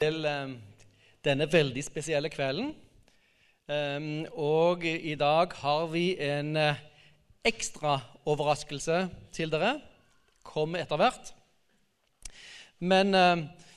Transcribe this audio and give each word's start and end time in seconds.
til 0.00 0.24
eh, 0.24 0.52
denne 1.26 1.44
veldig 1.52 1.82
spesielle 1.84 2.30
kvelden. 2.32 2.70
Eh, 3.68 4.06
og 4.32 4.86
i 4.88 5.12
dag 5.20 5.52
har 5.60 5.90
vi 5.92 6.14
en 6.24 6.56
eh, 6.56 6.80
ekstra 7.44 7.98
overraskelse 8.24 9.02
til 9.36 9.52
dere. 9.52 9.74
Kommer 10.46 10.80
etter 10.80 10.96
hvert. 10.96 11.34
Men 12.80 13.12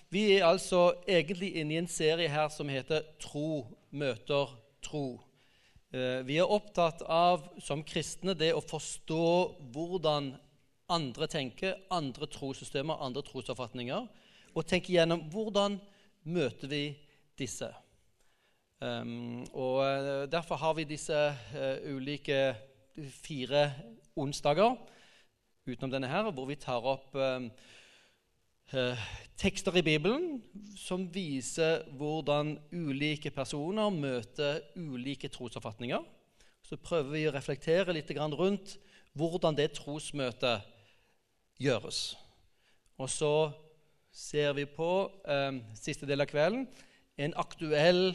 vi 0.07 0.21
er 0.37 0.45
altså 0.47 0.93
egentlig 1.03 1.49
inne 1.59 1.75
i 1.75 1.79
en 1.81 1.89
serie 1.91 2.31
her 2.31 2.47
som 2.47 2.69
heter 2.71 3.03
Tro 3.19 3.65
møter 3.91 4.53
tro. 4.81 5.19
Vi 5.91 6.37
er 6.39 6.47
opptatt 6.47 7.03
av 7.03 7.49
som 7.61 7.83
kristne 7.83 8.31
det 8.39 8.53
å 8.55 8.63
forstå 8.63 9.27
hvordan 9.75 10.31
andre 10.87 11.27
tenker, 11.27 11.75
andre 11.91 12.29
trossystemer, 12.31 13.03
andre 13.03 13.25
trosoppfatninger, 13.27 14.07
og 14.55 14.69
tenke 14.71 14.95
gjennom 14.95 15.27
hvordan 15.33 15.81
møter 16.23 16.69
vi 16.71 16.83
disse. 17.39 17.69
Um, 18.83 19.45
og 19.53 19.83
eh, 19.85 20.31
Derfor 20.31 20.55
har 20.59 20.73
vi 20.75 20.83
disse 20.83 21.15
uh, 21.15 21.93
ulike 21.95 22.39
eh, 22.51 23.11
fire 23.23 23.71
onsdager 24.19 24.75
utenom 25.67 25.91
denne 25.93 26.09
her, 26.11 26.27
hvor 26.31 26.49
vi 26.49 26.57
tar 26.59 26.83
opp 26.83 27.15
um, 27.15 27.47
uh, 28.73 29.05
tekster 29.39 29.77
i 29.79 29.85
Bibelen 29.85 30.41
som 30.75 31.05
viser 31.13 31.85
hvordan 31.95 32.57
ulike 32.73 33.31
personer 33.31 33.93
møter 33.93 34.59
ulike 34.75 35.31
trosoppfatninger. 35.31 36.03
Så 36.67 36.75
prøver 36.75 37.11
vi 37.15 37.27
å 37.29 37.35
reflektere 37.35 37.95
litt 37.95 38.11
rundt 38.11 38.75
hvordan 39.15 39.55
det 39.55 39.71
trosmøtet 39.77 40.67
gjøres. 41.61 42.17
Og 42.99 43.09
så 43.09 43.33
ser 44.13 44.53
vi 44.53 44.67
på 44.69 44.89
eh, 45.25 45.59
siste 45.73 46.07
del 46.09 46.21
av 46.21 46.29
kvelden 46.29 46.67
en 47.17 47.33
aktuell 47.37 48.13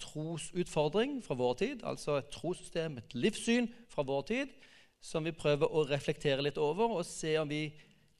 trosutfordring 0.00 1.20
fra 1.24 1.36
vår 1.38 1.58
tid, 1.60 1.84
altså 1.88 2.18
et 2.20 2.30
trossystem, 2.32 2.98
et 3.00 3.16
livssyn 3.16 3.68
fra 3.92 4.04
vår 4.04 4.24
tid, 4.28 4.54
som 5.00 5.24
vi 5.24 5.32
prøver 5.36 5.70
å 5.70 5.84
reflektere 5.88 6.44
litt 6.44 6.58
over 6.60 6.98
og 6.98 7.06
se 7.08 7.36
om 7.40 7.48
vi 7.48 7.70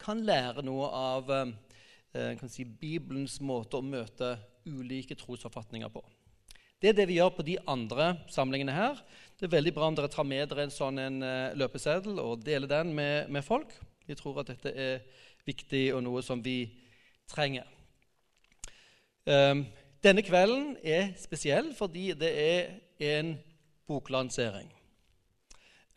kan 0.00 0.20
lære 0.24 0.64
noe 0.64 0.88
av 0.92 1.32
ehm, 1.32 1.54
eh, 2.16 2.44
si, 2.52 2.64
Bibelens 2.64 3.40
måte 3.40 3.80
å 3.80 3.84
møte 3.84 4.36
ulike 4.66 5.16
trosoppfatninger 5.18 5.90
på. 5.92 6.04
Det 6.80 6.90
er 6.90 6.96
det 6.98 7.06
vi 7.08 7.16
gjør 7.16 7.32
på 7.32 7.44
de 7.46 7.56
andre 7.72 8.10
samlingene 8.32 8.74
her. 8.76 8.98
Det 9.36 9.48
er 9.48 9.54
veldig 9.56 9.72
bra 9.76 9.88
om 9.88 9.96
dere 9.96 10.12
tar 10.12 10.26
med 10.28 10.50
dere 10.50 10.66
en 10.66 10.74
sånn 10.74 11.00
en, 11.00 11.22
eh, 11.24 11.54
løpeseddel 11.56 12.20
og 12.20 12.44
deler 12.44 12.68
den 12.68 12.92
med, 12.94 13.30
med 13.32 13.44
folk. 13.44 13.72
Vi 14.06 14.16
tror 14.16 14.42
at 14.42 14.52
dette 14.52 14.72
er 14.72 15.06
viktig 15.46 15.88
og 15.96 16.04
noe 16.04 16.22
som 16.24 16.42
vi 16.44 16.85
trenger. 17.28 17.66
Ehm, 19.26 19.66
denne 20.02 20.22
kvelden 20.22 20.76
er 20.84 21.12
spesiell 21.18 21.72
fordi 21.74 22.12
det 22.14 22.32
er 22.38 22.66
en 23.02 23.34
boklansering. 23.88 24.70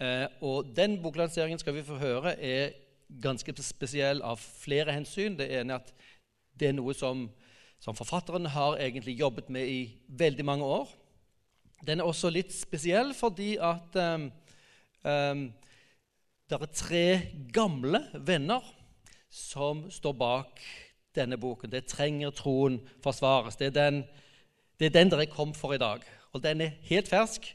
Ehm, 0.02 0.28
og 0.42 0.72
den 0.76 1.02
boklanseringen 1.04 1.60
skal 1.60 1.76
vi 1.76 1.86
få 1.86 2.00
høre 2.02 2.34
er 2.42 2.74
ganske 3.22 3.54
spesiell 3.64 4.22
av 4.22 4.38
flere 4.38 4.94
hensyn. 4.94 5.38
Det 5.38 5.50
ene 5.60 5.74
er 5.74 5.84
at 5.84 5.94
det 6.60 6.70
er 6.70 6.78
noe 6.78 6.94
som, 6.94 7.28
som 7.80 7.96
forfatteren 7.96 8.50
har 8.50 8.80
egentlig 8.82 9.20
jobbet 9.20 9.50
med 9.50 9.68
i 9.68 9.80
veldig 10.08 10.46
mange 10.46 10.66
år. 10.66 10.90
Den 11.86 12.00
er 12.00 12.10
også 12.10 12.30
litt 12.34 12.52
spesiell 12.54 13.14
fordi 13.16 13.56
at 13.62 13.96
ehm, 13.96 14.30
um, 15.06 15.12
um, 15.12 15.48
det 16.50 16.58
er 16.58 16.72
tre 16.74 17.08
gamle 17.54 18.00
venner 18.26 18.66
som 19.30 19.84
står 19.94 20.16
bak 20.18 20.62
denne 21.20 21.38
boken. 21.40 21.72
Det 21.72 21.86
trenger 21.92 22.34
troen 22.36 22.80
forsvares. 23.04 23.60
Det 23.60 23.70
er 23.70 23.76
den, 23.78 24.02
det 24.80 24.90
er 24.90 24.98
den 24.98 25.12
dere 25.12 25.30
kom 25.30 25.54
for 25.54 25.76
i 25.76 25.82
dag. 25.82 26.04
Og 26.34 26.44
den 26.44 26.64
er 26.66 26.76
helt 26.90 27.12
fersk. 27.12 27.52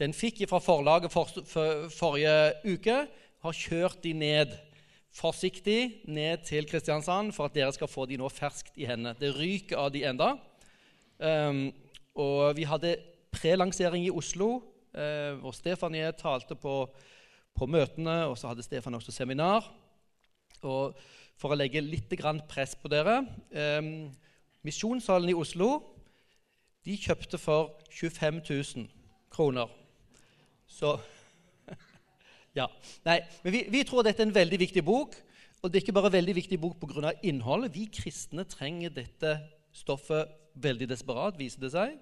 Den 0.00 0.14
fikk 0.16 0.40
jeg 0.40 0.48
fra 0.48 0.62
forlaget 0.64 1.12
for, 1.12 1.28
for, 1.46 1.88
forrige 1.92 2.52
uke. 2.64 3.02
Har 3.40 3.56
kjørt 3.56 4.02
de 4.04 4.14
ned 4.16 4.56
forsiktig 5.10 6.02
ned 6.08 6.44
til 6.46 6.66
Kristiansand 6.70 7.32
for 7.34 7.48
at 7.48 7.54
dere 7.54 7.72
skal 7.74 7.90
få 7.90 8.06
de 8.06 8.18
nå 8.20 8.28
ferskt 8.30 8.78
i 8.78 8.86
hendene. 8.88 9.16
Det 9.18 9.32
ryker 9.34 9.80
av 9.80 9.90
de 9.94 10.04
enda. 10.06 10.34
Um, 11.18 11.68
og 12.14 12.56
vi 12.56 12.66
hadde 12.68 12.96
prelansering 13.34 14.06
i 14.06 14.12
Oslo, 14.14 14.60
uh, 14.94 15.34
hvor 15.42 15.54
Stefanie 15.56 16.12
talte 16.18 16.54
på, 16.54 16.84
på 17.54 17.66
møtene. 17.66 18.22
Og 18.30 18.38
så 18.38 18.52
hadde 18.52 18.66
Stefan 18.66 18.94
også 18.94 19.12
seminar. 19.14 19.66
Og 20.62 20.94
for 21.40 21.52
å 21.52 21.58
legge 21.58 21.80
litt 21.80 22.12
press 22.48 22.74
på 22.76 22.90
dere. 22.92 23.22
Eh, 23.50 23.80
Misjonssalen 24.66 25.32
i 25.32 25.36
Oslo 25.36 25.70
de 26.84 26.96
kjøpte 26.96 27.38
for 27.40 27.78
25 27.92 28.42
000 28.44 28.86
kroner. 29.32 29.68
Så 30.68 30.98
Ja. 32.58 32.66
Nei, 33.06 33.20
men 33.44 33.52
vi, 33.52 33.64
vi, 33.70 33.82
tror 33.86 34.02
dette 34.02 34.22
er 34.22 34.28
en 34.28 34.34
veldig 34.34 34.58
viktig 34.60 34.84
bok. 34.84 35.16
Og 35.60 35.68
det 35.68 35.78
er 35.78 35.84
ikke 35.84 35.94
bare 35.96 36.08
en 36.08 36.18
veldig 36.18 36.34
viktig 36.34 36.60
bok 36.60 36.80
pga. 36.80 37.12
innholdet. 37.22 37.74
Vi 37.74 37.86
kristne 37.92 38.44
trenger 38.48 38.90
dette 38.90 39.36
stoffet 39.72 40.28
veldig 40.54 40.88
desperat, 40.88 41.38
viser 41.38 41.60
det 41.60 41.72
seg. 41.74 41.98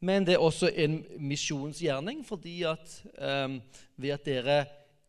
Men 0.00 0.24
det 0.24 0.36
er 0.36 0.42
også 0.42 0.70
en 0.70 1.00
misjonsgjerning, 1.18 2.22
fordi 2.26 2.62
at 2.62 3.00
um, 3.18 3.58
ved 3.96 4.14
at 4.14 4.24
dere 4.24 4.58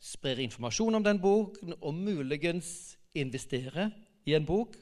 sprer 0.02 0.42
informasjon 0.42 0.96
om 0.98 1.04
den 1.06 1.22
boken, 1.22 1.76
og 1.82 1.94
muligens 1.94 2.98
investere 3.14 3.90
i 4.26 4.36
en 4.38 4.46
bok, 4.46 4.76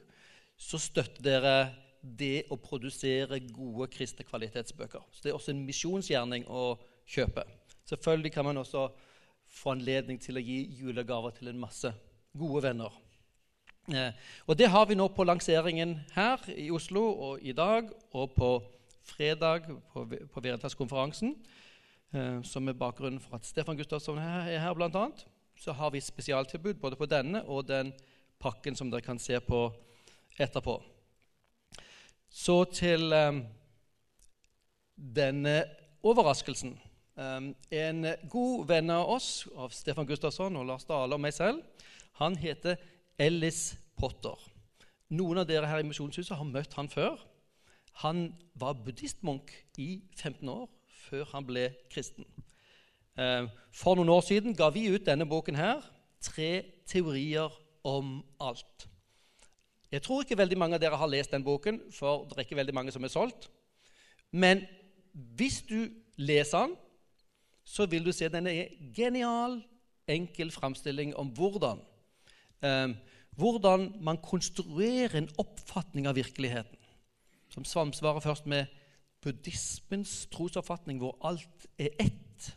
så 0.58 0.78
støtter 0.78 1.22
dere 1.22 1.56
det 2.02 2.46
å 2.52 2.58
produsere 2.60 3.40
gode 3.52 3.88
kristne 3.92 4.26
kvalitetsbøker. 4.26 5.02
Så 5.12 5.22
Det 5.22 5.30
er 5.30 5.38
også 5.38 5.52
en 5.52 5.66
misjonsgjerning 5.66 6.46
å 6.48 6.78
kjøpe. 7.06 7.44
Selvfølgelig 7.88 8.32
kan 8.32 8.44
man 8.44 8.56
også 8.56 8.88
få 9.48 9.72
anledning 9.72 10.20
til 10.20 10.36
å 10.36 10.44
gi 10.44 10.60
julegaver 10.80 11.30
til 11.36 11.48
en 11.48 11.60
masse 11.60 11.92
gode 12.36 12.62
venner. 12.62 12.92
Eh, 13.88 14.12
og 14.46 14.58
Det 14.58 14.68
har 14.68 14.86
vi 14.86 14.94
nå 14.94 15.08
på 15.08 15.24
lanseringen 15.24 15.96
her 16.12 16.42
i 16.52 16.70
Oslo 16.70 17.06
og 17.08 17.40
i 17.42 17.52
dag 17.52 17.88
og 18.12 18.34
på 18.36 18.50
fredag 19.08 19.64
på, 19.92 20.04
på 20.04 20.40
Veritas-konferansen, 20.44 21.34
eh, 22.12 22.42
som 22.42 22.68
er 22.68 22.76
bakgrunnen 22.76 23.20
for 23.20 23.38
at 23.38 23.46
Stefan 23.46 23.76
Gustavsson 23.76 24.18
er 24.18 24.58
her, 24.58 24.74
blant 24.74 24.96
annet. 24.96 25.24
Så 25.56 25.72
har 25.72 25.90
vi 25.90 26.00
spesialtilbud 26.00 26.74
både 26.74 26.96
på 26.96 27.08
denne 27.08 27.42
og 27.48 27.66
den 27.68 27.92
pakken 28.40 28.76
som 28.78 28.90
dere 28.90 29.04
kan 29.04 29.18
se 29.18 29.38
på 29.40 29.66
etterpå. 30.38 30.78
Så 32.28 32.64
til 32.74 33.12
um, 33.12 33.42
denne 34.94 35.62
overraskelsen. 36.04 36.76
Um, 37.18 37.50
en 37.74 38.06
god 38.30 38.68
venn 38.68 38.92
av 38.94 39.10
oss, 39.16 39.48
av 39.56 39.74
Stefan 39.74 40.06
Gustavsson 40.06 40.56
og 40.60 40.68
Lars 40.68 40.86
Dale 40.86 41.16
og 41.16 41.22
meg 41.22 41.34
selv, 41.34 41.64
han 42.20 42.36
heter 42.38 42.78
Ellis 43.18 43.72
Potter. 43.98 44.38
Noen 45.08 45.40
av 45.42 45.48
dere 45.48 45.66
her 45.70 45.82
i 45.82 45.86
Misjonshuset 45.88 46.36
har 46.36 46.46
møtt 46.46 46.76
han 46.78 46.90
før. 46.92 47.16
Han 48.04 48.28
var 48.58 48.78
buddhistmunk 48.84 49.50
i 49.80 50.02
15 50.14 50.48
år 50.52 50.68
før 51.08 51.24
han 51.32 51.46
ble 51.48 51.70
kristen. 51.90 52.26
Ehm, 53.18 53.48
for 53.74 53.98
noen 53.98 54.12
år 54.12 54.22
siden 54.26 54.54
ga 54.54 54.68
vi 54.70 54.86
ut 54.92 55.06
denne 55.06 55.26
boken 55.26 55.56
her, 55.58 55.82
'Tre 56.20 56.64
teorier 56.86 57.48
om 57.88 58.18
alt. 58.44 58.88
Jeg 59.88 60.04
tror 60.04 60.24
ikke 60.24 60.36
veldig 60.36 60.58
mange 60.60 60.76
av 60.76 60.82
dere 60.82 60.98
har 61.00 61.08
lest 61.08 61.32
den 61.32 61.44
boken, 61.44 61.80
for 61.96 62.26
det 62.28 62.36
er 62.36 62.44
ikke 62.44 62.58
veldig 62.60 62.76
mange 62.76 62.92
som 62.92 63.04
er 63.04 63.12
solgt. 63.12 63.48
Men 64.30 64.66
hvis 65.38 65.62
du 65.68 65.88
leser 66.20 66.66
den, 66.66 66.76
så 67.64 67.86
vil 67.88 68.04
du 68.04 68.12
se 68.12 68.28
at 68.28 68.36
den 68.36 68.48
er 68.50 68.74
genial, 68.96 69.60
enkel 70.08 70.50
framstilling 70.52 71.14
om 71.20 71.28
hvordan, 71.36 71.80
eh, 72.64 72.94
hvordan 73.36 73.90
man 74.00 74.20
konstruerer 74.24 75.18
en 75.18 75.28
oppfatning 75.40 76.08
av 76.08 76.16
virkeligheten 76.16 76.78
som 77.52 77.64
samsvarer 77.64 78.20
først 78.20 78.46
med 78.46 78.66
buddhismens 79.24 80.26
trosoppfatning, 80.32 80.98
hvor 80.98 81.16
alt 81.24 81.66
er 81.78 81.88
ett. 82.00 82.56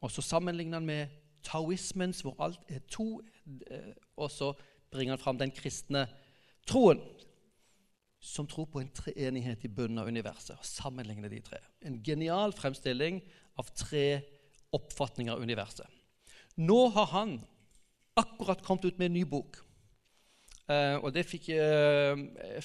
Og 0.00 0.10
så 0.10 0.22
sammenligner 0.22 0.80
han 0.80 0.86
med 0.86 1.06
taoismens, 1.44 2.22
hvor 2.24 2.36
alt 2.42 2.60
er 2.68 2.82
to. 2.90 3.20
Eh, 3.70 3.92
og 4.16 4.30
så 4.30 4.52
bringer 4.90 5.16
han 5.16 5.22
fram 5.22 5.38
den 5.38 5.52
kristne 5.54 6.06
troen, 6.66 7.00
som 8.24 8.46
tror 8.48 8.64
på 8.72 8.80
en 8.80 8.92
treenighet 8.94 9.64
i 9.64 9.68
bunnen 9.68 10.00
av 10.00 10.08
universet. 10.08 10.56
og 10.58 10.64
sammenligner 10.64 11.28
de 11.28 11.40
tre. 11.40 11.58
En 11.84 12.02
genial 12.02 12.52
fremstilling 12.52 13.20
av 13.58 13.68
tre 13.76 14.22
oppfatninger 14.72 15.32
av 15.32 15.42
universet. 15.42 15.86
Nå 16.56 16.88
har 16.94 17.06
han 17.06 17.40
akkurat 18.16 18.62
kommet 18.62 18.84
ut 18.84 18.98
med 18.98 19.06
en 19.06 19.12
ny 19.18 19.24
bok. 19.24 19.58
Uh, 20.70 20.96
og 21.04 21.12
Det 21.14 21.26
fikk 21.26 21.50
uh, 21.52 22.16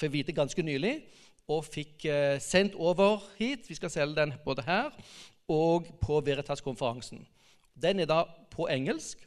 jeg 0.01 0.11
vite 0.11 0.31
ganske 0.31 0.63
nylig, 0.63 1.01
og 1.47 1.65
fikk 1.65 2.05
uh, 2.05 2.37
sendt 2.39 2.77
over 2.77 3.19
hit. 3.37 3.67
Vi 3.67 3.75
skal 3.75 3.91
selge 3.91 4.21
den 4.21 4.33
både 4.45 4.63
her 4.63 4.93
og 5.49 5.87
på 6.01 6.21
Veritas-konferansen. 6.21 7.25
Den 7.81 7.99
er 7.99 8.09
da 8.09 8.23
på 8.51 8.67
engelsk. 8.67 9.25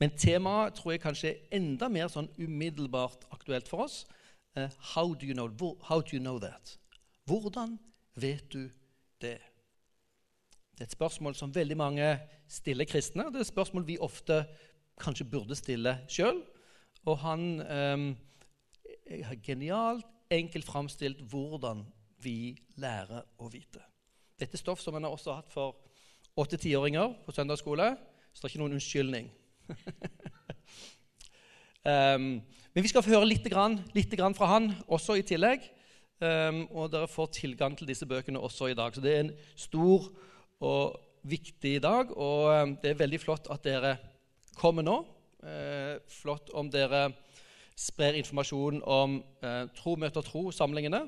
Men 0.00 0.12
temaet 0.18 0.76
tror 0.76 0.92
jeg 0.92 1.00
kanskje 1.00 1.30
er 1.30 1.56
enda 1.56 1.88
mer 1.88 2.10
sånn 2.12 2.28
umiddelbart 2.36 3.24
aktuelt 3.32 3.68
for 3.68 3.86
oss. 3.86 4.04
Uh, 4.56 4.68
how, 4.94 5.14
do 5.14 5.26
you 5.26 5.34
know, 5.34 5.48
how 5.84 6.00
do 6.00 6.16
you 6.16 6.20
know 6.20 6.38
that? 6.40 6.76
Hvordan 7.24 7.78
vet 8.14 8.52
du 8.52 8.68
det? 9.20 9.38
Det 10.76 10.84
er 10.84 10.90
et 10.90 10.92
spørsmål 10.92 11.34
som 11.34 11.54
veldig 11.54 11.76
mange 11.76 12.08
stiller 12.48 12.84
kristne. 12.84 13.30
Det 13.32 13.40
er 13.40 13.46
et 13.46 13.52
spørsmål 13.52 13.86
vi 13.88 13.98
ofte 13.98 14.44
kanskje 15.00 15.28
burde 15.28 15.56
stille 15.56 15.96
sjøl. 16.08 16.42
Og 17.06 17.18
han 17.22 17.60
ehm, 17.60 18.10
eh, 19.06 19.24
har 19.24 19.40
genialt 19.42 20.06
enkelt 20.30 20.66
framstilt 20.66 21.22
hvordan 21.30 21.84
vi 22.20 22.56
lærer 22.76 23.24
å 23.38 23.48
vite. 23.48 23.80
Dette 24.36 24.58
er 24.58 24.60
stoff 24.60 24.82
som 24.82 24.96
en 24.96 25.06
har 25.06 25.14
også 25.14 25.36
hatt 25.38 25.52
for 25.52 25.76
åtte-tiåringer 26.36 27.14
på 27.24 27.32
søndagsskole. 27.32 27.94
Så 28.32 28.42
det 28.42 28.48
er 28.48 28.52
ikke 28.52 28.62
noen 28.64 28.76
unnskyldning. 28.76 29.30
Um, 31.86 32.28
men 32.74 32.84
vi 32.84 32.90
skal 32.92 33.04
få 33.04 33.14
høre 33.14 33.28
litt, 33.30 33.46
grann, 33.48 33.78
litt 33.96 34.12
grann 34.18 34.36
fra 34.36 34.50
han 34.52 34.70
også 34.86 35.16
i 35.16 35.24
tillegg. 35.26 35.64
Um, 36.20 36.62
og 36.72 36.92
dere 36.92 37.08
får 37.12 37.34
tilgang 37.36 37.76
til 37.76 37.88
disse 37.88 38.08
bøkene 38.08 38.40
også 38.40 38.70
i 38.72 38.76
dag. 38.76 38.94
Så 38.94 39.04
det 39.04 39.14
er 39.14 39.24
en 39.24 39.34
stor 39.56 40.10
og 40.64 40.96
viktig 41.28 41.78
dag. 41.84 42.12
Og 42.12 42.52
um, 42.52 42.76
det 42.82 42.92
er 42.92 43.00
veldig 43.00 43.20
flott 43.24 43.50
at 43.52 43.64
dere 43.64 43.96
kommer 44.56 44.84
nå. 44.84 45.00
Uh, 45.44 45.96
flott 46.10 46.52
om 46.56 46.68
dere 46.72 47.10
sprer 47.76 48.16
informasjon 48.16 48.80
om 48.82 49.20
uh, 49.44 49.64
Tro 49.76 49.96
møter 50.00 50.24
tro-samlingene. 50.24 51.06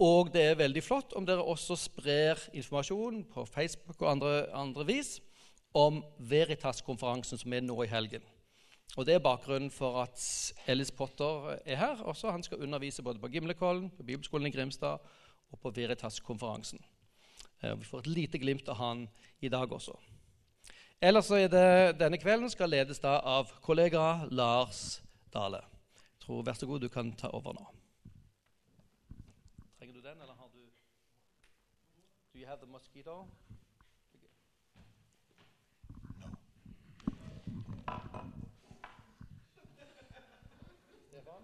Og 0.00 0.32
det 0.32 0.42
er 0.42 0.58
veldig 0.58 0.82
flott 0.82 1.12
om 1.18 1.26
dere 1.26 1.44
også 1.44 1.76
sprer 1.76 2.40
informasjon 2.52 3.24
på 3.32 3.44
Facebook 3.46 4.00
og 4.02 4.10
andre, 4.10 4.46
andre 4.56 4.86
vis 4.86 5.18
om 5.74 6.02
Veritas-konferansen 6.18 7.38
som 7.38 7.52
er 7.52 7.64
nå 7.64 7.76
i 7.84 7.90
helgen. 7.90 8.22
Og 8.96 9.06
Det 9.06 9.14
er 9.14 9.24
bakgrunnen 9.24 9.70
for 9.70 10.02
at 10.02 10.20
Ellis 10.66 10.90
Potter 10.90 11.56
er 11.64 11.76
her. 11.76 12.02
Også 12.02 12.30
Han 12.30 12.42
skal 12.42 12.62
undervise 12.62 13.02
både 13.02 13.18
på 13.18 13.28
Gimlekollen, 13.28 13.90
på 13.90 14.02
Bibelskolen 14.02 14.46
i 14.46 14.50
Grimstad 14.50 14.98
og 15.52 15.60
på 15.60 15.70
Veritas-konferansen. 15.70 16.80
Eh, 17.62 17.78
vi 17.78 17.84
får 17.84 17.98
et 17.98 18.06
lite 18.06 18.38
glimt 18.38 18.68
av 18.68 18.76
han 18.76 19.08
i 19.40 19.48
dag 19.48 19.72
også. 19.72 19.96
Ellers 21.00 21.24
så 21.24 21.34
er 21.34 21.48
det 21.48 21.98
denne 21.98 22.18
kvelden 22.18 22.50
skal 22.50 22.70
ledes 22.70 23.00
da 23.02 23.16
av 23.26 23.50
kollega 23.60 24.26
Lars 24.30 25.00
Dale. 25.32 25.62
Jeg 25.96 26.26
tror, 26.26 26.42
Vær 26.42 26.52
så 26.52 26.66
god, 26.66 26.80
du 26.80 26.88
kan 26.88 27.12
ta 27.16 27.28
over 27.32 27.52
nå. 27.52 27.64
Trenger 29.78 29.94
du 29.94 30.00
den, 30.00 30.20
eller 30.20 30.34
har 30.34 30.48
du 30.52 30.60
Do 32.31 32.31
you 32.42 32.48
have 32.48 32.60
the 32.60 32.66
mosquito? 32.66 33.24
Stefan? 41.08 41.42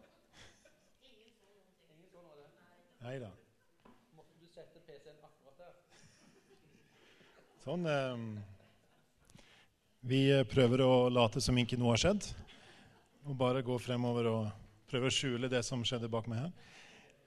Ingen 1.95 2.09
så 2.11 2.23
noe 2.23 2.33
av 2.33 2.41
det? 2.41 2.49
Nei 3.05 3.15
da. 3.23 3.31
Måtte 4.17 4.41
du 4.41 4.47
sette 4.51 4.83
PC-en 4.89 5.23
akkurat 5.29 5.63
der? 5.63 5.79
Sånn. 7.63 7.87
eh, 7.87 8.19
vi 10.11 10.23
prøver 10.51 10.83
å 10.83 10.93
late 11.15 11.39
som 11.45 11.63
ikke 11.63 11.79
noe 11.79 11.95
har 11.95 12.03
skjedd. 12.09 12.27
Og 13.29 13.39
bare 13.39 13.63
gå 13.63 13.79
fremover 13.79 14.33
og 14.33 14.51
prøve 14.91 15.13
å 15.13 15.15
skjule 15.15 15.53
det 15.53 15.63
som 15.63 15.87
skjedde 15.87 16.11
bak 16.11 16.27
meg 16.27 16.49
her. 16.49 16.53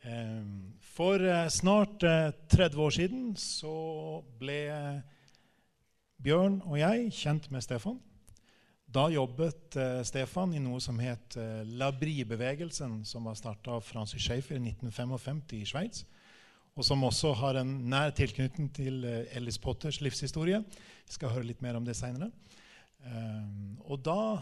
Ehm, 0.01 0.73
för 0.79 1.19
for 1.19 1.49
snart 1.49 2.03
eh, 2.03 2.31
30 2.47 2.77
år 2.77 2.89
siden 2.89 3.35
så 3.37 4.23
ble 4.39 5.01
Bjørn 6.21 6.61
og 6.65 6.79
jeg 6.79 7.11
kjent 7.13 7.51
med 7.51 7.63
Stefan. 7.63 7.99
Da 8.85 9.07
jobbet 9.09 9.77
eh, 9.77 10.01
Stefan 10.03 10.53
i 10.53 10.61
noe 10.61 10.81
som 10.81 10.99
het 10.99 11.37
Labri-bevegelsen, 11.65 13.03
som 13.05 13.29
var 13.29 13.37
starta 13.37 13.77
av 13.77 13.85
Francis 13.85 14.21
Schaefer 14.21 14.57
i 14.57 14.63
1955 14.73 15.43
i 15.59 15.65
Sveits 15.65 16.05
og 16.71 16.85
som 16.87 17.03
også 17.03 17.33
har 17.35 17.57
en 17.59 17.71
nær 17.91 18.13
tilknytning 18.15 18.69
til 18.71 19.03
Ellis 19.03 19.57
Potters 19.59 19.97
livshistorie. 19.99 20.61
Vi 21.03 21.15
skal 21.17 21.33
høre 21.33 21.49
litt 21.49 21.59
mer 21.61 21.75
om 21.75 21.83
det 21.83 21.97
seinere. 21.99 22.29
Ehm, 23.03 23.75
og 23.83 23.99
da 24.05 24.39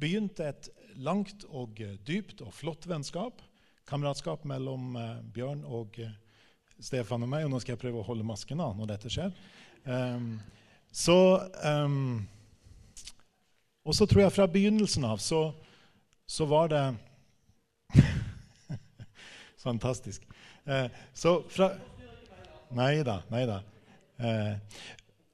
begynte 0.00 0.48
et 0.48 0.68
langt 1.00 1.44
og 1.48 1.80
eh, 1.82 1.96
dypt 2.06 2.42
og 2.44 2.52
flott 2.56 2.88
vennskap, 2.88 3.42
kamratskap 3.90 4.44
mellom 4.48 4.96
eh, 4.96 5.16
Bjørn 5.34 5.64
og 5.66 5.98
eh, 6.00 6.12
Stefan 6.80 7.26
og 7.26 7.30
meg. 7.30 7.46
Og 7.46 7.52
nå 7.52 7.60
skal 7.62 7.74
jeg 7.74 7.82
prøve 7.82 8.02
å 8.02 8.06
holde 8.06 8.26
masken 8.26 8.62
av 8.64 8.76
når 8.78 8.92
dette 8.94 9.12
skjer. 9.12 9.34
Ehm, 9.90 10.36
så 10.92 11.16
ehm, 11.64 11.96
um, 11.96 12.28
Og 13.84 13.94
så 13.96 14.04
tror 14.06 14.20
jeg 14.22 14.32
fra 14.34 14.44
begynnelsen 14.46 15.04
av 15.08 15.18
så, 15.24 15.54
så 16.28 16.44
var 16.46 16.68
det 16.68 16.82
Fantastisk. 19.64 20.26
Uh, 20.66 20.74
eh, 20.74 20.88
så 21.14 21.40
fra 21.48 21.72
Nei 22.76 23.02
da. 23.02 23.22
Nei 23.32 23.46
da. 23.48 23.62
Uh, 24.20 24.26
eh, 24.28 24.56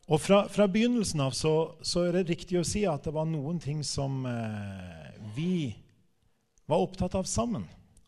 og 0.06 0.20
fra, 0.22 0.44
fra 0.48 0.68
begynnelsen 0.70 1.20
av 1.24 1.34
så, 1.34 1.52
så, 1.82 2.04
er 2.06 2.14
det 2.14 2.28
riktig 2.30 2.60
å 2.60 2.66
si 2.66 2.84
at 2.86 3.08
det 3.08 3.14
var 3.14 3.26
noen 3.26 3.58
ting 3.62 3.80
som 3.84 4.20
eh, 4.30 5.08
vi 5.34 5.74
var 6.70 6.84
opptatt 6.84 7.16
av 7.18 7.26
sammen, 7.26 7.64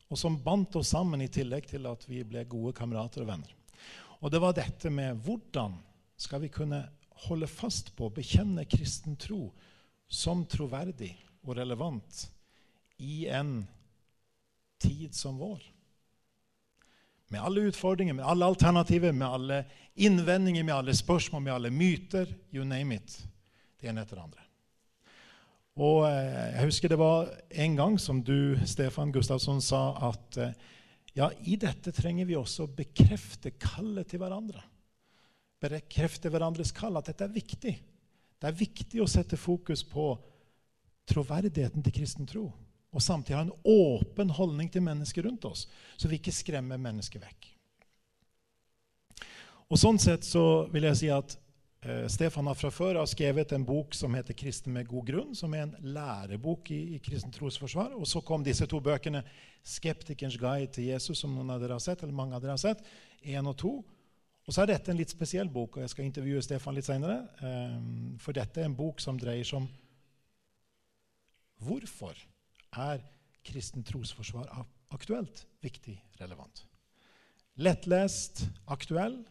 och 0.09 0.19
som 0.19 0.43
bandt 0.43 0.77
oss 0.77 0.89
sammen 0.89 1.21
i 1.21 1.29
tillegg 1.29 1.69
till 1.69 1.87
att 1.87 2.09
vi 2.09 2.25
blev 2.25 2.49
gode 2.49 2.79
kamrater 2.79 3.21
och 3.21 3.29
vänner. 3.29 3.55
Och 3.99 4.31
det 4.31 4.39
var 4.39 4.53
detta 4.53 4.91
med 4.91 5.17
hvordan 5.17 5.77
ska 6.17 6.39
vi 6.39 6.49
kunna 6.49 6.85
hålla 7.09 7.47
fast 7.47 7.97
på, 7.97 8.11
bekänna 8.11 8.65
kristen 8.65 9.17
tro 9.17 9.53
som 10.09 10.47
trovärdig 10.47 11.27
och 11.41 11.55
relevant 11.55 12.33
i 12.97 13.27
en 13.27 13.67
tid 14.79 15.15
som 15.15 15.37
vår? 15.37 15.63
Med 17.29 17.43
alla 17.43 17.61
utmaningar, 17.61 18.15
med 18.15 18.25
alla 18.25 18.47
alternativ, 18.47 19.15
med 19.15 19.29
alla 19.29 19.65
invändningar, 19.95 20.65
med 20.65 20.75
alla 20.75 20.95
spörsmål, 20.95 21.43
med 21.43 21.55
alla 21.55 21.71
myter. 21.71 22.35
You 22.51 22.65
name 22.65 22.95
it. 22.95 23.27
Det 23.81 23.87
ena 23.87 24.03
efter 24.03 24.17
det 24.17 24.23
andra. 24.23 24.41
Og 25.79 26.09
eh, 26.09 26.57
Jeg 26.57 26.67
husker 26.67 26.93
det 26.93 26.99
var 26.99 27.31
en 27.65 27.77
gang 27.79 27.99
som 28.03 28.23
du, 28.25 28.59
Stefan 28.67 29.13
Gustavsson, 29.15 29.63
sa 29.63 29.83
at 30.11 30.41
eh, 30.43 30.57
ja, 31.15 31.31
i 31.47 31.57
dette 31.59 31.95
trenger 31.95 32.29
vi 32.29 32.37
også 32.39 32.67
å 32.67 32.75
bekrefte 32.75 33.55
kallet 33.59 34.11
til 34.11 34.23
hverandre. 34.23 34.63
Bekrefte 35.63 36.31
hverandres 36.31 36.75
kall, 36.75 36.99
at 36.99 37.11
dette 37.11 37.27
er 37.27 37.35
viktig. 37.35 37.75
Det 38.39 38.47
er 38.47 38.59
viktig 38.59 39.03
å 39.03 39.11
sette 39.11 39.39
fokus 39.41 39.83
på 39.87 40.13
troverdigheten 41.09 41.83
til 41.83 41.95
kristen 41.95 42.29
tro 42.29 42.51
og 42.93 43.03
samtidig 43.05 43.37
ha 43.37 43.45
en 43.45 43.53
åpen 43.69 44.31
holdning 44.33 44.71
til 44.73 44.85
mennesker 44.85 45.27
rundt 45.27 45.45
oss, 45.45 45.67
så 45.97 46.09
vi 46.09 46.19
ikke 46.19 46.33
skremmer 46.33 46.81
mennesker 46.81 47.21
vekk. 47.21 47.51
Og 49.69 49.77
Sånn 49.77 50.01
sett 50.01 50.25
så 50.25 50.65
vil 50.73 50.87
jeg 50.89 51.01
si 51.03 51.11
at 51.13 51.37
Eh, 51.81 52.07
Stefan 52.09 52.47
har 52.47 52.55
fra 52.55 53.07
skrivit 53.07 53.51
har 53.51 53.55
en 53.55 53.65
bok 53.65 53.95
som 53.95 54.15
heter 54.15 54.35
'Kristen 54.35 54.73
med 54.73 54.89
god 54.89 55.07
grund, 55.07 55.39
som 55.39 55.55
är 55.55 55.59
en 55.59 55.77
lärobok 55.79 56.71
i, 56.71 56.95
i 56.95 56.99
kristen 56.99 57.33
trosförsvar. 57.33 57.91
Och 57.91 58.09
så 58.09 58.21
kom 58.21 58.45
dessa 58.45 58.67
två 58.67 58.81
böckerna, 58.81 59.23
Skeptikerns 59.63 60.37
guide 60.37 60.73
till 60.73 60.85
Jesus', 60.85 61.15
som 61.15 61.35
någon 61.35 61.51
av 61.51 61.63
er 61.63 61.69
har 61.69 61.79
sett, 61.79 62.03
eller 62.03 62.13
många 62.13 62.37
av 62.37 62.45
er 62.45 62.49
har 62.49 62.57
sett, 62.57 62.79
en 63.23 63.47
och 63.47 63.59
två. 63.59 63.85
Och 64.47 64.55
så 64.55 64.63
är 64.63 64.67
detta 64.67 64.91
en 64.91 64.97
lite 64.97 65.11
speciell 65.11 65.51
bok, 65.51 65.77
och 65.77 65.83
jag 65.83 65.91
ska 65.91 66.03
intervjua 66.03 66.43
Stefan 66.43 66.75
lite 66.75 66.87
senare. 66.87 67.29
Ehm, 67.39 68.19
för 68.19 68.33
detta 68.33 68.61
är 68.61 68.65
en 68.65 68.77
bok 68.77 69.01
som 69.01 69.19
drejer 69.19 69.45
sig 69.45 69.57
om 69.57 69.69
Varför 71.57 72.17
är 72.71 73.05
kristen 73.43 73.85
trosförsvar 73.85 74.67
aktuellt? 74.89 75.47
viktig, 75.61 76.05
relevant. 76.13 76.67
lättläst, 77.55 78.43
aktuell. 78.65 79.25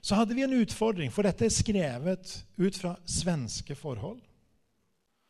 Så 0.00 0.14
hade 0.14 0.34
vi 0.34 0.42
en 0.42 0.52
utfordring, 0.52 1.10
för 1.10 1.22
detta 1.22 1.44
är 1.44 1.48
skrevet 1.48 2.46
ut 2.56 2.76
svenska 2.76 2.96
svenske 3.04 3.74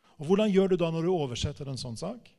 Och 0.01 0.25
hur 0.25 0.37
gör 0.49 0.67
du 0.67 0.77
då 0.77 0.91
när 0.91 1.01
du 1.01 1.23
översätter 1.23 1.65
en 1.65 1.77
sån 1.77 1.97
sak? 1.97 2.35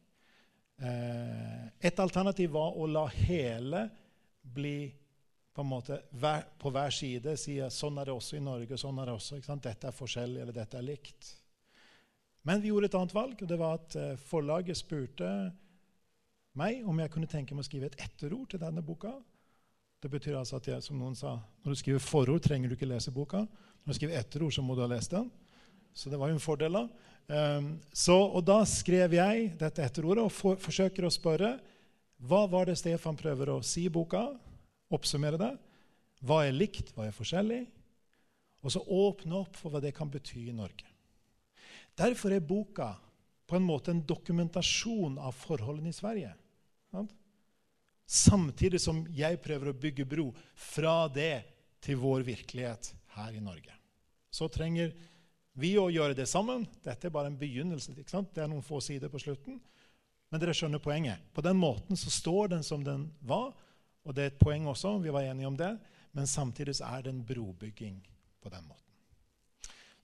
Eh, 0.78 1.66
ett 1.80 1.98
alternativ 1.98 2.50
var 2.50 2.84
att 2.84 2.90
låta 2.90 3.12
hela 3.14 3.88
bli 4.42 4.94
på, 5.54 5.60
en 5.60 5.66
måte, 5.66 6.02
på 6.58 6.70
var 6.70 6.90
sida 6.90 7.32
säga 7.36 7.70
at 7.70 7.98
är 7.98 8.04
det 8.04 8.12
också 8.12 8.36
i 8.36 8.40
Norge. 8.40 8.78
sånn 8.78 8.98
är 8.98 9.06
det 9.06 9.12
också. 9.12 9.40
Detta 9.62 9.88
är 9.88 9.92
forskjellig, 9.92 10.40
eller 10.40 10.52
detta 10.52 10.78
är 10.78 10.82
likt. 10.82 11.40
Men 12.42 12.60
vi 12.60 12.68
gjorde 12.68 12.86
ett 12.86 12.94
annat 12.94 13.14
val, 13.14 13.36
och 13.40 13.46
det 13.46 13.56
var 13.56 13.74
att 13.74 13.96
eh, 13.96 14.16
förlaget 14.16 14.76
spurte 14.76 15.52
mig 16.52 16.84
om 16.84 16.98
jag 16.98 17.10
kunde 17.10 17.28
tänka 17.28 17.54
mig 17.54 17.60
att 17.60 17.66
skriva 17.66 17.86
ett 17.86 18.00
etterord 18.00 18.50
till 18.50 18.58
denna 18.58 18.82
boken. 18.82 19.24
Det 20.04 20.10
betyr 20.12 20.34
altså 20.36 20.58
at 20.58 20.66
jeg, 20.68 20.84
som 20.84 20.98
noen 21.00 21.14
sa, 21.16 21.38
Når 21.64 21.72
du 21.72 21.78
skriver 21.80 22.02
forord, 22.04 22.42
trenger 22.44 22.68
du 22.68 22.74
ikke 22.76 22.90
lese 22.90 23.12
boka. 23.12 23.38
Når 23.40 23.88
du 23.94 23.96
skriver 23.96 24.18
etterord, 24.18 24.52
så 24.52 24.60
må 24.60 24.76
du 24.76 24.82
ha 24.84 24.88
lest 24.90 25.14
den. 25.16 25.30
Så 25.96 26.12
det 26.12 26.18
var 26.20 26.28
jo 26.28 26.36
en 26.36 26.44
fordel. 26.44 26.76
da. 26.76 26.82
Um, 26.84 27.36
ehm, 27.38 27.70
så, 27.88 28.12
og 28.12 28.44
da 28.44 28.58
skrev 28.68 29.16
jeg 29.16 29.46
dette 29.56 29.80
etterordet 29.80 30.26
og 30.26 30.34
for, 30.34 30.60
forsøker 30.60 31.08
å 31.08 31.12
spørre 31.14 31.54
hva 32.20 32.42
var 32.52 32.68
det 32.68 32.76
Stefan 32.76 33.16
prøver 33.16 33.54
å 33.54 33.62
si 33.64 33.86
i 33.88 33.94
boka. 33.96 34.26
Oppsummere 34.92 35.40
det. 35.40 35.50
Hva 36.20 36.42
er 36.44 36.52
likt, 36.52 36.92
hva 36.92 37.08
er 37.08 37.16
forskjellig? 37.16 37.62
Og 38.60 38.76
så 38.76 38.84
åpne 38.84 39.40
opp 39.40 39.56
for 39.56 39.72
hva 39.72 39.80
det 39.80 39.96
kan 39.96 40.12
bety 40.12 40.50
i 40.50 40.56
Norge. 40.56 40.84
Derfor 41.96 42.36
er 42.36 42.44
boka 42.44 42.92
på 43.48 43.56
en 43.56 43.64
måte 43.64 43.92
en 43.92 44.04
dokumentasjon 44.04 45.16
av 45.16 45.32
forholdene 45.32 45.88
i 45.88 45.96
Sverige. 45.96 46.36
Sant? 46.92 47.16
Samtidigt 48.06 48.82
som 48.82 49.06
jag 49.16 49.42
prøver 49.42 49.70
å 49.70 49.76
bygge 49.76 50.04
bro 50.04 50.28
fra 50.54 51.08
det 51.08 51.44
till 51.80 51.96
vår 51.96 52.20
virkelighet 52.20 52.94
här 53.06 53.32
i 53.32 53.40
Norge. 53.40 53.72
Så 54.30 54.48
trenger 54.48 54.94
vi 55.52 55.76
å 55.78 55.90
gjøre 55.90 56.16
det 56.18 56.26
sammen. 56.26 56.66
Dette 56.82 57.08
er 57.08 57.14
bare 57.14 57.30
en 57.30 57.38
begynnelse. 57.38 57.94
ikke 57.96 58.10
sant? 58.10 58.32
Det 58.34 58.42
er 58.42 58.50
noen 58.50 58.64
få 58.64 58.80
sider 58.82 59.08
på 59.12 59.20
slutten. 59.22 59.60
Men 60.30 60.42
dere 60.42 60.54
skjønner 60.56 60.82
poenget. 60.82 61.22
På 61.32 61.44
den 61.46 61.56
måten 61.56 61.96
så 61.96 62.10
står 62.10 62.48
den 62.56 62.64
som 62.66 62.84
den 62.84 63.06
var. 63.20 63.52
Og 64.04 64.14
det 64.14 64.22
er 64.22 64.32
et 64.32 64.40
poeng 64.40 64.66
også, 64.68 64.98
vi 64.98 65.12
var 65.14 65.28
enige 65.28 65.46
om 65.46 65.56
det. 65.56 65.70
Men 66.12 66.26
samtidig 66.26 66.76
så 66.76 66.88
er 66.90 67.04
det 67.04 67.12
en 67.14 67.24
brobygging 67.26 68.00
på 68.42 68.50
den 68.50 68.66
måten. 68.66 68.82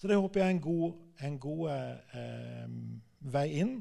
Så 0.00 0.08
det 0.08 0.16
håper 0.16 0.40
jeg 0.40 0.46
er 0.46 0.54
en 0.54 0.62
god, 0.64 0.92
en 1.20 1.38
god 1.38 1.70
eh, 1.70 2.20
eh 2.20 2.68
vei 3.20 3.48
inn. 3.60 3.74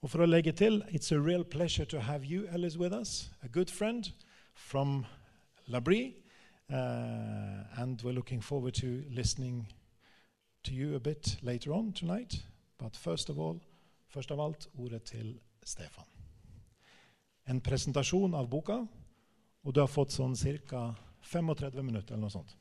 Och 0.00 0.10
för 0.10 0.18
att 0.18 0.28
lägga 0.28 0.52
till, 0.52 0.82
It's 0.82 1.20
a 1.20 1.26
real 1.26 1.44
pleasure 1.44 1.86
to 1.86 1.98
have 1.98 2.26
you, 2.26 2.48
Alice, 2.48 2.78
with 2.78 2.94
us. 2.94 3.30
A 3.40 3.46
good 3.48 3.70
friend 3.70 4.12
from 4.54 5.06
Labrie. 5.64 6.14
Uh, 6.70 7.80
and 7.80 8.02
we're 8.02 8.12
looking 8.12 8.42
forward 8.42 8.74
to 8.74 8.86
listening 9.08 9.74
to 10.62 10.72
you 10.72 10.96
a 10.96 11.00
bit 11.00 11.42
later 11.42 11.70
on 11.72 11.92
tonight. 11.92 12.34
But 12.78 12.96
first 12.96 13.30
of 13.30 13.38
all, 13.38 13.60
först 14.08 14.30
av 14.30 14.40
allt, 14.40 14.68
ordet 14.74 15.04
till 15.04 15.40
Stefan. 15.62 16.04
En 17.44 17.60
presentation 17.60 18.34
av 18.34 18.48
boka, 18.48 18.86
Och 19.62 19.72
du 19.72 19.80
har 19.80 19.86
fått 19.86 20.10
sån 20.10 20.36
cirka 20.36 20.94
35 21.32 21.86
minuter 21.86 22.14
eller 22.14 22.22
något 22.22 22.32
sånt. 22.32 22.56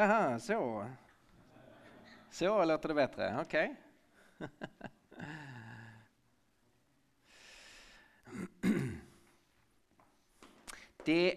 Aha, 0.00 0.38
så. 0.38 0.86
Så 2.30 2.64
låter 2.64 2.88
det 2.88 2.94
bättre, 2.94 3.36
okej. 3.40 3.76
Okay. 4.38 4.48
Det, 11.04 11.32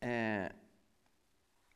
eh, 0.00 0.46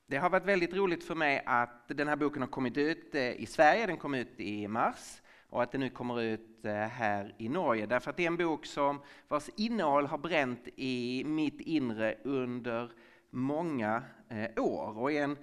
det 0.07 0.16
har 0.16 0.30
varit 0.30 0.45
väldigt 0.45 0.75
roligt 0.75 1.04
för 1.04 1.14
mig 1.14 1.42
att 1.47 1.88
den 1.88 2.09
här 2.09 2.16
boken 2.16 2.42
har 2.42 2.49
kommit 2.49 2.76
ut 2.76 3.14
eh, 3.14 3.33
i 3.33 3.47
Sverige, 3.47 3.87
den 3.87 3.97
kom 3.97 4.14
ut 4.14 4.40
i 4.40 4.69
mars 4.69 5.23
och 5.49 5.62
att 5.62 5.73
den 5.73 5.80
nu 5.80 5.90
kommer 5.90 6.21
ut 6.21 6.64
eh, 6.64 6.73
här 6.75 7.35
i 7.38 7.49
Norge. 7.49 7.87
Därför 7.87 8.11
att 8.11 8.16
det 8.16 8.23
är 8.23 8.26
en 8.26 8.37
bok 8.37 8.66
som 8.66 9.00
vars 9.28 9.49
innehåll 9.57 10.07
har 10.07 10.19
bränt 10.19 10.69
i 10.76 11.25
mitt 11.25 11.61
inre 11.61 12.16
under 12.25 12.92
många 13.30 14.02
eh, 14.28 14.62
år 14.64 14.99
och 14.99 15.12
är 15.12 15.22
en, 15.22 15.37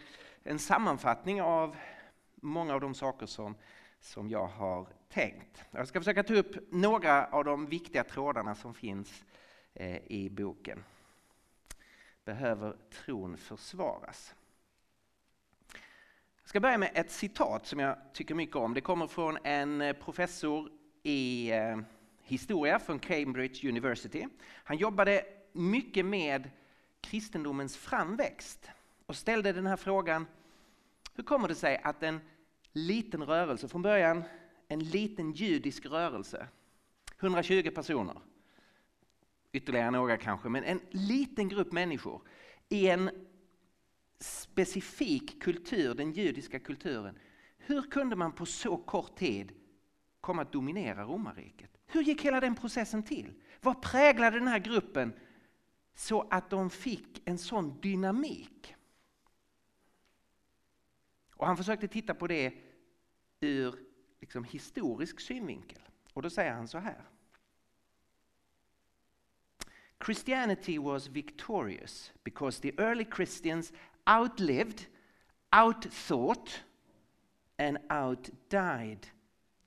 en 0.44 0.60
sammanfattning 0.60 1.42
av 1.42 1.76
många 2.36 2.74
av 2.74 2.82
de 2.82 2.94
saker 2.94 3.26
som, 3.26 3.56
som 4.00 4.30
jag 4.30 4.48
har 4.48 4.88
tänkt. 5.10 5.64
Jag 5.72 5.88
ska 5.88 6.00
försöka 6.00 6.24
ta 6.24 6.34
upp 6.34 6.72
några 6.72 7.28
av 7.28 7.46
de 7.46 7.66
viktiga 7.66 8.04
trådarna 8.04 8.56
som 8.56 8.74
finns 8.74 9.26
eh, 9.74 9.98
i 10.12 10.30
boken. 10.30 10.84
Behöver 12.26 12.76
tron 13.06 13.38
försvaras? 13.38 14.36
Jag 16.42 16.50
ska 16.50 16.60
börja 16.60 16.78
med 16.78 16.92
ett 16.94 17.12
citat 17.12 17.66
som 17.66 17.80
jag 17.80 17.98
tycker 18.14 18.36
mycket 18.36 18.56
om. 18.56 18.74
Det 18.74 18.82
kommer 18.82 19.08
från 19.08 19.38
en 19.44 19.82
eh, 19.82 19.94
professor 19.94 20.70
i 21.04 21.52
eh, 21.52 21.78
historia 22.22 22.80
från 22.80 23.00
Cambridge 23.00 23.70
University. 23.70 24.28
Han 24.64 24.78
jobbade 24.78 25.26
mycket 25.54 26.06
med 26.06 26.50
kristendomens 27.02 27.78
framväxt 27.78 28.70
och 29.06 29.16
ställde 29.16 29.54
den 29.54 29.68
här 29.68 29.78
frågan. 29.78 30.26
Hur 31.14 31.24
kommer 31.24 31.48
det 31.48 31.56
sig 31.56 31.82
att 31.84 32.04
en 32.04 32.20
liten 32.72 33.24
rörelse, 33.24 33.68
från 33.68 33.82
början 33.82 34.24
en 34.68 34.80
liten 34.80 35.32
judisk 35.32 35.86
rörelse, 35.86 36.48
120 37.20 37.72
personer, 37.76 38.22
ytterligare 39.52 39.92
några 39.92 40.18
kanske, 40.18 40.50
men 40.50 40.64
en 40.64 40.80
liten 40.92 41.50
grupp 41.50 41.72
människor 41.72 42.22
i 42.70 42.88
en 42.88 43.10
specifik 44.20 45.42
kultur, 45.42 45.94
den 45.94 46.12
judiska 46.12 46.60
kulturen. 46.60 47.20
Hur 47.58 47.82
kunde 47.82 48.16
man 48.16 48.32
på 48.32 48.46
så 48.46 48.78
kort 48.78 49.16
tid 49.16 49.52
komma 50.22 50.42
att 50.42 50.52
dominera 50.52 51.04
romarriket? 51.04 51.78
Hur 51.88 52.02
gick 52.02 52.26
hela 52.26 52.40
den 52.40 52.56
processen 52.56 53.04
till? 53.04 53.34
Vad 53.62 53.82
präglade 53.82 54.40
den 54.40 54.48
här 54.48 54.60
gruppen 54.60 55.14
så 55.98 56.28
att 56.30 56.50
de 56.50 56.70
fick 56.70 57.22
en 57.26 57.38
sån 57.38 57.82
dynamik. 57.82 58.76
Och 61.34 61.48
han 61.48 61.58
försökte 61.58 61.88
titta 61.88 62.14
på 62.14 62.28
det 62.28 62.54
ur 63.40 63.76
liksom, 64.20 64.44
historisk 64.44 65.20
synvinkel. 65.20 65.82
Och 66.14 66.22
då 66.22 66.30
säger 66.30 66.54
han 66.54 66.68
så 66.68 66.78
här. 66.78 67.02
Christianity 70.06 70.78
was 70.78 71.08
victorious 71.08 72.14
because 72.24 72.62
the 72.62 72.82
early 72.82 73.06
Christians 73.16 73.74
outlived, 74.06 74.82
outthought 75.52 76.64
and 77.58 77.78
outdied 77.90 79.08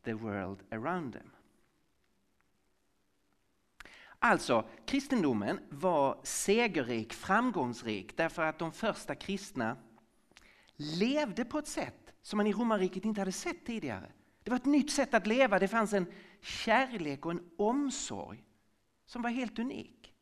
the 0.02 0.14
world 0.14 0.62
around 0.70 1.12
them. 1.12 1.30
Alltså, 4.22 4.68
kristendomen 4.86 5.60
var 5.68 6.20
segerrik, 6.22 7.12
framgångsrik 7.12 8.16
därför 8.16 8.42
att 8.42 8.58
de 8.58 8.72
första 8.72 9.14
kristna 9.14 9.76
levde 10.76 11.44
på 11.44 11.58
ett 11.58 11.68
sätt 11.68 12.12
som 12.22 12.36
man 12.36 12.46
i 12.46 12.52
romarriket 12.52 13.04
inte 13.04 13.20
hade 13.20 13.32
sett 13.32 13.66
tidigare. 13.66 14.12
Det 14.42 14.50
var 14.50 14.56
ett 14.56 14.64
nytt 14.64 14.90
sätt 14.90 15.14
att 15.14 15.26
leva, 15.26 15.58
det 15.58 15.68
fanns 15.68 15.92
en 15.92 16.06
kärlek 16.40 17.26
och 17.26 17.32
en 17.32 17.50
omsorg 17.58 18.44
som 19.06 19.22
var 19.22 19.30
helt 19.30 19.58
unik. 19.58 20.14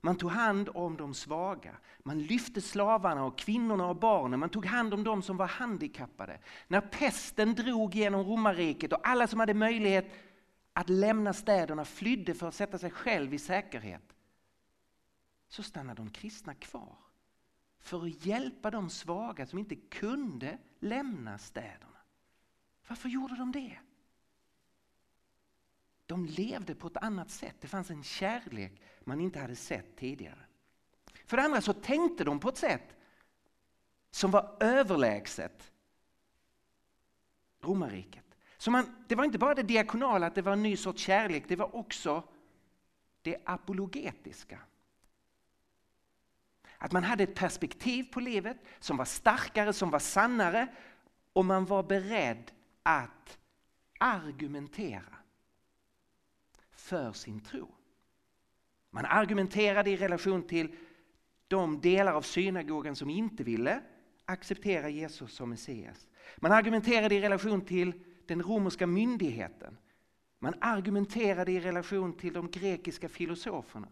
Man 0.00 0.16
tog 0.16 0.30
hand 0.30 0.68
om 0.74 0.96
de 0.96 1.14
svaga, 1.14 1.76
man 1.98 2.22
lyfte 2.22 2.60
slavarna 2.60 3.24
och 3.24 3.38
kvinnorna 3.38 3.88
och 3.88 3.96
barnen, 3.96 4.40
man 4.40 4.48
tog 4.48 4.66
hand 4.66 4.94
om 4.94 5.04
de 5.04 5.22
som 5.22 5.36
var 5.36 5.46
handikappade. 5.46 6.38
När 6.68 6.80
pesten 6.80 7.54
drog 7.54 7.94
genom 7.94 8.22
romarriket 8.22 8.92
och 8.92 9.08
alla 9.08 9.26
som 9.26 9.40
hade 9.40 9.54
möjlighet 9.54 10.12
att 10.74 10.88
lämna 10.88 11.32
städerna, 11.32 11.84
flydde 11.84 12.34
för 12.34 12.48
att 12.48 12.54
sätta 12.54 12.78
sig 12.78 12.90
själv 12.90 13.34
i 13.34 13.38
säkerhet, 13.38 14.16
så 15.48 15.62
stannade 15.62 16.02
de 16.02 16.10
kristna 16.10 16.54
kvar 16.54 16.96
för 17.78 18.02
att 18.02 18.26
hjälpa 18.26 18.70
de 18.70 18.90
svaga 18.90 19.46
som 19.46 19.58
inte 19.58 19.76
kunde 19.76 20.58
lämna 20.80 21.38
städerna. 21.38 21.98
Varför 22.88 23.08
gjorde 23.08 23.36
de 23.36 23.52
det? 23.52 23.78
De 26.06 26.26
levde 26.26 26.74
på 26.74 26.86
ett 26.86 26.96
annat 26.96 27.30
sätt. 27.30 27.56
Det 27.60 27.68
fanns 27.68 27.90
en 27.90 28.02
kärlek 28.02 28.82
man 29.04 29.20
inte 29.20 29.38
hade 29.38 29.56
sett 29.56 29.96
tidigare. 29.96 30.46
För 31.26 31.36
det 31.36 31.42
andra 31.42 31.60
så 31.60 31.72
tänkte 31.72 32.24
de 32.24 32.40
på 32.40 32.48
ett 32.48 32.56
sätt 32.56 32.96
som 34.10 34.30
var 34.30 34.56
överlägset 34.60 35.72
romarriket. 37.60 38.23
Så 38.64 38.70
man, 38.70 39.04
det 39.08 39.14
var 39.14 39.24
inte 39.24 39.38
bara 39.38 39.54
det 39.54 39.62
diakonala, 39.62 40.26
att 40.26 40.34
det 40.34 40.42
var 40.42 40.52
en 40.52 40.62
ny 40.62 40.76
sorts 40.76 41.02
kärlek, 41.02 41.44
det 41.48 41.56
var 41.56 41.76
också 41.76 42.22
det 43.22 43.36
apologetiska. 43.44 44.58
Att 46.78 46.92
man 46.92 47.04
hade 47.04 47.24
ett 47.24 47.34
perspektiv 47.34 48.04
på 48.12 48.20
livet 48.20 48.56
som 48.80 48.96
var 48.96 49.04
starkare, 49.04 49.72
som 49.72 49.90
var 49.90 49.98
sannare 49.98 50.68
och 51.32 51.44
man 51.44 51.64
var 51.64 51.82
beredd 51.82 52.52
att 52.82 53.38
argumentera 53.98 55.16
för 56.70 57.12
sin 57.12 57.40
tro. 57.40 57.74
Man 58.90 59.04
argumenterade 59.04 59.90
i 59.90 59.96
relation 59.96 60.42
till 60.42 60.76
de 61.48 61.80
delar 61.80 62.12
av 62.12 62.22
synagogan 62.22 62.96
som 62.96 63.10
inte 63.10 63.44
ville 63.44 63.80
acceptera 64.24 64.88
Jesus 64.88 65.32
som 65.32 65.50
Messias. 65.50 66.08
Man 66.36 66.52
argumenterade 66.52 67.14
i 67.14 67.20
relation 67.20 67.60
till 67.60 68.04
den 68.28 68.42
romerska 68.42 68.86
myndigheten. 68.86 69.78
Man 70.38 70.54
argumenterade 70.60 71.52
i 71.52 71.60
relation 71.60 72.12
till 72.12 72.32
de 72.32 72.50
grekiska 72.50 73.08
filosoferna. 73.08 73.88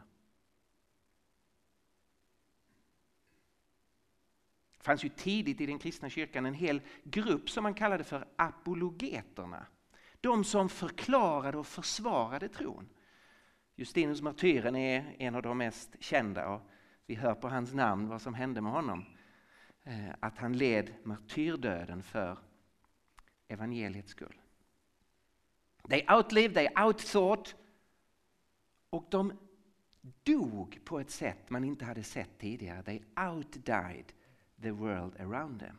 Det 4.78 4.84
fanns 4.84 5.04
ju 5.04 5.08
tidigt 5.08 5.60
i 5.60 5.66
den 5.66 5.78
kristna 5.78 6.10
kyrkan 6.10 6.46
en 6.46 6.54
hel 6.54 6.80
grupp 7.04 7.50
som 7.50 7.62
man 7.62 7.74
kallade 7.74 8.04
för 8.04 8.28
apologeterna. 8.36 9.66
De 10.20 10.44
som 10.44 10.68
förklarade 10.68 11.58
och 11.58 11.66
försvarade 11.66 12.48
tron. 12.48 12.88
Justinus 13.76 14.22
martyren 14.22 14.76
är 14.76 15.16
en 15.18 15.34
av 15.34 15.42
de 15.42 15.58
mest 15.58 15.96
kända 16.00 16.48
och 16.48 16.60
vi 17.06 17.14
hör 17.14 17.34
på 17.34 17.48
hans 17.48 17.74
namn 17.74 18.08
vad 18.08 18.22
som 18.22 18.34
hände 18.34 18.60
med 18.60 18.72
honom. 18.72 19.04
Eh, 19.84 20.14
att 20.20 20.38
han 20.38 20.56
led 20.56 20.94
martyrdöden 21.02 22.02
för 22.02 22.38
evangeliets 23.52 24.10
skull. 24.10 24.40
They 25.88 26.04
outlived, 26.08 26.54
they 26.54 26.68
outthought 26.84 27.56
och 28.90 29.06
de 29.10 29.32
dog 30.22 30.80
på 30.84 31.00
ett 31.00 31.10
sätt 31.10 31.50
man 31.50 31.64
inte 31.64 31.84
hade 31.84 32.02
sett 32.02 32.38
tidigare. 32.38 32.82
They 32.82 33.02
outdied 33.16 34.12
the 34.62 34.70
world 34.70 35.20
around 35.20 35.60
them. 35.60 35.78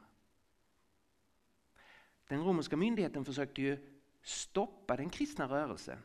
Den 2.27 2.43
romerska 2.43 2.77
myndigheten 2.77 3.25
försökte 3.25 3.61
ju 3.61 3.77
stoppa 4.21 4.97
den 4.97 5.09
kristna 5.09 5.47
rörelsen 5.47 5.99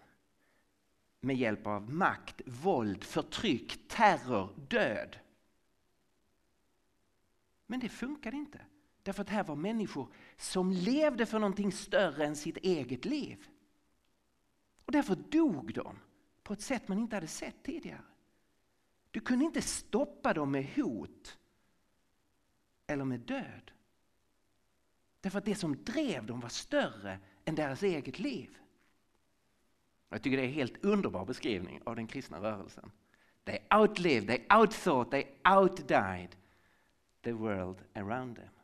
med 1.21 1.37
hjälp 1.37 1.67
av 1.67 1.95
makt, 1.95 2.43
våld, 2.47 3.05
förtryck, 3.05 3.89
terror, 3.89 4.55
död. 4.69 5.19
Men 7.67 7.81
det 7.81 7.89
funkade 7.89 8.37
inte. 8.37 8.61
Därför 9.09 9.23
att 9.23 9.29
här 9.29 9.45
var 9.45 9.57
människor 9.57 10.09
som 10.37 10.73
levde 10.73 11.27
för 11.27 11.39
någonting 11.39 11.73
större 11.73 12.27
än 12.27 12.37
sitt 12.37 12.57
eget 12.57 13.05
liv. 13.05 13.49
Och 14.85 14.93
därför 14.93 15.15
dog 15.15 15.75
de 15.75 15.99
på 16.43 16.53
ett 16.53 16.61
sätt 16.61 16.89
man 16.89 16.99
inte 16.99 17.17
hade 17.17 17.27
sett 17.27 17.63
tidigare. 17.63 18.05
Du 19.11 19.21
kunde 19.21 19.45
inte 19.45 19.63
stoppa 19.63 20.33
dem 20.33 20.51
med 20.51 20.67
hot 20.77 21.39
eller 22.87 23.05
med 23.05 23.21
död. 23.21 23.71
Därför 25.21 25.39
att 25.39 25.45
det 25.45 25.55
som 25.55 25.85
drev 25.85 26.27
dem 26.27 26.41
var 26.41 26.49
större 26.49 27.19
än 27.45 27.55
deras 27.55 27.83
eget 27.83 28.19
liv. 28.19 28.59
Jag 30.09 30.23
tycker 30.23 30.37
det 30.37 30.43
är 30.43 30.49
en 30.49 30.55
helt 30.55 30.85
underbar 30.85 31.25
beskrivning 31.25 31.81
av 31.85 31.97
den 31.97 32.07
kristna 32.07 32.41
rörelsen. 32.41 32.93
They 33.45 33.59
outlived, 33.71 34.27
they 34.27 34.59
outthought, 34.59 35.11
they 35.11 35.27
outdied 35.45 36.37
the 37.23 37.33
world 37.33 37.79
around 37.95 38.37
them. 38.37 38.58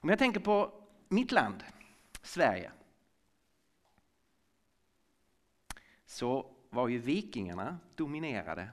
Om 0.00 0.08
jag 0.08 0.18
tänker 0.18 0.40
på 0.40 0.72
mitt 1.08 1.32
land, 1.32 1.64
Sverige, 2.22 2.72
så 6.06 6.46
var 6.70 6.88
ju 6.88 6.98
vikingarna 6.98 7.78
dominerade 7.94 8.68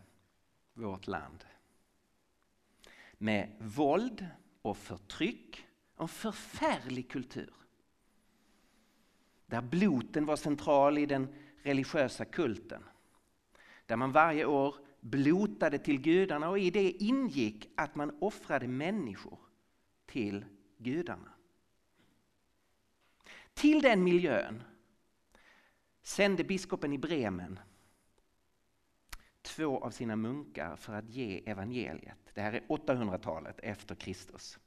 vårt 0.73 1.07
land. 1.07 1.45
Med 3.17 3.55
våld 3.59 4.27
och 4.61 4.77
förtryck 4.77 5.67
och 5.95 6.01
en 6.01 6.07
förfärlig 6.07 7.09
kultur. 7.11 7.53
Där 9.45 9.61
bloten 9.61 10.25
var 10.25 10.35
central 10.35 10.97
i 10.97 11.05
den 11.05 11.35
religiösa 11.63 12.25
kulten. 12.25 12.83
Där 13.85 13.95
man 13.95 14.11
varje 14.11 14.45
år 14.45 14.75
blotade 14.99 15.79
till 15.79 16.01
gudarna 16.01 16.49
och 16.49 16.59
i 16.59 16.69
det 16.69 16.91
ingick 16.91 17.69
att 17.75 17.95
man 17.95 18.17
offrade 18.21 18.67
människor 18.67 19.39
till 20.05 20.45
gudarna. 20.77 21.33
Till 23.53 23.81
den 23.81 24.03
miljön 24.03 24.63
sände 26.03 26.43
biskopen 26.43 26.93
i 26.93 26.97
Bremen 26.97 27.59
två 29.41 29.79
av 29.79 29.91
sina 29.91 30.15
munkar 30.15 30.75
för 30.75 30.93
att 30.93 31.09
ge 31.09 31.43
evangeliet. 31.45 32.17
Det 32.33 32.41
här 32.41 32.53
är 32.53 32.59
800-talet 32.59 33.59
efter 33.59 33.95
Kristus. 33.95 34.59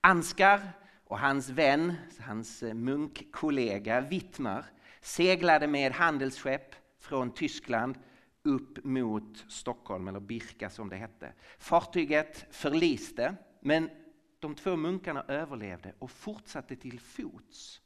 Anskar 0.00 0.72
och 1.04 1.18
hans 1.18 1.48
vän, 1.48 1.94
hans 2.20 2.62
eh, 2.62 2.74
munkkollega 2.74 4.00
Wittmar 4.00 4.64
seglade 5.00 5.66
med 5.66 5.92
handelsskepp 5.92 6.74
från 6.98 7.34
Tyskland 7.34 7.98
upp 8.42 8.84
mot 8.84 9.44
Stockholm, 9.48 10.08
eller 10.08 10.20
Birka 10.20 10.70
som 10.70 10.88
det 10.88 10.96
hette. 10.96 11.32
Fartyget 11.58 12.46
förliste, 12.50 13.36
men 13.60 13.90
de 14.38 14.54
två 14.54 14.76
munkarna 14.76 15.24
överlevde 15.28 15.94
och 15.98 16.10
fortsatte 16.10 16.76
till 16.76 17.00
fots 17.00 17.82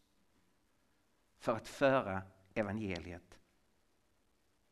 för 1.38 1.56
att 1.56 1.68
föra 1.68 2.22
evangeliet 2.54 3.38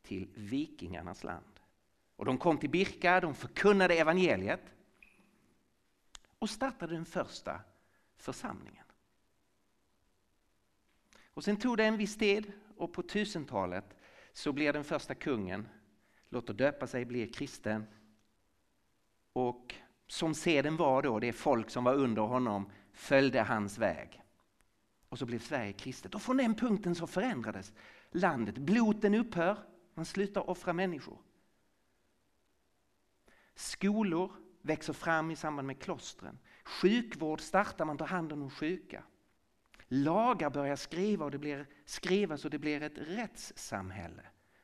till 0.01 0.29
vikingarnas 0.35 1.23
land. 1.23 1.59
Och 2.15 2.25
de 2.25 2.37
kom 2.37 2.57
till 2.57 2.69
Birka, 2.69 3.19
de 3.19 3.35
förkunnade 3.35 3.93
evangeliet 3.93 4.73
och 6.39 6.49
startade 6.49 6.93
den 6.93 7.05
första 7.05 7.61
församlingen. 8.17 8.85
Och 11.33 11.43
sen 11.43 11.57
tog 11.57 11.77
det 11.77 11.85
en 11.85 11.97
viss 11.97 12.17
tid 12.17 12.51
och 12.77 12.93
på 12.93 13.03
tusentalet 13.03 13.95
så 14.33 14.51
blir 14.51 14.73
den 14.73 14.83
första 14.83 15.15
kungen, 15.15 15.69
låter 16.29 16.53
döpa 16.53 16.87
sig, 16.87 17.05
blir 17.05 17.33
kristen. 17.33 17.85
Och 19.33 19.75
som 20.11 20.33
seden 20.33 20.77
var 20.77 21.01
då, 21.01 21.19
det 21.19 21.33
folk 21.33 21.69
som 21.69 21.83
var 21.83 21.93
under 21.93 22.21
honom 22.21 22.71
följde 22.93 23.41
hans 23.41 23.77
väg. 23.77 24.23
Och 25.09 25.19
så 25.19 25.25
blev 25.25 25.39
Sverige 25.39 25.73
kristet. 25.73 26.15
Och 26.15 26.21
från 26.21 26.37
den 26.37 26.55
punkten 26.55 26.95
så 26.95 27.07
förändrades 27.07 27.73
landet. 28.11 28.57
Bloten 28.57 29.15
upphör, 29.15 29.57
man 29.93 30.05
slutar 30.05 30.49
offra 30.49 30.73
människor. 30.73 31.17
Skolor 33.55 34.31
växer 34.61 34.93
fram 34.93 35.31
i 35.31 35.35
samband 35.35 35.67
med 35.67 35.81
klostren. 35.81 36.39
Sjukvård 36.63 37.41
startar, 37.41 37.85
man 37.85 37.97
tar 37.97 38.07
hand 38.07 38.33
om 38.33 38.39
de 38.39 38.49
sjuka. 38.49 39.03
Lagar 39.87 40.49
börjar 40.49 40.75
skriva 40.75 41.25
och 41.25 41.31
det 41.31 41.37
blir, 41.37 41.67
skrivas 41.85 42.45
och 42.45 42.51
det 42.51 42.59
blir 42.59 42.83
ett 42.83 42.97
rättssamhälle. 42.97 44.23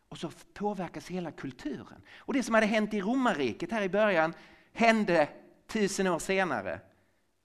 Och 0.09 0.17
så 0.17 0.31
påverkas 0.53 1.07
hela 1.07 1.31
kulturen. 1.31 2.01
Och 2.17 2.33
det 2.33 2.43
som 2.43 2.55
hade 2.55 2.67
hänt 2.67 2.93
i 2.93 3.01
romarriket 3.01 3.71
här 3.71 3.81
i 3.81 3.89
början 3.89 4.33
hände 4.75 5.29
tusen 5.67 6.07
år 6.07 6.19
senare 6.19 6.81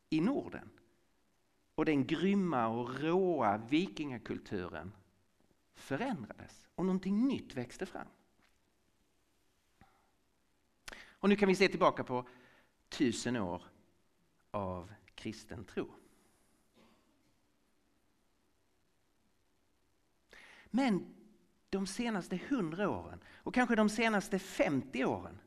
i 0.08 0.20
Norden. 0.20 0.70
Och 1.74 1.84
den 1.84 2.06
grymma 2.06 2.66
och 2.66 3.00
råa 3.00 3.56
vikingakulturen 3.56 4.92
förändrades 5.74 6.68
och 6.74 6.84
någonting 6.84 7.28
nytt 7.28 7.54
växte 7.54 7.86
fram. 7.86 8.06
Och 11.02 11.28
nu 11.28 11.36
kan 11.36 11.48
vi 11.48 11.54
se 11.54 11.68
tillbaka 11.68 12.04
på 12.04 12.28
tusen 12.88 13.36
år 13.36 13.62
av 14.50 14.92
kristen 15.14 15.64
tro. 15.64 15.94
Men 20.70 21.14
de 21.70 21.86
senaste 21.86 22.40
hundra 22.48 22.90
åren 22.90 23.20
och 23.34 23.54
kanske 23.54 23.76
de 23.76 23.88
senaste 23.88 24.38
50 24.38 25.04
åren 25.04 25.38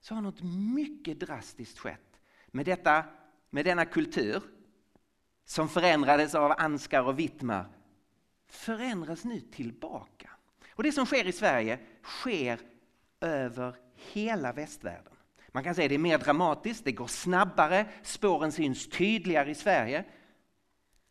så 0.00 0.14
har 0.14 0.22
något 0.22 0.42
mycket 0.74 1.20
drastiskt 1.20 1.78
skett 1.78 2.20
med, 2.46 2.66
detta, 2.66 3.04
med 3.50 3.64
denna 3.64 3.84
kultur 3.84 4.42
som 5.44 5.68
förändrades 5.68 6.34
av 6.34 6.54
Anskar 6.58 7.02
och 7.02 7.18
Wittmar 7.18 7.66
förändras 8.46 9.24
nu 9.24 9.40
tillbaka. 9.40 10.30
Och 10.70 10.82
det 10.82 10.92
som 10.92 11.06
sker 11.06 11.26
i 11.26 11.32
Sverige 11.32 11.78
sker 12.02 12.60
över 13.20 13.76
hela 14.12 14.52
västvärlden. 14.52 15.12
Man 15.48 15.64
kan 15.64 15.74
säga 15.74 15.84
att 15.84 15.88
det 15.88 15.94
är 15.94 15.98
mer 15.98 16.18
dramatiskt, 16.18 16.84
det 16.84 16.92
går 16.92 17.06
snabbare, 17.06 17.86
spåren 18.02 18.52
syns 18.52 18.88
tydligare 18.88 19.50
i 19.50 19.54
Sverige. 19.54 20.04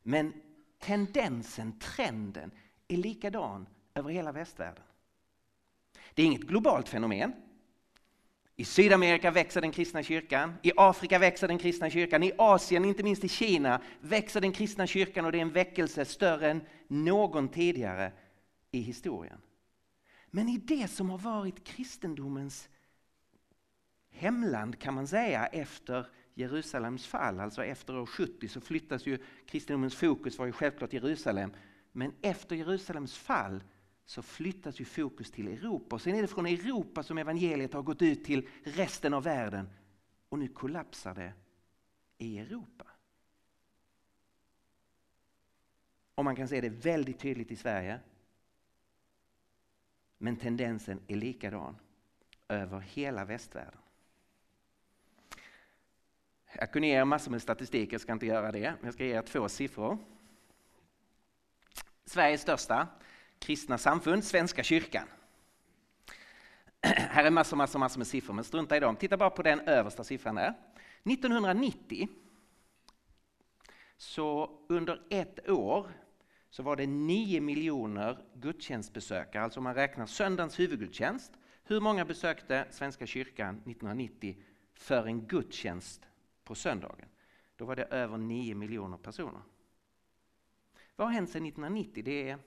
Men 0.04 0.34
tendensen, 0.80 1.80
trenden, 1.80 2.52
är 2.88 2.98
likadan 2.98 3.68
över 3.94 4.10
hela 4.10 4.32
västvärlden. 4.32 4.84
Det 6.14 6.22
är 6.22 6.26
inget 6.26 6.42
globalt 6.42 6.90
fenomen. 6.90 7.34
I 8.60 8.66
Sydamerika 8.66 9.32
växer 9.32 9.62
den 9.62 9.72
kristna 9.72 10.04
kyrkan, 10.04 10.54
i 10.64 10.72
Afrika 10.78 11.20
växer 11.20 11.48
den 11.48 11.58
kristna 11.58 11.90
kyrkan, 11.90 12.24
i 12.24 12.32
Asien, 12.38 12.86
inte 12.86 13.04
minst 13.04 13.24
i 13.24 13.30
Kina, 13.30 13.82
växer 14.02 14.42
den 14.42 14.52
kristna 14.52 14.88
kyrkan 14.88 15.26
och 15.26 15.32
det 15.32 15.38
är 15.38 15.42
en 15.42 15.52
väckelse 15.52 16.06
större 16.06 16.52
än 16.52 16.62
någon 16.88 17.50
tidigare 17.50 18.12
i 18.72 18.80
historien. 18.80 19.42
Men 20.32 20.50
i 20.50 20.58
det 20.58 20.88
som 20.88 21.10
har 21.10 21.18
varit 21.18 21.64
kristendomens 21.64 22.70
hemland 24.12 24.80
kan 24.80 24.94
man 24.94 25.08
säga 25.08 25.46
efter 25.46 26.06
Jerusalems 26.34 27.08
fall, 27.08 27.40
alltså 27.40 27.64
efter 27.64 27.98
år 27.98 28.06
70 28.06 28.48
så 28.48 28.62
flyttas 28.62 29.06
ju 29.06 29.18
kristendomens 29.46 29.96
fokus 29.96 30.38
var 30.38 30.46
ju 30.46 30.52
självklart 30.52 30.94
Jerusalem. 30.94 31.52
Men 31.92 32.14
efter 32.22 32.56
Jerusalems 32.56 33.18
fall 33.18 33.64
så 34.10 34.22
flyttas 34.22 34.82
ju 34.82 34.86
fokus 34.86 35.32
till 35.32 35.48
Europa. 35.48 35.96
Och 35.96 36.02
sen 36.02 36.16
är 36.16 36.22
det 36.22 36.28
från 36.28 36.46
Europa 36.46 37.04
som 37.04 37.18
evangeliet 37.18 37.74
har 37.74 37.82
gått 37.82 38.02
ut 38.02 38.24
till 38.24 38.48
resten 38.64 39.14
av 39.14 39.24
världen. 39.24 39.70
Och 40.30 40.40
nu 40.40 40.48
kollapsar 40.48 41.16
det 41.16 41.34
i 42.18 42.40
Europa. 42.40 42.86
Och 46.16 46.26
man 46.26 46.36
kan 46.36 46.48
se 46.48 46.62
det 46.62 46.70
väldigt 46.70 47.20
tydligt 47.20 47.52
i 47.52 47.56
Sverige. 47.56 48.00
Men 50.18 50.38
tendensen 50.38 51.00
är 51.08 51.16
likadan 51.16 51.76
över 52.48 52.80
hela 52.80 53.26
västvärlden. 53.26 53.82
Jag 56.54 56.72
kunde 56.72 56.88
ge 56.88 56.94
er 56.94 57.06
massor 57.06 57.32
med 57.32 57.42
statistik, 57.42 57.94
jag 57.94 58.02
ska 58.02 58.14
inte 58.14 58.26
göra 58.26 58.52
det. 58.52 58.74
Men 58.80 58.86
jag 58.86 58.94
ska 58.94 59.06
ge 59.06 59.18
er 59.18 59.22
två 59.22 59.50
siffror. 59.50 59.98
Sveriges 62.06 62.42
största 62.42 62.88
kristna 63.40 63.78
samfund, 63.78 64.24
Svenska 64.24 64.64
kyrkan. 64.64 65.08
Här 66.82 67.24
är 67.24 67.32
massor, 67.32 67.58
massor, 67.58 67.80
massor 67.80 67.98
med 67.98 68.08
siffror, 68.08 68.34
men 68.34 68.44
strunta 68.44 68.78
i 68.78 68.80
dem. 68.80 68.96
Titta 68.96 69.18
bara 69.18 69.30
på 69.30 69.44
den 69.44 69.60
översta 69.60 70.04
siffran 70.04 70.36
där. 70.36 70.54
1990, 71.04 72.08
så 73.98 74.60
under 74.70 75.02
ett 75.10 75.50
år 75.50 75.92
så 76.50 76.64
var 76.64 76.76
det 76.76 76.88
9 76.88 77.42
miljoner 77.42 78.18
gudstjänstbesökare, 78.34 79.44
alltså 79.44 79.60
om 79.60 79.64
man 79.64 79.76
räknar 79.76 80.06
söndagens 80.06 80.60
huvudgudstjänst. 80.60 81.32
Hur 81.64 81.80
många 81.80 82.06
besökte 82.06 82.68
Svenska 82.72 83.06
kyrkan 83.06 83.56
1990 83.56 84.38
för 84.74 85.06
en 85.06 85.28
gudstjänst 85.28 86.08
på 86.44 86.56
söndagen? 86.56 87.08
Då 87.56 87.66
var 87.66 87.76
det 87.76 87.84
över 87.84 88.18
9 88.18 88.56
miljoner 88.56 88.98
personer. 88.98 89.42
Vad 90.96 91.08
har 91.08 91.14
hänt 91.14 91.30
sedan 91.30 91.46
1990? 91.46 92.04
Det 92.04 92.30
är, 92.30 92.40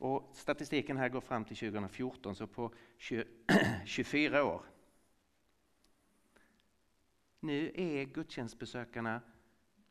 och 0.00 0.30
statistiken 0.32 0.96
här 0.96 1.08
går 1.08 1.20
fram 1.20 1.44
till 1.44 1.56
2014, 1.56 2.36
så 2.36 2.46
på 2.46 2.72
20, 2.98 3.24
24 3.84 4.44
år. 4.44 4.62
Nu 7.40 7.72
är 7.74 8.04
gudstjänstbesökarna 8.04 9.20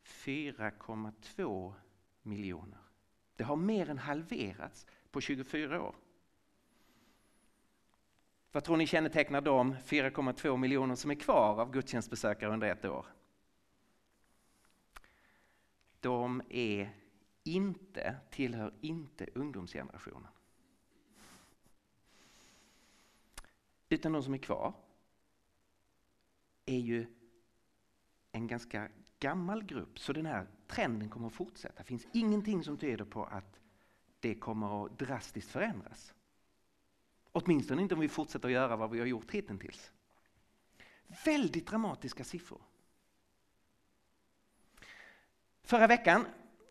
4,2 0.04 1.74
miljoner. 2.22 2.80
Det 3.36 3.44
har 3.44 3.56
mer 3.56 3.90
än 3.90 3.98
halverats 3.98 4.88
på 5.12 5.22
24 5.22 5.82
år. 5.82 5.96
Vad 8.52 8.64
tror 8.64 8.78
ni 8.78 8.88
kännetecknar 8.88 9.42
de 9.42 9.76
4,2 9.76 10.58
miljoner 10.58 10.96
som 10.96 11.12
är 11.12 11.16
kvar 11.16 11.62
av 11.62 11.72
gudstjänstbesökare 11.72 12.54
under 12.54 12.68
ett 12.68 12.86
år? 12.86 13.06
De 16.00 16.42
är 16.50 16.99
inte, 17.56 18.16
tillhör 18.30 18.74
inte 18.82 19.26
ungdomsgenerationen. 19.36 20.32
Utan 23.90 24.12
de 24.12 24.24
som 24.24 24.34
är 24.34 24.38
kvar 24.38 24.74
är 26.66 26.80
ju 26.80 27.08
en 28.32 28.48
ganska 28.48 28.90
gammal 29.20 29.64
grupp, 29.64 30.00
så 30.00 30.14
den 30.14 30.26
här 30.26 30.48
trenden 30.68 31.10
kommer 31.10 31.28
att 31.28 31.34
fortsätta. 31.34 31.78
Det 31.78 31.84
finns 31.84 32.08
ingenting 32.14 32.64
som 32.64 32.78
tyder 32.78 33.06
på 33.06 33.26
att 33.26 33.60
det 34.20 34.36
kommer 34.36 34.86
att 34.86 35.00
drastiskt 35.00 35.52
förändras. 35.52 36.14
Åtminstone 37.32 37.82
inte 37.82 37.96
om 37.96 38.02
vi 38.02 38.10
fortsätter 38.10 38.48
att 38.48 38.54
göra 38.54 38.76
vad 38.76 38.92
vi 38.92 39.00
har 39.00 39.06
gjort 39.06 39.32
hittills. 39.32 39.92
Väldigt 41.26 41.68
dramatiska 41.68 42.24
siffror. 42.24 42.62
Förra 45.64 45.88
veckan, 45.88 46.26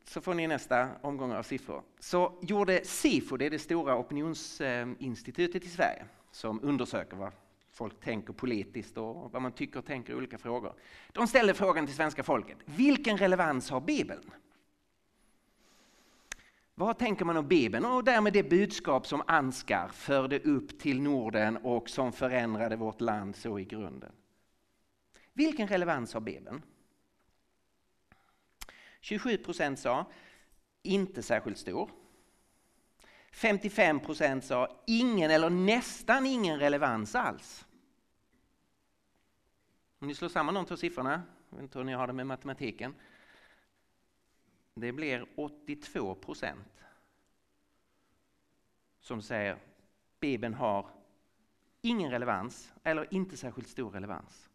så 0.08 0.20
får 0.20 0.34
ni 0.34 0.46
nästa 0.46 0.88
omgång 1.02 1.32
av 1.32 1.42
siffror, 1.42 1.82
så 1.98 2.38
gjorde 2.42 2.84
SIFO, 2.84 3.36
det 3.36 3.46
är 3.46 3.50
det 3.50 3.58
stora 3.58 3.96
opinionsinstitutet 3.96 5.64
i 5.64 5.68
Sverige, 5.68 6.04
som 6.30 6.60
undersöker 6.62 7.16
vad 7.16 7.32
folk 7.72 8.00
tänker 8.00 8.32
politiskt 8.32 8.98
och 8.98 9.32
vad 9.32 9.42
man 9.42 9.52
tycker 9.52 9.78
och 9.78 9.84
tänker 9.84 10.12
i 10.12 10.16
olika 10.16 10.38
frågor. 10.38 10.74
De 11.12 11.26
ställde 11.26 11.54
frågan 11.54 11.86
till 11.86 11.94
svenska 11.94 12.22
folket, 12.22 12.58
vilken 12.64 13.18
relevans 13.18 13.70
har 13.70 13.80
Bibeln? 13.80 14.30
Vad 16.74 16.98
tänker 16.98 17.24
man 17.24 17.36
om 17.36 17.48
Bibeln 17.48 17.84
och 17.84 18.04
därmed 18.04 18.32
det 18.32 18.50
budskap 18.50 19.06
som 19.06 19.22
Ansgar 19.26 19.88
förde 19.88 20.38
upp 20.38 20.78
till 20.78 21.00
Norden 21.00 21.56
och 21.56 21.88
som 21.88 22.12
förändrade 22.12 22.76
vårt 22.76 23.00
land 23.00 23.36
så 23.36 23.58
i 23.58 23.64
grunden? 23.64 24.12
Vilken 25.32 25.68
relevans 25.68 26.14
har 26.14 26.20
Bibeln? 26.20 26.62
27 29.00 29.36
procent 29.36 29.78
sa 29.78 30.06
inte 30.82 31.22
särskilt 31.22 31.58
stor. 31.58 31.90
55 33.32 34.00
procent 34.00 34.44
sa 34.44 34.82
ingen 34.86 35.30
eller 35.30 35.50
nästan 35.50 36.26
ingen 36.26 36.58
relevans 36.58 37.14
alls. 37.14 37.66
Om 39.98 40.08
ni 40.08 40.14
slår 40.14 40.28
samman 40.28 40.54
de 40.54 40.66
två 40.66 40.76
siffrorna, 40.76 41.22
jag 41.50 41.56
vet 41.56 41.62
inte 41.62 41.78
hur 41.78 41.84
ni 41.84 41.92
har 41.92 42.06
det 42.06 42.12
med 42.12 42.26
matematiken, 42.26 42.94
det 44.74 44.92
blir 44.92 45.26
82 45.36 46.14
procent 46.14 46.84
som 49.00 49.22
säger 49.22 49.58
Bibeln 50.20 50.54
har 50.54 50.90
ingen 51.80 52.10
relevans 52.10 52.72
eller 52.82 53.14
inte 53.14 53.36
särskilt 53.36 53.68
stor 53.68 53.90
relevans. 53.90 54.48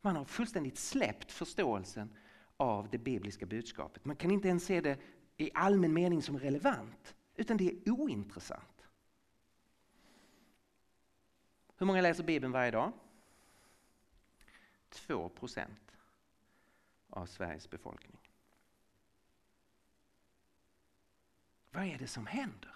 Man 0.00 0.16
har 0.16 0.24
fullständigt 0.24 0.78
släppt 0.78 1.32
förståelsen 1.32 2.16
av 2.56 2.88
det 2.90 2.98
bibliska 2.98 3.46
budskapet. 3.46 4.04
Man 4.04 4.16
kan 4.16 4.30
inte 4.30 4.48
ens 4.48 4.64
se 4.64 4.80
det 4.80 4.98
i 5.36 5.50
allmän 5.54 5.92
mening 5.92 6.22
som 6.22 6.38
relevant, 6.38 7.16
utan 7.34 7.56
det 7.56 7.64
är 7.64 7.90
ointressant. 7.90 8.86
Hur 11.76 11.86
många 11.86 12.00
läser 12.00 12.24
Bibeln 12.24 12.52
varje 12.52 12.70
dag? 12.70 12.92
2 14.88 15.28
procent 15.28 15.96
av 17.10 17.26
Sveriges 17.26 17.70
befolkning. 17.70 18.18
Vad 21.70 21.84
är 21.84 21.98
det 21.98 22.06
som 22.06 22.26
händer? 22.26 22.74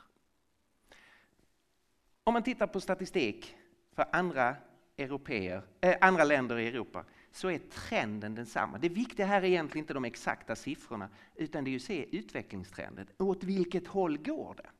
Om 2.25 2.33
man 2.33 2.43
tittar 2.43 2.67
på 2.67 2.81
statistik 2.81 3.57
för 3.93 4.07
andra, 4.13 4.57
europeer, 4.97 5.63
äh, 5.81 5.91
eh, 5.91 5.99
andra 6.01 6.25
länder 6.25 6.59
i 6.59 6.69
Europa 6.69 7.05
så 7.33 7.51
är 7.51 7.59
trenden 7.59 8.35
densamma. 8.35 8.79
Det 8.79 8.89
viktiga 8.89 9.27
här 9.27 9.43
är 9.43 9.47
egentligen 9.47 9.83
inte 9.83 9.95
de 9.95 10.05
exakta 10.05 10.57
siffrorna 10.57 11.09
utan 11.35 11.65
det 11.65 11.71
är 11.71 11.77
att 11.77 11.83
se 11.83 12.17
utvecklingstrenden. 12.19 13.07
Åt 13.19 13.45
vilket 13.45 13.87
håll 13.87 14.19
går 14.19 14.55
det? 14.55 14.71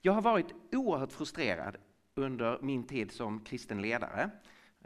Jag 0.00 0.12
har 0.12 0.22
varit 0.22 0.54
oerhört 0.72 1.12
frustrerad 1.12 1.76
under 2.14 2.58
min 2.62 2.84
tid 2.84 3.12
som 3.12 3.40
kristen 3.40 3.82
ledare. 3.82 4.30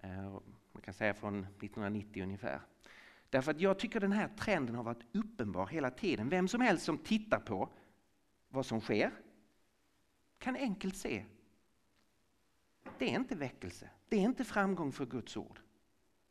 Eh, 0.02 0.30
man 0.72 0.82
kan 0.82 0.94
säga 0.94 1.14
från 1.14 1.38
1990 1.38 2.22
ungefär. 2.22 2.60
Därför 3.30 3.50
att 3.50 3.60
jag 3.60 3.78
tycker 3.78 4.00
den 4.00 4.12
här 4.12 4.28
trenden 4.28 4.74
har 4.74 4.82
varit 4.82 5.04
uppenbar 5.12 5.66
hela 5.66 5.90
tiden. 5.90 6.28
Vem 6.28 6.48
som 6.48 6.60
helst 6.60 6.84
som 6.84 6.98
tittar 6.98 7.38
på 7.38 7.68
vad 8.48 8.66
som 8.66 8.80
sker 8.80 9.10
kan 10.38 10.56
enkelt 10.56 10.96
se. 10.96 11.24
Det 12.98 13.04
är 13.04 13.14
inte 13.14 13.34
väckelse, 13.34 13.90
det 14.08 14.16
är 14.16 14.20
inte 14.20 14.44
framgång 14.44 14.92
för 14.92 15.06
Guds 15.06 15.36
ord. 15.36 15.60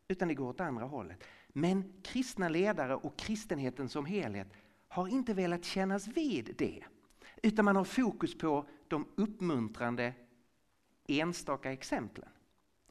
Utan 0.07 0.27
det 0.27 0.33
går 0.33 0.49
åt 0.49 0.59
andra 0.59 0.85
hållet. 0.85 1.23
Men 1.47 1.93
kristna 2.03 2.49
ledare 2.49 2.95
och 2.95 3.17
kristenheten 3.17 3.89
som 3.89 4.05
helhet 4.05 4.47
har 4.88 5.07
inte 5.07 5.33
velat 5.33 5.65
kännas 5.65 6.07
vid 6.07 6.55
det. 6.57 6.83
Utan 7.43 7.65
man 7.65 7.75
har 7.75 7.83
fokus 7.83 8.38
på 8.38 8.65
de 8.88 9.07
uppmuntrande 9.15 10.13
enstaka 11.07 11.71
exemplen. 11.71 12.29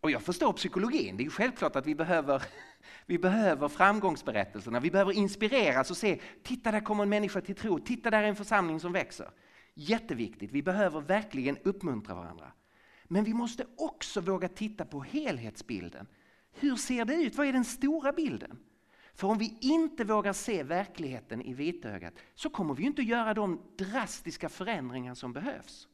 Och 0.01 0.11
jag 0.11 0.23
förstår 0.23 0.53
psykologin, 0.53 1.17
det 1.17 1.25
är 1.25 1.31
självklart 1.31 1.77
att 1.77 1.87
vi 1.87 1.95
behöver, 1.95 2.43
vi 3.07 3.19
behöver 3.19 3.69
framgångsberättelserna, 3.69 4.81
vi 4.81 4.91
behöver 4.91 5.13
inspireras 5.13 5.91
och 5.91 5.97
se, 5.97 6.21
titta 6.43 6.73
där 6.73 6.81
kommer 6.81 7.03
en 7.03 7.09
människa 7.09 7.41
till 7.41 7.55
tro, 7.55 7.79
titta 7.79 8.11
där 8.11 8.23
är 8.23 8.29
en 8.29 8.37
församling 8.37 8.81
som 8.81 8.93
växer. 8.93 9.31
Jätteviktigt, 9.75 10.53
vi 10.53 10.63
behöver 10.63 11.01
verkligen 11.01 11.59
uppmuntra 11.59 12.15
varandra. 12.15 12.53
Men 13.09 13.25
vi 13.25 13.35
måste 13.35 13.67
också 13.77 14.21
våga 14.21 14.49
titta 14.49 14.85
på 14.85 15.03
helhetsbilden. 15.03 16.07
Hur 16.53 16.77
ser 16.77 17.05
det 17.05 17.15
ut? 17.15 17.35
Vad 17.35 17.47
är 17.47 17.53
den 17.53 17.65
stora 17.65 18.13
bilden? 18.13 18.59
För 19.15 19.29
om 19.29 19.39
vi 19.39 19.59
inte 19.61 20.05
vågar 20.05 20.33
se 20.33 20.63
verkligheten 20.63 21.43
i 21.43 21.55
vitögat 21.55 22.15
så 22.35 22.51
kommer 22.51 22.75
vi 22.75 22.83
inte 22.83 23.03
göra 23.03 23.35
de 23.35 23.61
drastiska 23.79 24.49
förändringar 24.49 25.15
som 25.15 25.33
behövs. 25.33 25.89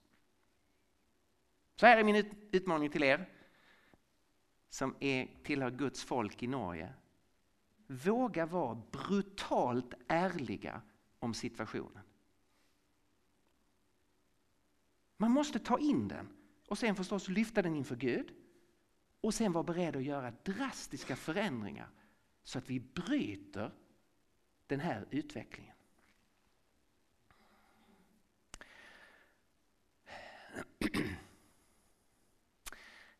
Så 1.77 1.87
här 1.87 1.99
är 1.99 2.05
min 2.05 2.49
utmaning 2.53 2.91
till 2.91 3.03
er 3.03 3.29
som 4.69 4.97
är, 5.01 5.29
tillhör 5.43 5.71
Guds 5.71 6.05
folk 6.05 6.43
i 6.43 6.47
Norge. 6.47 6.93
Våga 7.87 8.47
vara 8.47 8.83
brutalt 8.91 9.95
ärliga 10.09 10.81
om 11.19 11.35
situationen. 11.35 12.03
Man 15.17 15.31
måste 15.31 15.59
ta 15.59 15.79
in 15.79 16.09
den 16.09 16.29
och 16.69 16.79
sen 16.79 16.97
förstås 16.97 17.29
lyfta 17.29 17.63
den 17.63 17.75
inför 17.75 17.97
Gud 17.97 18.35
och 19.21 19.35
sen 19.35 19.53
vara 19.53 19.65
beredd 19.65 19.97
att 19.97 20.03
göra 20.03 20.33
drastiska 20.43 21.17
förändringar 21.17 21.89
så 22.43 22.59
att 22.59 22.71
vi 22.71 22.81
bryter 22.81 23.71
den 24.67 24.81
här 24.81 25.07
utvecklingen. 25.11 25.75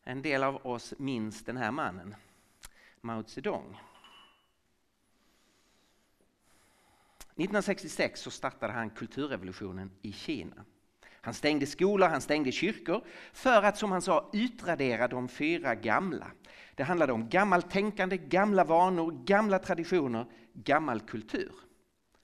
En 0.07 0.21
del 0.21 0.43
av 0.43 0.65
oss 0.67 0.93
minns 0.97 1.43
den 1.43 1.57
här 1.57 1.71
mannen, 1.71 2.15
Mao 3.01 3.23
Zedong. 3.23 3.81
1966 7.35 8.21
så 8.21 8.31
startade 8.31 8.73
han 8.73 8.89
kulturrevolutionen 8.89 9.91
i 10.01 10.11
Kina. 10.11 10.65
Han 11.25 11.33
stängde 11.33 11.65
skolor, 11.65 12.07
han 12.07 12.21
stängde 12.21 12.51
kyrkor 12.51 13.03
för 13.33 13.63
att 13.63 13.77
som 13.77 13.91
han 13.91 14.01
sa 14.01 14.29
utradera 14.33 15.07
de 15.07 15.27
fyra 15.27 15.75
gamla. 15.75 16.31
Det 16.75 16.83
handlade 16.83 17.13
om 17.13 17.29
gammalt 17.29 17.71
tänkande, 17.71 18.17
gamla 18.17 18.63
vanor, 18.63 19.23
gamla 19.25 19.59
traditioner, 19.59 20.25
gammal 20.53 20.99
kultur. 20.99 21.51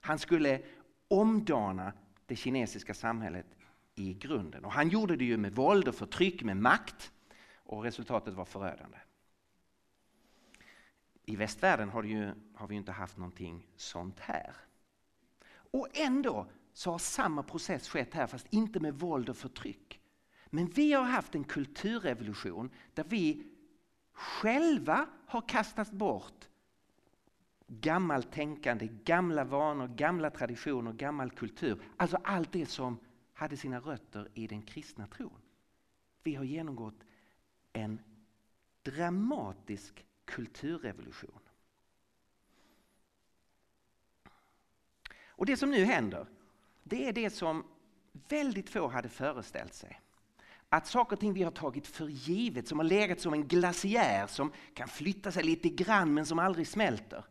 Han 0.00 0.18
skulle 0.18 0.62
omdana 1.08 1.92
det 2.26 2.36
kinesiska 2.36 2.94
samhället 2.94 3.46
i 3.94 4.14
grunden. 4.14 4.64
Och 4.64 4.72
han 4.72 4.88
gjorde 4.88 5.16
det 5.16 5.24
ju 5.24 5.36
med 5.36 5.54
våld 5.54 5.88
och 5.88 5.94
förtryck, 5.94 6.42
med 6.42 6.56
makt. 6.56 7.12
Och 7.56 7.82
resultatet 7.82 8.34
var 8.34 8.44
förödande. 8.44 8.98
I 11.24 11.36
västvärlden 11.36 11.88
har, 11.88 12.02
ju, 12.02 12.32
har 12.54 12.66
vi 12.66 12.74
inte 12.74 12.92
haft 12.92 13.16
någonting 13.16 13.66
sånt 13.76 14.20
här. 14.20 14.54
Och 15.54 15.88
ändå 15.92 16.46
så 16.72 16.90
har 16.90 16.98
samma 16.98 17.42
process 17.42 17.88
skett 17.88 18.14
här, 18.14 18.26
fast 18.26 18.46
inte 18.50 18.80
med 18.80 18.94
våld 18.94 19.28
och 19.28 19.36
förtryck. 19.36 20.00
Men 20.46 20.66
vi 20.66 20.92
har 20.92 21.04
haft 21.04 21.34
en 21.34 21.44
kulturrevolution 21.44 22.70
där 22.94 23.04
vi 23.08 23.46
själva 24.12 25.08
har 25.26 25.48
kastat 25.48 25.90
bort 25.90 26.48
gammalt 27.80 28.32
tänkande, 28.32 28.88
gamla 29.04 29.44
vanor, 29.44 29.88
gamla 29.88 30.30
traditioner, 30.30 30.92
gammal 30.92 31.30
kultur. 31.30 31.82
Alltså 31.96 32.18
allt 32.24 32.52
det 32.52 32.66
som 32.66 32.98
hade 33.32 33.56
sina 33.56 33.80
rötter 33.80 34.28
i 34.34 34.46
den 34.46 34.62
kristna 34.62 35.06
tron. 35.06 35.40
Vi 36.22 36.34
har 36.34 36.44
genomgått 36.44 37.04
en 37.72 38.00
dramatisk 38.82 40.06
kulturrevolution. 40.24 41.38
Och 45.26 45.46
det 45.46 45.56
som 45.56 45.70
nu 45.70 45.84
händer, 45.84 46.26
det 46.82 47.08
är 47.08 47.12
det 47.12 47.30
som 47.30 47.64
väldigt 48.28 48.70
få 48.70 48.88
hade 48.88 49.08
föreställt 49.08 49.74
sig. 49.74 50.00
Att 50.68 50.86
saker 50.86 51.16
och 51.16 51.20
ting 51.20 51.32
vi 51.32 51.42
har 51.42 51.50
tagit 51.50 51.86
för 51.86 52.08
givet, 52.08 52.68
som 52.68 52.78
har 52.78 52.84
legat 52.84 53.20
som 53.20 53.32
en 53.32 53.48
glaciär 53.48 54.26
som 54.26 54.52
kan 54.74 54.88
flytta 54.88 55.32
sig 55.32 55.42
lite 55.42 55.68
grann 55.68 56.14
men 56.14 56.26
som 56.26 56.38
aldrig 56.38 56.68
smälter. 56.68 57.24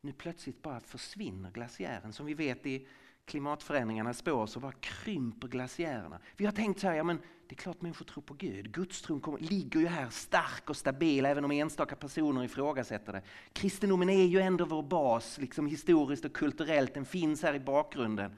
Nu 0.00 0.12
plötsligt 0.12 0.62
bara 0.62 0.80
försvinner 0.80 1.50
glaciären. 1.50 2.12
Som 2.12 2.26
vi 2.26 2.34
vet 2.34 2.66
i 2.66 2.88
klimatförändringarnas 3.26 4.18
spår 4.18 4.46
så 4.46 4.60
bara 4.60 4.72
krymper 4.72 5.48
glaciärerna. 5.48 6.20
Vi 6.36 6.44
har 6.44 6.52
tänkt 6.52 6.80
så 6.80 6.86
här, 6.86 6.94
ja 6.94 7.04
men 7.04 7.18
det 7.48 7.54
är 7.54 7.56
klart 7.56 7.82
människor 7.82 8.04
tror 8.04 8.22
på 8.22 8.34
Gud. 8.34 8.72
Gudstron 8.72 9.20
kommer, 9.20 9.38
ligger 9.38 9.80
ju 9.80 9.86
här 9.86 10.10
stark 10.10 10.70
och 10.70 10.76
stabil 10.76 11.26
även 11.26 11.44
om 11.44 11.50
enstaka 11.50 11.96
personer 11.96 12.44
ifrågasätter 12.44 13.12
det. 13.12 13.22
Kristendomen 13.52 14.08
är 14.08 14.24
ju 14.24 14.40
ändå 14.40 14.64
vår 14.64 14.82
bas, 14.82 15.38
liksom 15.38 15.66
historiskt 15.66 16.24
och 16.24 16.32
kulturellt. 16.32 16.94
Den 16.94 17.04
finns 17.04 17.42
här 17.42 17.54
i 17.54 17.60
bakgrunden. 17.60 18.36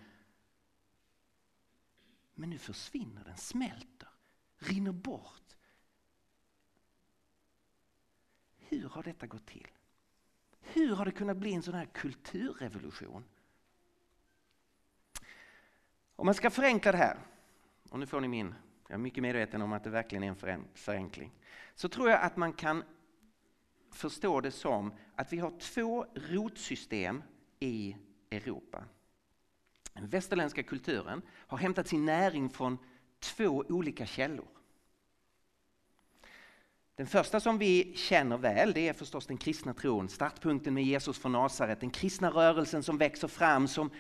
Men 2.35 2.51
nu 2.51 2.59
försvinner 2.59 3.25
den, 3.25 3.37
smälter, 3.37 4.09
rinner 4.59 4.93
bort. 4.93 5.57
Hur 8.59 8.89
har 8.89 9.03
detta 9.03 9.27
gått 9.27 9.47
till? 9.47 9.69
Hur 10.61 10.95
har 10.95 11.05
det 11.05 11.11
kunnat 11.11 11.37
bli 11.37 11.53
en 11.55 11.63
sån 11.63 11.75
här 11.75 11.87
kulturrevolution? 11.87 13.25
Om 16.19 16.27
man 16.27 16.35
ska 16.35 16.51
förenkla 16.51 16.93
det 16.93 16.99
här, 16.99 17.17
och 17.91 17.99
nu 17.99 18.07
får 18.07 18.21
ni 18.21 18.29
min, 18.29 18.55
jag 18.89 18.95
är 18.95 18.99
mycket 18.99 19.23
medveten 19.23 19.63
om 19.63 19.73
att 19.73 19.85
det 19.85 19.91
verkligen 19.91 20.23
är 20.23 20.49
en 20.49 20.65
förenkling, 20.75 21.33
så 21.75 21.89
tror 21.89 22.11
jag 22.11 22.21
att 22.23 22.37
man 22.37 22.53
kan 22.53 22.85
förstå 23.93 24.41
det 24.41 24.51
som 24.51 24.93
att 25.15 25.33
vi 25.33 25.39
har 25.39 25.53
två 25.61 26.07
rotsystem 26.15 27.23
i 27.61 27.97
Europa. 28.31 28.85
Den 29.93 30.09
västerländska 30.09 30.63
kulturen 30.63 31.23
har 31.31 31.59
hämtat 31.59 31.89
sin 31.89 32.05
näring 32.05 32.51
från 32.51 32.79
två 33.21 33.65
olika 33.69 34.07
källor. 34.07 34.49
Den 36.95 37.07
första 37.07 37.41
som 37.41 37.59
vi 37.59 37.93
känner 37.97 38.39
väl 38.39 38.73
det 38.73 38.89
är 38.89 38.93
förstås 38.93 39.27
den 39.27 39.39
kristna 39.39 39.75
tron, 39.75 40.09
startpunkten 40.09 40.75
med 40.75 40.85
Jesus 40.85 41.19
från 41.19 41.33
Nasaret, 41.33 41.81
den 41.81 41.91
kristna 41.91 42.31
rörelsen 42.31 42.83
som 42.83 42.99
växer 42.99 43.29
fram, 43.29 43.69
som 43.69 43.91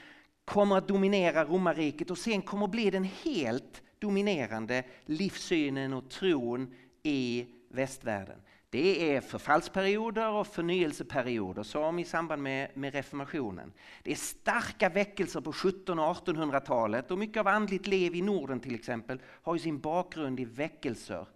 kommer 0.48 0.76
att 0.76 0.88
dominera 0.88 1.44
romarriket 1.44 2.10
och 2.10 2.18
sen 2.18 2.42
kommer 2.42 2.64
att 2.64 2.70
bli 2.70 2.90
den 2.90 3.04
helt 3.04 3.82
dominerande 3.98 4.84
livssynen 5.04 5.92
och 5.92 6.10
tron 6.10 6.74
i 7.02 7.46
västvärlden. 7.68 8.40
Det 8.70 9.14
är 9.14 9.20
förfallsperioder 9.20 10.30
och 10.30 10.46
förnyelseperioder 10.46 11.62
som 11.62 11.98
i 11.98 12.04
samband 12.04 12.42
med, 12.42 12.70
med 12.74 12.94
reformationen. 12.94 13.72
Det 14.02 14.10
är 14.10 14.16
starka 14.16 14.88
väckelser 14.88 15.40
på 15.40 15.50
1700 15.50 16.10
och 16.10 16.16
1800-talet 16.16 17.10
och 17.10 17.18
mycket 17.18 17.40
av 17.40 17.48
andligt 17.48 17.86
liv 17.86 18.14
i 18.14 18.22
Norden 18.22 18.60
till 18.60 18.74
exempel 18.74 19.20
har 19.24 19.54
ju 19.54 19.60
sin 19.60 19.80
bakgrund 19.80 20.40
i 20.40 20.44
väckelser 20.44 21.26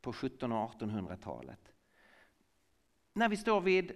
på 0.00 0.10
1700 0.10 0.64
och 0.64 0.80
1800-talet. 0.80 1.60
När 3.12 3.28
vi 3.28 3.36
står 3.36 3.60
vid 3.60 3.92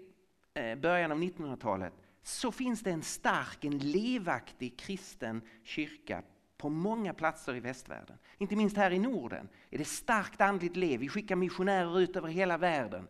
eh, 0.54 0.74
början 0.74 1.12
av 1.12 1.18
1900-talet 1.18 2.09
så 2.22 2.52
finns 2.52 2.82
det 2.82 2.90
en 2.90 3.02
stark, 3.02 3.64
en 3.64 3.78
livaktig 3.78 4.78
kristen 4.78 5.42
kyrka 5.62 6.22
på 6.56 6.68
många 6.68 7.14
platser 7.14 7.56
i 7.56 7.60
västvärlden. 7.60 8.18
Inte 8.38 8.56
minst 8.56 8.76
här 8.76 8.90
i 8.90 8.98
Norden 8.98 9.48
är 9.70 9.78
det 9.78 9.84
starkt 9.84 10.40
andligt 10.40 10.76
liv. 10.76 11.00
Vi 11.00 11.08
skickar 11.08 11.36
missionärer 11.36 12.00
ut 12.00 12.16
över 12.16 12.28
hela 12.28 12.58
världen. 12.58 13.08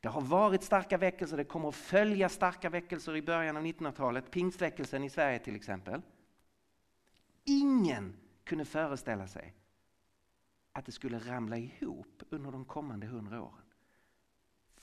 Det 0.00 0.08
har 0.08 0.20
varit 0.20 0.62
starka 0.62 0.98
väckelser, 0.98 1.36
det 1.36 1.44
kommer 1.44 1.68
att 1.68 1.74
följa 1.74 2.28
starka 2.28 2.70
väckelser 2.70 3.16
i 3.16 3.22
början 3.22 3.56
av 3.56 3.64
1900-talet. 3.64 4.30
Pingstväckelsen 4.30 5.04
i 5.04 5.10
Sverige 5.10 5.38
till 5.38 5.56
exempel. 5.56 6.02
Ingen 7.44 8.16
kunde 8.44 8.64
föreställa 8.64 9.28
sig 9.28 9.54
att 10.72 10.86
det 10.86 10.92
skulle 10.92 11.18
ramla 11.18 11.56
ihop 11.56 12.22
under 12.30 12.50
de 12.50 12.64
kommande 12.64 13.06
hundra 13.06 13.42
åren. 13.42 13.64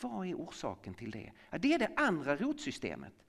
Vad 0.01 0.27
är 0.27 0.33
orsaken 0.33 0.93
till 0.93 1.11
det? 1.11 1.31
Ja, 1.49 1.57
det 1.57 1.73
är 1.73 1.79
det 1.79 1.91
andra 1.95 2.35
rotsystemet. 2.35 3.24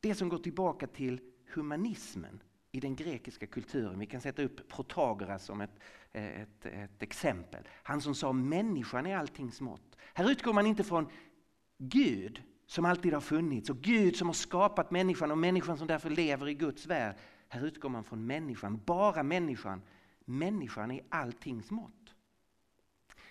Det 0.00 0.14
som 0.14 0.28
går 0.28 0.38
tillbaka 0.38 0.86
till 0.86 1.20
humanismen 1.54 2.42
i 2.72 2.80
den 2.80 2.96
grekiska 2.96 3.46
kulturen. 3.46 3.98
Vi 3.98 4.06
kan 4.06 4.20
sätta 4.20 4.42
upp 4.42 4.68
Protagoras 4.68 5.44
som 5.44 5.60
ett, 5.60 5.80
eh, 6.12 6.40
ett, 6.40 6.66
ett 6.66 7.02
exempel. 7.02 7.68
Han 7.82 8.00
som 8.00 8.14
sa 8.14 8.32
människan 8.32 9.06
är 9.06 9.16
alltings 9.16 9.60
mått. 9.60 9.96
Här 10.14 10.30
utgår 10.30 10.52
man 10.52 10.66
inte 10.66 10.84
från 10.84 11.08
Gud 11.78 12.42
som 12.66 12.84
alltid 12.84 13.14
har 13.14 13.20
funnits 13.20 13.70
och 13.70 13.80
Gud 13.80 14.16
som 14.16 14.26
har 14.26 14.34
skapat 14.34 14.90
människan 14.90 15.30
och 15.30 15.38
människan 15.38 15.78
som 15.78 15.86
därför 15.86 16.10
lever 16.10 16.48
i 16.48 16.54
Guds 16.54 16.86
värld. 16.86 17.16
Här 17.48 17.66
utgår 17.66 17.88
man 17.88 18.04
från 18.04 18.26
människan, 18.26 18.80
bara 18.86 19.22
människan. 19.22 19.82
Människan 20.24 20.90
är 20.90 21.04
alltings 21.08 21.70
mått. 21.70 22.14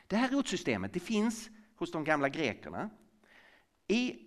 Det 0.08 0.16
här 0.16 0.30
rotsystemet 0.30 0.94
det 0.94 1.00
finns 1.00 1.50
hos 1.76 1.92
de 1.92 2.04
gamla 2.04 2.30
grekerna. 2.30 2.90
I 3.88 4.20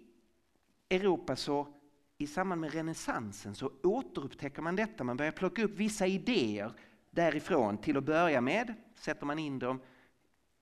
Europa 0.90 1.36
så 1.36 1.79
i 2.20 2.26
samband 2.26 2.60
med 2.60 2.74
renässansen 2.74 3.54
så 3.54 3.72
återupptäcker 3.82 4.62
man 4.62 4.76
detta. 4.76 5.04
Man 5.04 5.16
börjar 5.16 5.32
plocka 5.32 5.64
upp 5.64 5.70
vissa 5.70 6.06
idéer 6.06 6.72
därifrån. 7.10 7.78
Till 7.78 7.96
att 7.96 8.04
börja 8.04 8.40
med 8.40 8.74
sätter 8.94 9.26
man 9.26 9.38
in 9.38 9.58
dem 9.58 9.80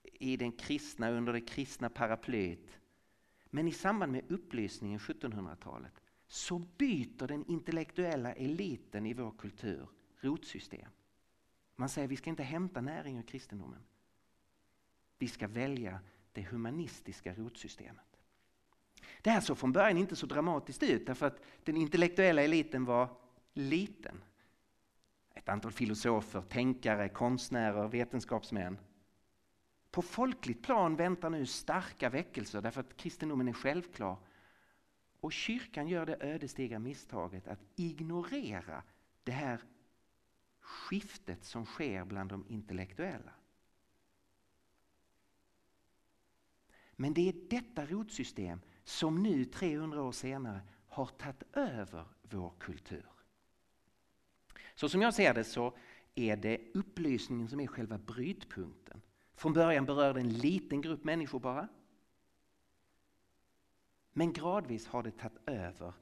i 0.02 0.36
den 0.36 0.52
kristna, 0.52 1.10
under 1.10 1.32
det 1.32 1.40
kristna 1.40 1.90
paraplyet. 1.90 2.78
Men 3.50 3.68
i 3.68 3.72
samband 3.72 4.12
med 4.12 4.30
upplysningen 4.30 4.98
1700-talet 4.98 6.00
så 6.26 6.58
byter 6.58 7.26
den 7.26 7.44
intellektuella 7.44 8.32
eliten 8.32 9.06
i 9.06 9.14
vår 9.14 9.30
kultur 9.38 9.88
rotsystem. 10.20 10.90
Man 11.76 11.88
säger 11.88 12.06
att 12.06 12.12
vi 12.12 12.16
ska 12.16 12.30
inte 12.30 12.42
hämta 12.42 12.80
näring 12.80 13.18
ur 13.18 13.22
kristendomen. 13.22 13.82
Vi 15.18 15.28
ska 15.28 15.48
välja 15.48 16.00
det 16.32 16.42
humanistiska 16.42 17.34
rotsystemet. 17.34 18.07
Det 19.22 19.30
här 19.30 19.40
såg 19.40 19.58
från 19.58 19.72
början 19.72 19.98
inte 19.98 20.16
så 20.16 20.26
dramatiskt 20.26 20.82
ut 20.82 21.06
därför 21.06 21.26
att 21.26 21.42
den 21.64 21.76
intellektuella 21.76 22.42
eliten 22.42 22.84
var 22.84 23.08
liten. 23.54 24.22
Ett 25.34 25.48
antal 25.48 25.72
filosofer, 25.72 26.40
tänkare, 26.40 27.08
konstnärer, 27.08 27.88
vetenskapsmän. 27.88 28.78
På 29.90 30.02
folkligt 30.02 30.62
plan 30.62 30.96
väntar 30.96 31.30
nu 31.30 31.46
starka 31.46 32.10
väckelser 32.10 32.62
därför 32.62 32.80
att 32.80 32.96
kristendomen 32.96 33.48
är 33.48 33.52
självklar. 33.52 34.16
Och 35.20 35.32
kyrkan 35.32 35.88
gör 35.88 36.06
det 36.06 36.16
ödesdigra 36.20 36.78
misstaget 36.78 37.48
att 37.48 37.60
ignorera 37.76 38.82
det 39.24 39.32
här 39.32 39.60
skiftet 40.60 41.44
som 41.44 41.66
sker 41.66 42.04
bland 42.04 42.30
de 42.30 42.44
intellektuella. 42.48 43.32
Men 46.96 47.14
det 47.14 47.28
är 47.28 47.34
detta 47.50 47.86
rotsystem 47.86 48.60
som 48.88 49.22
nu 49.22 49.44
300 49.44 50.02
år 50.02 50.12
senare 50.12 50.60
har 50.88 51.06
tagit 51.06 51.42
över 51.52 52.04
vår 52.22 52.52
kultur. 52.58 53.06
Så 54.74 54.88
som 54.88 55.02
jag 55.02 55.14
ser 55.14 55.34
det 55.34 55.44
så 55.44 55.76
är 56.14 56.36
det 56.36 56.60
upplysningen 56.74 57.48
som 57.48 57.60
är 57.60 57.66
själva 57.66 57.98
brytpunkten. 57.98 59.02
Från 59.34 59.52
början 59.52 59.84
berör 59.84 60.14
det 60.14 60.20
en 60.20 60.32
liten 60.32 60.80
grupp 60.80 61.04
människor 61.04 61.40
bara. 61.40 61.68
Men 64.12 64.32
gradvis 64.32 64.86
har 64.86 65.02
det 65.02 65.10
tagit 65.10 65.38
över 65.46 65.92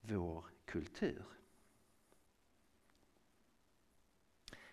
vår 0.00 0.44
kultur. 0.64 1.24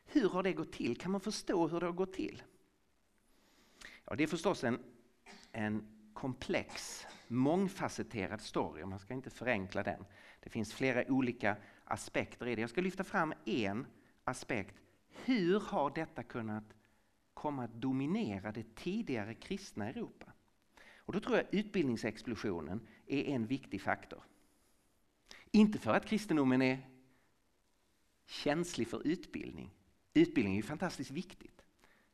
Hur 0.06 0.30
har 0.30 0.44
det 0.44 0.54
gått 0.54 0.72
till? 0.72 0.98
Kan 0.98 1.12
man 1.12 1.22
förstå 1.22 1.68
hur 1.68 1.80
det 1.80 1.86
har 1.86 1.94
gått 1.94 2.14
till? 2.14 2.44
Ja, 4.06 4.16
det 4.16 4.24
är 4.24 4.28
förstås 4.28 4.64
en, 4.64 4.80
en 5.52 5.88
komplex 6.14 7.06
mångfacetterad 7.32 8.42
story, 8.42 8.86
man 8.86 9.00
ska 9.00 9.14
inte 9.14 9.30
förenkla 9.30 9.84
den. 9.84 10.06
Det 10.40 10.50
finns 10.50 10.74
flera 10.74 11.12
olika 11.12 11.58
aspekter 11.86 12.48
i 12.48 12.56
det. 12.56 12.62
Jag 12.62 12.70
ska 12.70 12.82
lyfta 12.82 13.04
fram 13.04 13.34
en 13.46 13.88
aspekt. 14.24 14.76
Hur 15.26 15.60
har 15.60 15.92
detta 15.96 16.24
kunnat 16.24 16.74
komma 17.34 17.64
att 17.64 17.74
dominera 17.74 18.52
det 18.52 18.76
tidigare 18.76 19.34
kristna 19.34 19.90
Europa? 19.90 20.34
Och 20.98 21.14
då 21.14 21.20
tror 21.20 21.38
jag 21.38 21.46
utbildningsexplosionen 21.52 22.88
är 23.08 23.24
en 23.24 23.48
viktig 23.48 23.82
faktor. 23.82 24.24
Inte 25.52 25.80
för 25.80 25.94
att 25.94 26.06
kristendomen 26.06 26.62
är 26.62 26.90
känslig 28.26 28.88
för 28.88 29.08
utbildning. 29.08 29.74
Utbildning 30.14 30.54
är 30.54 30.58
ju 30.58 30.64
fantastiskt 30.64 31.12
viktigt. 31.12 31.61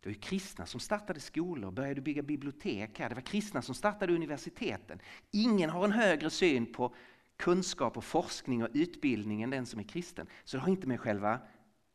Det 0.08 0.12
var 0.12 0.15
ju 0.15 0.20
kristna 0.20 0.65
som 0.65 0.80
startade 0.80 1.20
skolor, 1.20 1.72
började 1.72 2.02
bygga 2.02 2.22
bibliotek 2.22 3.00
här. 3.00 3.10
Det 3.10 3.15
var 3.15 3.22
kristna 3.22 3.62
som 3.62 3.76
startade 3.76 4.13
universiteten. 4.13 5.00
Ingen 5.32 5.70
har 5.70 5.86
en 5.86 5.91
högre 5.91 6.30
syn 6.30 6.74
på 6.74 6.96
kunskap 7.38 7.98
och 7.98 8.04
forskning 8.04 8.63
och 8.63 8.70
utbildning 8.74 9.41
än 9.41 9.50
den 9.50 9.65
som 9.65 9.80
är 9.80 9.84
kristen. 9.84 10.28
Så 10.43 10.58
det 10.58 10.62
har 10.63 10.70
inte 10.70 10.88
med 10.88 11.00
själva 11.00 11.39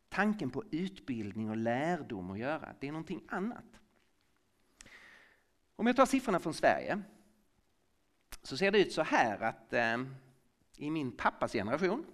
tanken 0.09 0.51
på 0.51 0.64
utbildning 0.70 1.51
och 1.51 1.57
lärdom 1.57 2.31
att 2.31 2.38
göra. 2.38 2.75
Det 2.81 2.88
är 2.88 2.92
någonting 2.92 3.22
annat. 3.29 3.81
Om 5.77 5.87
jag 5.87 5.96
tar 5.96 6.07
siffrorna 6.07 6.40
från 6.40 6.55
Sverige 6.55 7.03
så 8.42 8.57
ser 8.57 8.70
det 8.70 8.79
ut 8.79 8.92
så 8.92 9.03
här 9.03 9.40
att 9.40 9.72
eh, 9.72 10.05
i 10.77 10.90
min 10.90 11.12
pappas 11.12 11.53
generation 11.53 12.07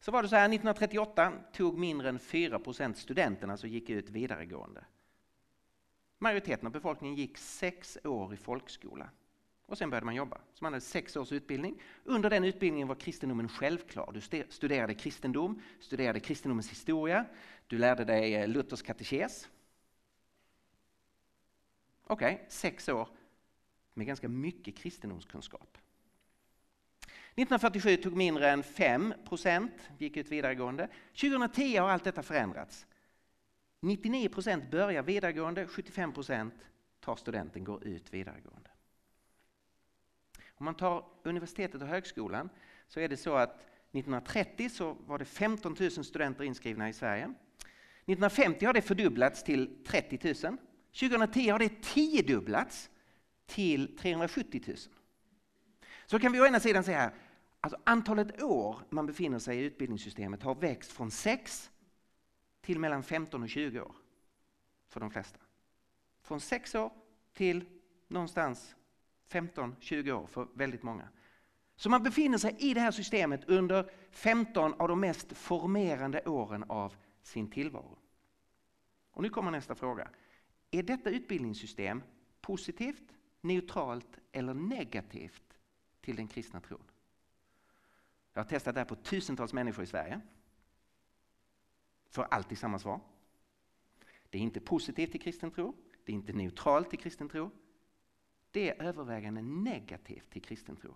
så 0.00 0.10
var 0.10 0.22
det 0.22 0.28
så 0.28 0.36
här 0.36 0.44
1938 0.44 1.32
tog 1.52 1.78
mindre 1.78 2.08
än 2.08 2.18
4 2.18 2.58
procent 2.58 2.98
studenterna 2.98 3.56
som 3.56 3.70
gick 3.70 3.90
ut 3.90 4.10
vidaregående. 4.10 4.84
Majoriteten 6.24 6.66
av 6.66 6.72
befolkningen 6.72 7.16
gick 7.16 7.38
sex 7.38 7.98
år 8.04 8.34
i 8.34 8.36
folkskola 8.36 9.10
och 9.66 9.78
sen 9.78 9.90
började 9.90 10.04
man 10.04 10.14
jobba. 10.14 10.40
Så 10.54 10.64
man 10.64 10.72
hade 10.72 10.84
sex 10.84 11.16
års 11.16 11.32
utbildning. 11.32 11.82
Under 12.04 12.30
den 12.30 12.44
utbildningen 12.44 12.88
var 12.88 12.94
kristendomen 12.94 13.48
självklar. 13.48 14.12
Du 14.12 14.44
studerade 14.50 14.94
kristendom, 14.94 15.62
studerade 15.80 16.20
kristendomens 16.20 16.70
historia, 16.70 17.26
du 17.66 17.78
lärde 17.78 18.04
dig 18.04 18.34
eh, 18.34 18.48
Luthers 18.48 18.82
katekes. 18.82 19.48
Okej, 22.06 22.34
okay, 22.34 22.46
sex 22.48 22.88
år 22.88 23.08
med 23.94 24.06
ganska 24.06 24.28
mycket 24.28 24.76
kristendomskunskap. 24.76 25.78
1947 27.34 27.96
tog 27.96 28.16
mindre 28.16 28.50
än 28.50 28.62
5 28.62 29.14
procent 29.28 29.72
gick 29.98 30.16
ut 30.16 30.32
vidaregående. 30.32 30.88
2010 31.20 31.76
har 31.76 31.88
allt 31.88 32.04
detta 32.04 32.22
förändrats. 32.22 32.86
99 33.84 34.28
procent 34.28 34.70
börjar 34.70 35.02
vidaregående, 35.02 35.66
75 35.66 36.12
procent 36.12 36.54
tar 37.00 37.16
studenten, 37.16 37.64
går 37.64 37.84
ut 37.84 38.14
vidaregående. 38.14 38.70
Om 40.54 40.64
man 40.64 40.74
tar 40.74 41.04
universitetet 41.22 41.82
och 41.82 41.88
högskolan 41.88 42.48
så 42.88 43.00
är 43.00 43.08
det 43.08 43.16
så 43.16 43.34
att 43.34 43.50
1930 43.50 44.68
så 44.70 44.92
var 44.92 45.18
det 45.18 45.24
15 45.24 45.76
000 45.80 45.90
studenter 45.90 46.44
inskrivna 46.44 46.88
i 46.88 46.92
Sverige. 46.92 47.24
1950 47.24 48.66
har 48.66 48.72
det 48.72 48.82
fördubblats 48.82 49.44
till 49.44 49.84
30 49.86 50.48
000. 50.48 50.56
2010 51.00 51.48
har 51.48 51.58
det 51.58 51.82
tiodubblats 51.82 52.90
till 53.46 53.96
370 53.96 54.62
000. 54.66 54.76
Så 56.06 56.18
kan 56.18 56.32
vi 56.32 56.40
å 56.40 56.46
ena 56.46 56.60
sidan 56.60 56.84
säga 56.84 56.98
här, 56.98 57.14
alltså 57.60 57.80
antalet 57.84 58.42
år 58.42 58.78
man 58.90 59.06
befinner 59.06 59.38
sig 59.38 59.58
i 59.58 59.64
utbildningssystemet 59.64 60.42
har 60.42 60.54
växt 60.54 60.92
från 60.92 61.10
6 61.10 61.70
till 62.64 62.78
mellan 62.78 63.02
15 63.02 63.42
och 63.42 63.48
20 63.48 63.80
år 63.80 63.94
för 64.88 65.00
de 65.00 65.10
flesta. 65.10 65.38
Från 66.22 66.40
6 66.40 66.74
år 66.74 66.92
till 67.32 67.64
någonstans 68.08 68.76
15-20 69.28 70.12
år 70.12 70.26
för 70.26 70.48
väldigt 70.54 70.82
många. 70.82 71.08
Så 71.76 71.90
man 71.90 72.02
befinner 72.02 72.38
sig 72.38 72.56
i 72.58 72.74
det 72.74 72.80
här 72.80 72.90
systemet 72.90 73.44
under 73.44 73.90
15 74.10 74.74
av 74.74 74.88
de 74.88 75.00
mest 75.00 75.32
formerande 75.36 76.22
åren 76.22 76.64
av 76.68 76.96
sin 77.22 77.50
tillvaro. 77.50 77.98
Och 79.10 79.22
nu 79.22 79.28
kommer 79.28 79.50
nästa 79.50 79.74
fråga. 79.74 80.10
Är 80.70 80.82
detta 80.82 81.10
utbildningssystem 81.10 82.02
positivt, 82.40 83.16
neutralt 83.40 84.18
eller 84.32 84.54
negativt 84.54 85.58
till 86.00 86.16
den 86.16 86.28
kristna 86.28 86.60
tron? 86.60 86.90
Jag 88.32 88.42
har 88.42 88.48
testat 88.48 88.74
det 88.74 88.80
här 88.80 88.84
på 88.84 88.94
tusentals 88.94 89.52
människor 89.52 89.84
i 89.84 89.86
Sverige. 89.86 90.20
Får 92.14 92.26
alltid 92.30 92.58
samma 92.58 92.78
svar. 92.78 93.00
Det 94.30 94.38
är 94.38 94.42
inte 94.42 94.60
positivt 94.60 95.10
till 95.10 95.20
kristen 95.20 95.50
tro, 95.50 95.74
det 96.04 96.12
är 96.12 96.14
inte 96.14 96.32
neutralt 96.32 96.90
till 96.90 96.98
kristen 96.98 97.28
tro, 97.28 97.50
det 98.50 98.70
är 98.70 98.82
övervägande 98.82 99.42
negativt 99.42 100.30
till 100.30 100.42
kristen 100.42 100.76
tro. 100.76 100.94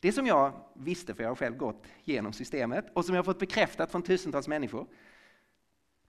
Det 0.00 0.12
som 0.12 0.26
jag 0.26 0.60
visste, 0.74 1.14
för 1.14 1.22
jag 1.22 1.30
har 1.30 1.36
själv 1.36 1.56
gått 1.56 1.86
genom 2.04 2.32
systemet 2.32 2.86
och 2.92 3.04
som 3.04 3.14
jag 3.14 3.18
har 3.18 3.24
fått 3.24 3.38
bekräftat 3.38 3.90
från 3.90 4.02
tusentals 4.02 4.48
människor, 4.48 4.86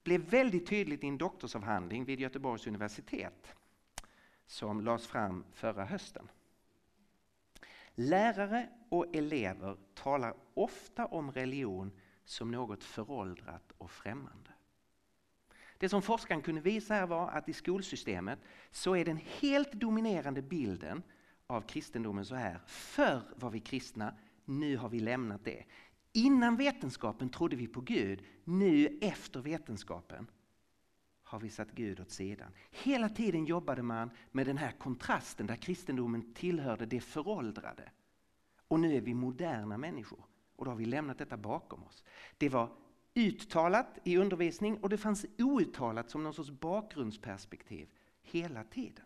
blev 0.03 0.21
väldigt 0.21 0.67
tydligt 0.67 1.03
i 1.03 1.07
en 1.07 1.17
doktorsavhandling 1.17 2.05
vid 2.05 2.19
Göteborgs 2.19 2.67
universitet 2.67 3.55
som 4.45 4.81
lades 4.81 5.07
fram 5.07 5.45
förra 5.53 5.85
hösten. 5.85 6.29
Lärare 7.95 8.69
och 8.89 9.15
elever 9.15 9.77
talar 9.93 10.33
ofta 10.53 11.05
om 11.05 11.31
religion 11.31 11.91
som 12.27 12.51
något 12.51 12.83
föråldrat 12.83 13.71
och 13.77 13.91
främmande. 13.91 14.49
Det 15.77 15.89
som 15.89 16.01
forskaren 16.01 16.41
kunde 16.41 16.61
visa 16.61 16.93
här 16.93 17.07
var 17.07 17.29
att 17.29 17.49
i 17.49 17.53
skolsystemet 17.53 18.39
så 18.71 18.95
är 18.95 19.05
den 19.05 19.19
helt 19.39 19.71
dominerande 19.71 20.41
bilden 20.41 21.03
av 21.47 21.61
kristendomen 21.61 22.25
så 22.25 22.35
här. 22.35 22.59
Förr 22.65 23.21
var 23.35 23.49
vi 23.49 23.59
kristna, 23.59 24.13
nu 24.45 24.77
har 24.77 24.89
vi 24.89 24.99
lämnat 24.99 25.45
det. 25.45 25.65
Innan 26.13 26.55
vetenskapen 26.55 27.29
trodde 27.29 27.55
vi 27.55 27.67
på 27.67 27.81
Gud, 27.81 28.23
nu 28.43 28.99
efter 29.01 29.39
vetenskapen 29.41 30.27
har 31.23 31.39
vi 31.39 31.49
satt 31.49 31.71
Gud 31.71 31.99
åt 31.99 32.11
sidan. 32.11 32.51
Hela 32.71 33.09
tiden 33.09 33.45
jobbade 33.45 33.83
man 33.83 34.09
med 34.31 34.45
den 34.45 34.57
här 34.57 34.71
kontrasten 34.71 35.47
där 35.47 35.55
kristendomen 35.55 36.33
tillhörde 36.33 36.85
det 36.85 37.01
föråldrade. 37.01 37.91
Och 38.67 38.79
nu 38.79 38.95
är 38.95 39.01
vi 39.01 39.13
moderna 39.13 39.77
människor 39.77 40.26
och 40.57 40.65
då 40.65 40.71
har 40.71 40.75
vi 40.75 40.85
lämnat 40.85 41.17
detta 41.17 41.37
bakom 41.37 41.83
oss. 41.83 42.03
Det 42.37 42.49
var 42.49 42.69
uttalat 43.13 43.99
i 44.03 44.17
undervisning 44.17 44.77
och 44.77 44.89
det 44.89 44.97
fanns 44.97 45.25
outtalat 45.37 46.09
som 46.09 46.23
någon 46.23 46.33
sorts 46.33 46.49
bakgrundsperspektiv 46.49 47.89
hela 48.21 48.63
tiden. 48.63 49.05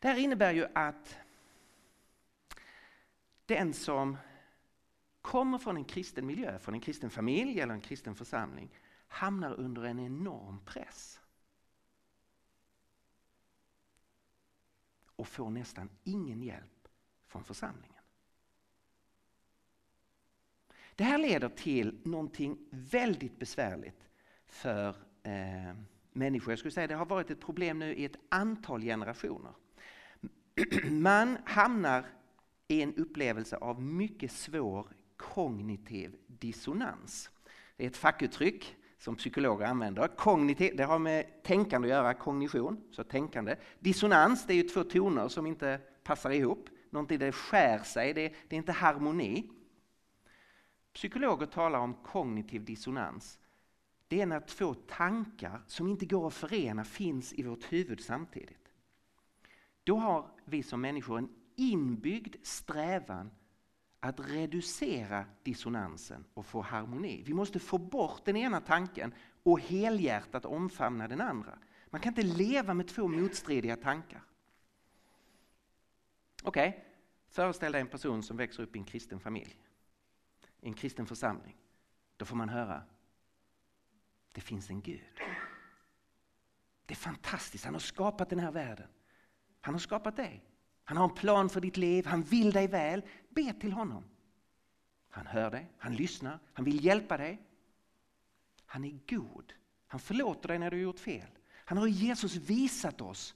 Det 0.00 0.08
här 0.08 0.18
innebär 0.18 0.52
ju 0.52 0.66
att 0.74 1.16
den 3.46 3.74
som 3.74 4.16
kommer 5.22 5.58
från 5.58 5.76
en 5.76 5.84
kristen 5.84 6.26
miljö, 6.26 6.58
från 6.58 6.74
en 6.74 6.80
kristen 6.80 7.10
familj 7.10 7.60
eller 7.60 7.74
en 7.74 7.80
kristen 7.80 8.14
församling 8.14 8.70
hamnar 9.08 9.54
under 9.54 9.84
en 9.84 9.98
enorm 9.98 10.60
press. 10.64 11.20
Och 15.16 15.28
får 15.28 15.50
nästan 15.50 15.90
ingen 16.04 16.42
hjälp 16.42 16.88
från 17.26 17.44
församlingen. 17.44 17.93
Det 20.96 21.04
här 21.04 21.18
leder 21.18 21.48
till 21.48 21.98
någonting 22.02 22.58
väldigt 22.70 23.38
besvärligt 23.38 24.08
för 24.46 24.88
eh, 25.22 25.76
människor. 26.12 26.52
Jag 26.52 26.58
skulle 26.58 26.72
säga 26.72 26.86
det 26.86 26.94
har 26.94 27.06
varit 27.06 27.30
ett 27.30 27.40
problem 27.40 27.78
nu 27.78 27.94
i 27.94 28.04
ett 28.04 28.16
antal 28.28 28.82
generationer. 28.82 29.52
Man 30.90 31.38
hamnar 31.44 32.06
i 32.68 32.82
en 32.82 32.94
upplevelse 32.94 33.56
av 33.56 33.82
mycket 33.82 34.32
svår 34.32 34.86
kognitiv 35.16 36.16
dissonans. 36.26 37.30
Det 37.76 37.84
är 37.84 37.88
ett 37.88 37.96
fackuttryck 37.96 38.76
som 38.98 39.16
psykologer 39.16 39.66
använder. 39.66 40.08
Kognitiv, 40.08 40.76
det 40.76 40.84
har 40.84 40.98
med 40.98 41.42
tänkande 41.42 41.88
att 41.88 41.94
göra, 41.94 42.14
kognition, 42.14 42.80
så 42.90 43.04
tänkande. 43.04 43.56
Dissonans, 43.78 44.46
det 44.46 44.52
är 44.52 44.56
ju 44.56 44.62
två 44.62 44.84
toner 44.84 45.28
som 45.28 45.46
inte 45.46 45.80
passar 46.04 46.30
ihop. 46.30 46.68
Någonting 46.90 47.18
där 47.18 47.26
det 47.26 47.32
skär 47.32 47.78
sig, 47.78 48.14
det, 48.14 48.28
det 48.48 48.56
är 48.56 48.58
inte 48.58 48.72
harmoni. 48.72 49.50
Psykologer 50.94 51.46
talar 51.46 51.78
om 51.78 51.94
kognitiv 51.94 52.64
dissonans. 52.64 53.38
Det 54.08 54.20
är 54.20 54.26
när 54.26 54.40
två 54.40 54.74
tankar 54.74 55.62
som 55.66 55.88
inte 55.88 56.06
går 56.06 56.26
att 56.26 56.34
förena 56.34 56.84
finns 56.84 57.32
i 57.32 57.42
vårt 57.42 57.72
huvud 57.72 58.00
samtidigt. 58.00 58.72
Då 59.84 59.96
har 59.96 60.30
vi 60.44 60.62
som 60.62 60.80
människor 60.80 61.18
en 61.18 61.28
inbyggd 61.56 62.36
strävan 62.42 63.30
att 64.00 64.20
reducera 64.20 65.24
dissonansen 65.42 66.24
och 66.34 66.46
få 66.46 66.60
harmoni. 66.62 67.22
Vi 67.26 67.34
måste 67.34 67.58
få 67.58 67.78
bort 67.78 68.24
den 68.24 68.36
ena 68.36 68.60
tanken 68.60 69.14
och 69.42 69.60
helhjärtat 69.60 70.44
omfamna 70.44 71.08
den 71.08 71.20
andra. 71.20 71.58
Man 71.86 72.00
kan 72.00 72.10
inte 72.10 72.36
leva 72.36 72.74
med 72.74 72.88
två 72.88 73.08
motstridiga 73.08 73.76
tankar. 73.76 74.22
Okej, 76.42 76.68
okay. 76.68 76.80
föreställ 77.28 77.72
dig 77.72 77.80
en 77.80 77.86
person 77.86 78.22
som 78.22 78.36
växer 78.36 78.62
upp 78.62 78.76
i 78.76 78.78
en 78.78 78.84
kristen 78.84 79.20
familj 79.20 79.63
i 80.64 80.68
en 80.68 80.74
kristen 80.74 81.06
församling, 81.06 81.56
då 82.16 82.24
får 82.24 82.36
man 82.36 82.48
höra 82.48 82.82
det 84.32 84.40
finns 84.40 84.70
en 84.70 84.80
Gud. 84.80 85.20
Det 86.86 86.94
är 86.94 86.96
fantastiskt, 86.96 87.64
han 87.64 87.74
har 87.74 87.80
skapat 87.80 88.30
den 88.30 88.38
här 88.38 88.52
världen. 88.52 88.88
Han 89.60 89.74
har 89.74 89.78
skapat 89.78 90.16
dig. 90.16 90.44
Han 90.84 90.96
har 90.96 91.04
en 91.04 91.14
plan 91.14 91.48
för 91.48 91.60
ditt 91.60 91.76
liv, 91.76 92.06
han 92.06 92.22
vill 92.22 92.52
dig 92.52 92.68
väl. 92.68 93.02
Be 93.28 93.52
till 93.52 93.72
honom. 93.72 94.04
Han 95.08 95.26
hör 95.26 95.50
dig, 95.50 95.72
han 95.78 95.94
lyssnar, 95.94 96.38
han 96.52 96.64
vill 96.64 96.84
hjälpa 96.84 97.16
dig. 97.16 97.42
Han 98.66 98.84
är 98.84 98.98
god. 99.08 99.52
Han 99.86 100.00
förlåter 100.00 100.48
dig 100.48 100.58
när 100.58 100.70
du 100.70 100.76
har 100.76 100.82
gjort 100.82 100.98
fel. 100.98 101.28
Han 101.50 101.78
har 101.78 101.86
i 101.86 101.90
Jesus 101.90 102.36
visat 102.36 103.00
oss 103.00 103.34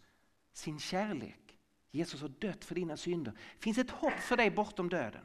sin 0.52 0.78
kärlek. 0.78 1.58
Jesus 1.90 2.20
har 2.20 2.28
dött 2.28 2.64
för 2.64 2.74
dina 2.74 2.96
synder. 2.96 3.32
Det 3.32 3.62
finns 3.62 3.78
ett 3.78 3.90
hopp 3.90 4.18
för 4.20 4.36
dig 4.36 4.50
bortom 4.50 4.88
döden. 4.88 5.24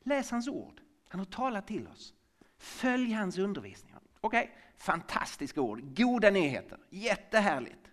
Läs 0.00 0.30
hans 0.30 0.48
ord. 0.48 0.80
Han 1.14 1.18
har 1.18 1.26
talat 1.26 1.66
till 1.66 1.88
oss. 1.88 2.14
Följ 2.56 3.12
hans 3.12 3.38
undervisning. 3.38 3.94
Okej, 4.20 4.44
okay. 4.44 4.56
fantastiska 4.76 5.60
ord. 5.60 5.96
Goda 5.96 6.30
nyheter. 6.30 6.78
Jättehärligt. 6.90 7.90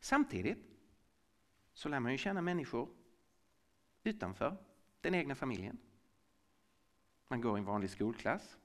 Samtidigt 0.00 0.58
så 1.72 1.88
lär 1.88 2.00
man 2.00 2.12
ju 2.12 2.18
känna 2.18 2.42
människor 2.42 2.88
utanför 4.04 4.56
den 5.00 5.14
egna 5.14 5.34
familjen. 5.34 5.78
Man 7.28 7.40
går 7.40 7.58
i 7.58 7.60
en 7.60 7.64
vanlig 7.64 7.90
skolklass 7.90 8.56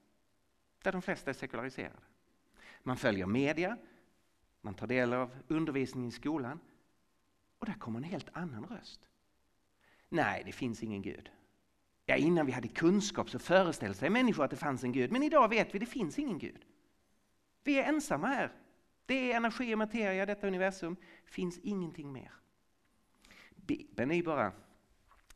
där 0.81 0.91
de 0.91 1.01
flesta 1.01 1.29
är 1.29 1.33
sekulariserade. 1.33 2.03
Man 2.83 2.97
följer 2.97 3.25
media, 3.25 3.77
man 4.61 4.73
tar 4.73 4.87
del 4.87 5.13
av 5.13 5.35
undervisningen 5.47 6.09
i 6.09 6.11
skolan 6.11 6.59
och 7.59 7.65
där 7.65 7.73
kommer 7.73 7.99
en 7.99 8.03
helt 8.03 8.29
annan 8.33 8.65
röst. 8.65 9.09
Nej, 10.14 10.43
det 10.45 10.51
finns 10.51 10.84
ingen 10.84 11.01
Gud. 11.01 11.32
Ja, 12.05 12.16
innan 12.16 12.45
vi 12.45 12.51
hade 12.51 12.68
kunskap 12.68 13.30
så 13.30 13.39
föreställde 13.39 13.97
sig 13.97 14.09
människor 14.09 14.43
att 14.43 14.51
det 14.51 14.57
fanns 14.57 14.84
en 14.84 14.91
Gud, 14.91 15.11
men 15.11 15.24
idag 15.24 15.49
vet 15.49 15.74
vi 15.74 15.78
att 15.78 15.86
det 15.86 15.91
finns 15.91 16.20
ingen 16.20 16.39
Gud. 16.39 16.66
Vi 17.64 17.80
är 17.80 17.84
ensamma 17.84 18.28
här. 18.28 18.51
Det 19.05 19.32
är 19.32 19.38
energi 19.38 19.74
och 19.74 19.78
materia, 19.78 20.26
detta 20.26 20.47
universum. 20.47 20.95
finns 21.26 21.57
ingenting 21.57 22.11
mer. 22.11 22.32
Bibeln 23.55 24.11
är 24.11 24.16
ju 24.16 24.24
bara 24.24 24.51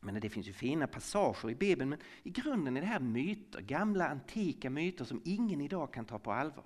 men 0.00 0.20
det 0.20 0.30
finns 0.30 0.46
ju 0.46 0.52
fina 0.52 0.86
passager 0.86 1.50
i 1.50 1.54
Bibeln, 1.54 1.90
men 1.90 1.98
i 2.22 2.30
grunden 2.30 2.76
är 2.76 2.80
det 2.80 2.86
här 2.86 3.00
myter, 3.00 3.60
gamla 3.60 4.08
antika 4.08 4.70
myter 4.70 5.04
som 5.04 5.22
ingen 5.24 5.60
idag 5.60 5.92
kan 5.92 6.04
ta 6.04 6.18
på 6.18 6.32
allvar. 6.32 6.64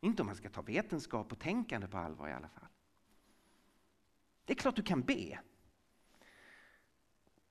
Inte 0.00 0.22
om 0.22 0.26
man 0.26 0.36
ska 0.36 0.48
ta 0.48 0.62
vetenskap 0.62 1.32
och 1.32 1.38
tänkande 1.38 1.86
på 1.86 1.98
allvar 1.98 2.28
i 2.28 2.32
alla 2.32 2.48
fall. 2.48 2.68
Det 4.44 4.52
är 4.52 4.56
klart 4.56 4.76
du 4.76 4.82
kan 4.82 5.02
be. 5.02 5.38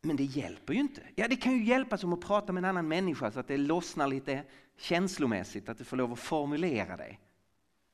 Men 0.06 0.16
det 0.16 0.24
hjälper 0.24 0.74
ju 0.74 0.80
inte. 0.80 1.04
Ja, 1.16 1.28
det 1.28 1.36
kan 1.36 1.54
ju 1.54 1.64
hjälpa 1.64 1.98
som 1.98 2.14
att 2.14 2.22
prata 2.22 2.54
med 2.54 2.64
en 2.64 2.70
annan 2.70 2.88
människa 2.88 3.32
så 3.32 3.40
att 3.40 3.48
det 3.48 3.58
lossnar 3.58 4.08
lite 4.08 4.44
känslomässigt, 4.78 5.70
att 5.70 5.78
du 5.78 5.84
får 5.84 5.98
lov 5.98 6.12
att 6.12 6.20
formulera 6.20 6.98
dig. 6.98 7.20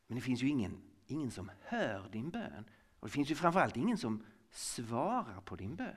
Men 0.07 0.16
det 0.16 0.22
finns 0.22 0.41
ju 0.43 0.47
ingen, 0.47 0.82
ingen 1.07 1.32
som 1.32 1.51
hör 1.62 2.09
din 2.12 2.30
bön. 2.30 2.66
Och 2.99 3.07
det 3.07 3.12
finns 3.12 3.32
ju 3.32 3.36
framförallt 3.36 3.78
ingen 3.78 3.97
som 3.97 4.24
svarar 4.49 5.41
på 5.41 5.55
din 5.55 5.76
bön. 5.76 5.95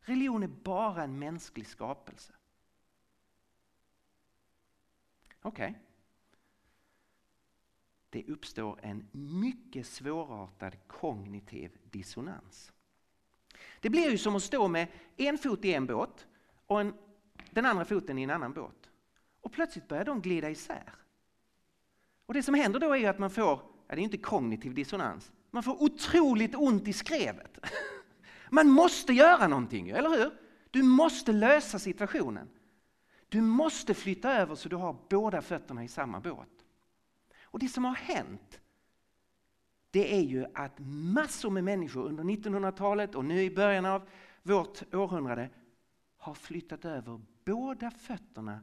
Religion 0.00 0.42
är 0.42 0.48
bara 0.48 1.02
en 1.02 1.18
mänsklig 1.18 1.66
skapelse. 1.66 2.32
Okej. 5.42 5.68
Okay. 5.68 5.80
Det 8.10 8.32
uppstår 8.32 8.78
en 8.82 9.08
mycket 9.12 9.86
svårartad 9.86 10.76
kognitiv 10.86 11.78
dissonans. 11.90 12.72
Det 13.80 13.90
blir 13.90 14.10
ju 14.10 14.18
som 14.18 14.36
att 14.36 14.42
stå 14.42 14.68
med 14.68 14.88
en 15.16 15.38
fot 15.38 15.64
i 15.64 15.74
en 15.74 15.86
båt 15.86 16.26
och 16.66 16.80
en, 16.80 16.94
den 17.50 17.66
andra 17.66 17.84
foten 17.84 18.18
i 18.18 18.22
en 18.22 18.30
annan 18.30 18.52
båt. 18.52 18.90
Och 19.40 19.52
plötsligt 19.52 19.88
börjar 19.88 20.04
de 20.04 20.20
glida 20.20 20.50
isär. 20.50 20.94
Och 22.26 22.34
det 22.34 22.42
som 22.42 22.54
händer 22.54 22.80
då 22.80 22.96
är 22.96 23.10
att 23.10 23.18
man 23.18 23.30
får, 23.30 23.60
ja 23.88 23.94
det 23.94 24.00
är 24.00 24.04
inte 24.04 24.18
kognitiv 24.18 24.74
dissonans, 24.74 25.32
man 25.50 25.62
får 25.62 25.82
otroligt 25.82 26.54
ont 26.54 26.88
i 26.88 26.92
skrevet. 26.92 27.58
Man 28.52 28.68
måste 28.68 29.12
göra 29.12 29.48
någonting, 29.48 29.88
eller 29.88 30.10
hur? 30.10 30.30
Du 30.70 30.82
måste 30.82 31.32
lösa 31.32 31.78
situationen. 31.78 32.48
Du 33.28 33.40
måste 33.40 33.94
flytta 33.94 34.34
över 34.34 34.54
så 34.54 34.68
du 34.68 34.76
har 34.76 34.96
båda 35.08 35.42
fötterna 35.42 35.84
i 35.84 35.88
samma 35.88 36.20
båt. 36.20 36.48
Och 37.42 37.58
det 37.58 37.68
som 37.68 37.84
har 37.84 37.94
hänt 37.94 38.59
det 39.90 40.14
är 40.16 40.22
ju 40.22 40.46
att 40.54 40.78
massor 41.14 41.50
med 41.50 41.64
människor 41.64 42.06
under 42.06 42.24
1900-talet 42.24 43.14
och 43.14 43.24
nu 43.24 43.42
i 43.42 43.50
början 43.50 43.84
av 43.84 44.08
vårt 44.42 44.94
århundrade 44.94 45.50
har 46.16 46.34
flyttat 46.34 46.84
över 46.84 47.20
båda 47.44 47.90
fötterna 47.90 48.60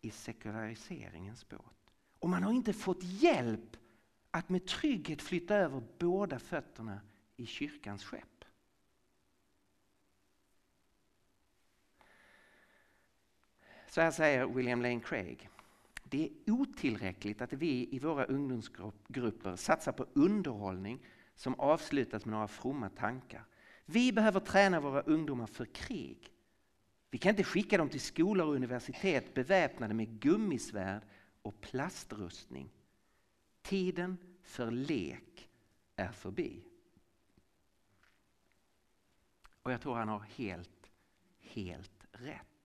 i 0.00 0.10
sekulariseringens 0.10 1.48
båt. 1.48 1.92
Och 2.18 2.28
man 2.28 2.42
har 2.42 2.52
inte 2.52 2.72
fått 2.72 3.02
hjälp 3.02 3.76
att 4.30 4.48
med 4.48 4.66
trygghet 4.66 5.22
flytta 5.22 5.54
över 5.54 5.82
båda 5.98 6.38
fötterna 6.38 7.00
i 7.36 7.46
kyrkans 7.46 8.04
skepp. 8.04 8.44
Så 13.88 14.00
här 14.00 14.10
säger 14.10 14.46
William 14.46 14.82
Lane 14.82 15.00
Craig. 15.00 15.50
Det 16.08 16.24
är 16.46 16.52
otillräckligt 16.52 17.42
att 17.42 17.52
vi 17.52 17.88
i 17.92 17.98
våra 17.98 18.24
ungdomsgrupper 18.24 19.56
satsar 19.56 19.92
på 19.92 20.06
underhållning 20.12 21.06
som 21.34 21.54
avslutas 21.54 22.24
med 22.24 22.32
några 22.32 22.48
fromma 22.48 22.88
tankar. 22.88 23.44
Vi 23.84 24.12
behöver 24.12 24.40
träna 24.40 24.80
våra 24.80 25.00
ungdomar 25.00 25.46
för 25.46 25.64
krig. 25.64 26.32
Vi 27.10 27.18
kan 27.18 27.30
inte 27.30 27.44
skicka 27.44 27.78
dem 27.78 27.88
till 27.88 28.00
skolor 28.00 28.46
och 28.46 28.54
universitet 28.54 29.34
beväpnade 29.34 29.94
med 29.94 30.20
gummisvärd 30.20 31.02
och 31.42 31.60
plastrustning. 31.60 32.70
Tiden 33.62 34.16
för 34.42 34.70
lek 34.70 35.48
är 35.96 36.12
förbi. 36.12 36.64
Och 39.62 39.72
jag 39.72 39.80
tror 39.80 39.94
han 39.94 40.08
har 40.08 40.20
helt, 40.20 40.90
helt 41.38 42.06
rätt. 42.12 42.55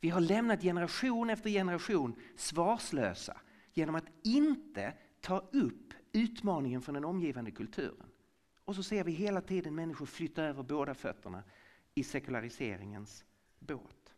Vi 0.00 0.08
har 0.08 0.20
lämnat 0.20 0.62
generation 0.62 1.30
efter 1.30 1.50
generation 1.50 2.14
svarslösa 2.36 3.40
genom 3.72 3.94
att 3.94 4.06
inte 4.22 4.94
ta 5.20 5.38
upp 5.52 5.94
utmaningen 6.12 6.82
från 6.82 6.94
den 6.94 7.04
omgivande 7.04 7.50
kulturen. 7.50 8.10
Och 8.64 8.76
så 8.76 8.82
ser 8.82 9.04
vi 9.04 9.12
hela 9.12 9.40
tiden 9.40 9.74
människor 9.74 10.06
flytta 10.06 10.42
över 10.42 10.62
båda 10.62 10.94
fötterna 10.94 11.42
i 11.94 12.04
sekulariseringens 12.04 13.24
båt. 13.58 14.14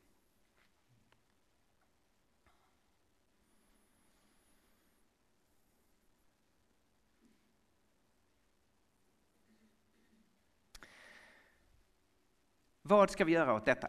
Vad 12.82 13.10
ska 13.10 13.24
vi 13.24 13.32
göra 13.32 13.54
åt 13.54 13.64
detta? 13.64 13.88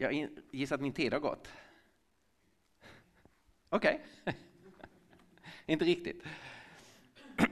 Jag 0.00 0.28
gissar 0.50 0.74
att 0.74 0.80
min 0.80 0.92
tid 0.92 1.12
har 1.12 1.20
gått. 1.20 1.48
Okej. 3.68 4.04
Okay. 4.22 4.34
Inte 5.66 5.84
riktigt. 5.84 6.22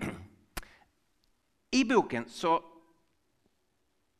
I 1.71 1.85
boken 1.85 2.29
så 2.29 2.65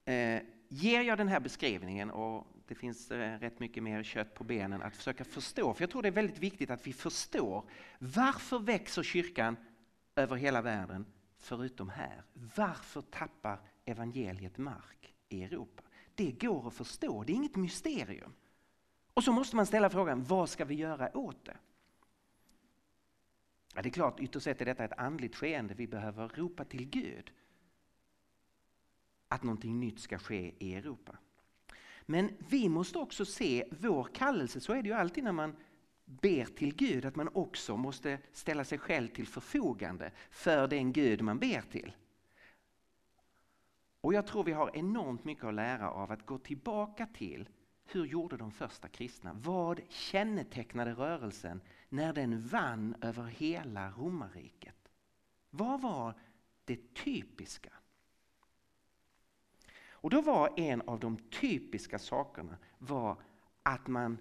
eh, 0.05 0.43
ger 0.69 1.03
jag 1.03 1.19
den 1.19 1.29
här 1.29 1.41
beskrivningen 1.41 2.11
och 2.11 2.47
det 2.67 2.75
finns 2.75 3.11
eh, 3.11 3.39
rätt 3.39 3.61
mycket 3.61 3.83
mer 3.83 4.03
kött 4.03 4.35
på 4.35 4.45
benen 4.45 4.83
att 4.83 4.97
försöka 4.97 5.25
förstå. 5.25 5.75
För 5.75 5.83
jag 5.83 5.91
tror 5.91 6.03
det 6.03 6.09
är 6.09 6.13
väldigt 6.13 6.39
viktigt 6.39 6.71
att 6.71 6.87
vi 6.87 6.93
förstår 6.93 7.71
varför 7.99 8.59
växer 8.59 9.03
kyrkan 9.03 9.57
över 10.17 10.37
hela 10.37 10.63
världen 10.63 11.07
förutom 11.39 11.89
här? 11.89 12.23
Varför 12.33 13.03
tappar 13.03 13.61
evangeliet 13.85 14.59
mark 14.59 15.15
i 15.29 15.45
Europa? 15.45 15.83
Det 16.17 16.33
går 16.33 16.69
att 16.69 16.75
förstå, 16.75 17.25
det 17.25 17.33
är 17.33 17.35
inget 17.35 17.57
mysterium. 17.57 18.33
Och 19.15 19.25
så 19.25 19.33
måste 19.33 19.57
man 19.57 19.67
ställa 19.67 19.91
frågan, 19.91 20.25
vad 20.25 20.49
ska 20.49 20.65
vi 20.65 20.75
göra 20.75 21.17
åt 21.17 21.45
det? 21.45 21.57
Ja, 23.75 23.83
det 23.83 23.89
är 23.89 23.93
klart, 23.93 24.21
ytterst 24.21 24.45
sett 24.45 24.61
är 24.61 24.65
detta 24.65 24.85
ett 24.85 24.99
andligt 24.99 25.37
skeende. 25.37 25.75
Vi 25.75 25.87
behöver 25.87 26.29
ropa 26.29 26.65
till 26.65 26.89
Gud 26.89 27.33
att 29.29 29.43
någonting 29.43 29.81
nytt 29.81 30.01
ska 30.01 30.19
ske 30.19 30.55
i 30.59 30.75
Europa. 30.75 31.17
Men 32.03 32.31
vi 32.49 32.69
måste 32.69 32.99
också 32.99 33.25
se 33.25 33.65
vår 33.81 34.05
kallelse, 34.05 34.61
så 34.61 34.73
är 34.73 34.83
det 34.83 34.89
ju 34.89 34.95
alltid 34.95 35.25
när 35.25 35.33
man 35.33 35.57
ber 36.05 36.45
till 36.45 36.75
Gud, 36.75 37.05
att 37.05 37.17
man 37.17 37.29
också 37.33 37.77
måste 37.77 38.19
ställa 38.33 38.65
sig 38.65 38.79
själv 38.79 39.09
till 39.09 39.27
förfogande 39.27 40.11
för 40.31 40.69
den 40.69 40.93
Gud 40.93 41.23
man 41.23 41.39
ber 41.39 41.61
till. 41.61 41.93
Och 44.07 44.15
jag 44.15 44.27
tror 44.27 44.45
vi 44.45 44.53
har 44.53 44.77
enormt 44.77 45.25
mycket 45.25 45.45
att 45.45 45.55
lära 45.55 45.91
av 45.91 46.13
att 46.13 46.27
gå 46.27 46.39
tillbaka 46.39 47.07
till 47.07 47.49
hur 47.85 48.05
gjorde 48.07 48.37
de 48.37 48.51
första 48.51 48.89
kristna? 48.89 49.33
Vad 49.35 49.81
kännetecknade 49.89 50.93
rörelsen 50.93 51.61
när 51.89 52.13
den 52.13 52.47
vann 52.47 52.97
över 53.01 53.25
hela 53.25 53.91
romarriket? 53.91 54.89
Vad 55.51 55.81
var 55.81 56.15
det 56.65 56.95
typiska? 56.95 57.73
Och 59.89 60.11
då 60.11 60.21
var 60.21 60.53
en 60.57 60.81
av 60.81 61.01
de 61.01 61.17
typiska 61.17 61.99
sakerna 61.99 62.57
var 62.79 63.17
att 63.63 63.87
man 63.87 64.19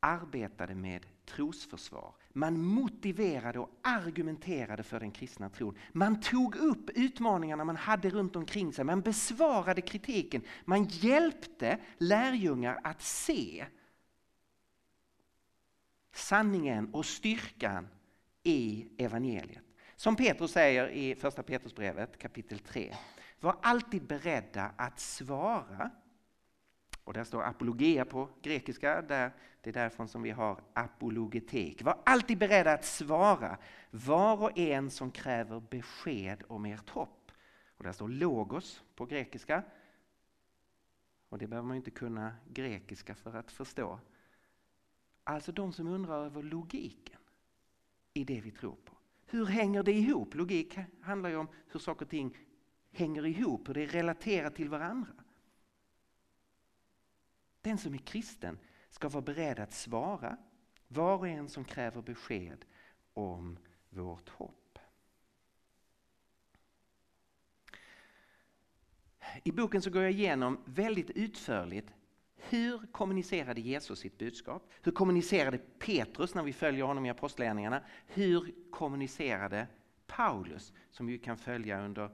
arbetade 0.00 0.74
med 0.74 1.06
trosförsvar. 1.24 2.14
Man 2.36 2.60
motiverade 2.60 3.58
och 3.58 3.70
argumenterade 3.82 4.82
för 4.82 5.00
den 5.00 5.10
kristna 5.10 5.50
tron. 5.50 5.78
Man 5.92 6.20
tog 6.20 6.56
upp 6.56 6.90
utmaningarna 6.94 7.64
man 7.64 7.76
hade 7.76 8.10
runt 8.10 8.36
omkring 8.36 8.72
sig. 8.72 8.84
Man 8.84 9.00
besvarade 9.00 9.80
kritiken. 9.80 10.42
Man 10.64 10.84
hjälpte 10.84 11.78
lärjungar 11.98 12.80
att 12.84 13.02
se 13.02 13.66
sanningen 16.14 16.94
och 16.94 17.06
styrkan 17.06 17.88
i 18.42 18.86
evangeliet. 18.98 19.62
Som 19.96 20.16
Petrus 20.16 20.52
säger 20.52 20.88
i 20.88 21.14
första 21.14 21.42
Petrusbrevet 21.42 22.18
kapitel 22.18 22.58
3. 22.58 22.94
Var 23.40 23.56
alltid 23.62 24.02
beredda 24.06 24.72
att 24.76 25.00
svara. 25.00 25.90
Och 27.04 27.12
där 27.12 27.24
står 27.24 27.42
apologia 27.42 28.04
på 28.04 28.28
grekiska. 28.42 29.02
Där, 29.02 29.32
det 29.60 29.70
är 29.70 29.74
därifrån 29.74 30.08
som 30.08 30.22
vi 30.22 30.30
har 30.30 30.60
apologetik. 30.72 31.82
Var 31.82 31.98
alltid 32.04 32.38
beredda 32.38 32.72
att 32.72 32.84
svara 32.84 33.58
var 33.90 34.42
och 34.42 34.58
en 34.58 34.90
som 34.90 35.10
kräver 35.10 35.60
besked 35.60 36.42
om 36.48 36.64
ert 36.64 36.90
hopp. 36.90 37.32
Och 37.76 37.84
där 37.84 37.92
står 37.92 38.08
logos 38.08 38.82
på 38.94 39.06
grekiska. 39.06 39.62
Och 41.28 41.38
det 41.38 41.46
behöver 41.46 41.68
man 41.68 41.76
inte 41.76 41.90
kunna 41.90 42.36
grekiska 42.52 43.14
för 43.14 43.36
att 43.36 43.50
förstå. 43.50 44.00
Alltså 45.24 45.52
de 45.52 45.72
som 45.72 45.88
undrar 45.88 46.24
över 46.24 46.42
logiken 46.42 47.20
i 48.12 48.24
det 48.24 48.40
vi 48.40 48.50
tror 48.50 48.76
på. 48.84 48.94
Hur 49.26 49.46
hänger 49.46 49.82
det 49.82 49.92
ihop? 49.92 50.34
Logik 50.34 50.78
handlar 51.00 51.30
ju 51.30 51.36
om 51.36 51.48
hur 51.68 51.80
saker 51.80 52.04
och 52.04 52.10
ting 52.10 52.38
hänger 52.90 53.26
ihop, 53.26 53.68
hur 53.68 53.74
det 53.74 53.82
är 53.82 53.86
relaterat 53.86 54.54
till 54.54 54.68
varandra. 54.68 55.23
Den 57.64 57.78
som 57.78 57.94
är 57.94 57.98
kristen 57.98 58.58
ska 58.90 59.08
vara 59.08 59.22
beredd 59.22 59.58
att 59.58 59.72
svara 59.72 60.36
var 60.88 61.18
och 61.18 61.28
en 61.28 61.48
som 61.48 61.64
kräver 61.64 62.02
besked 62.02 62.64
om 63.14 63.58
vårt 63.90 64.28
hopp. 64.28 64.78
I 69.44 69.52
boken 69.52 69.82
så 69.82 69.90
går 69.90 70.02
jag 70.02 70.12
igenom 70.12 70.60
väldigt 70.64 71.10
utförligt 71.10 71.94
hur 72.36 72.86
kommunicerade 72.92 73.60
Jesus 73.60 73.98
sitt 73.98 74.18
budskap? 74.18 74.70
Hur 74.82 74.92
kommunicerade 74.92 75.58
Petrus 75.58 76.34
när 76.34 76.42
vi 76.42 76.52
följer 76.52 76.84
honom 76.84 77.06
i 77.06 77.10
Apostlagärningarna? 77.10 77.82
Hur 78.06 78.54
kommunicerade 78.70 79.66
Paulus 80.06 80.72
som 80.90 81.06
vi 81.06 81.18
kan 81.18 81.36
följa 81.36 81.84
under 81.84 82.04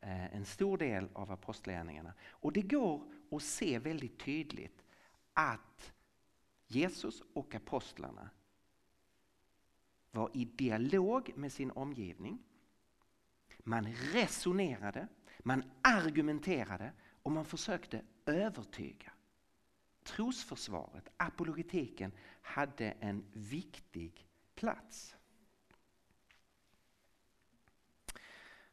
eh, 0.00 0.36
en 0.36 0.44
stor 0.44 0.78
del 0.78 1.08
av 1.12 1.30
Apostlagärningarna? 1.32 2.12
Och 2.28 2.52
det 2.52 2.62
går 2.62 3.02
att 3.30 3.42
se 3.42 3.78
väldigt 3.78 4.18
tydligt 4.18 4.82
att 5.38 5.92
Jesus 6.66 7.22
och 7.32 7.54
apostlarna 7.54 8.30
var 10.10 10.30
i 10.34 10.44
dialog 10.44 11.32
med 11.36 11.52
sin 11.52 11.70
omgivning. 11.70 12.38
Man 13.58 13.86
resonerade, 13.94 15.08
man 15.38 15.62
argumenterade 15.82 16.92
och 17.22 17.32
man 17.32 17.44
försökte 17.44 18.02
övertyga 18.26 19.12
trosförsvaret, 20.02 21.08
apologetiken, 21.16 22.12
hade 22.42 22.90
en 22.90 23.24
viktig 23.32 24.28
plats. 24.54 25.16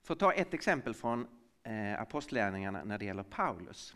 För 0.02 0.14
att 0.14 0.20
ta 0.20 0.34
ett 0.34 0.54
exempel 0.54 0.94
från 0.94 1.28
eh, 1.64 2.02
apostlärningarna 2.02 2.84
när 2.84 2.98
det 2.98 3.06
gäller 3.06 3.24
Paulus. 3.24 3.96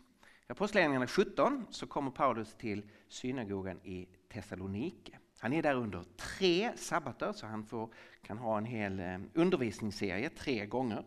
I 0.50 0.52
Apostlagärningarna 0.52 1.06
17 1.06 1.66
så 1.70 1.86
kommer 1.86 2.10
Paulus 2.10 2.54
till 2.54 2.82
synagogan 3.08 3.80
i 3.84 4.08
Thessalonike. 4.32 5.18
Han 5.38 5.52
är 5.52 5.62
där 5.62 5.74
under 5.74 6.04
tre 6.16 6.72
sabbater 6.76 7.32
så 7.32 7.46
han 7.46 7.64
får, 7.64 7.94
kan 8.22 8.38
ha 8.38 8.58
en 8.58 8.64
hel 8.64 9.00
eh, 9.00 9.18
undervisningsserie 9.34 10.30
tre 10.30 10.66
gånger. 10.66 11.04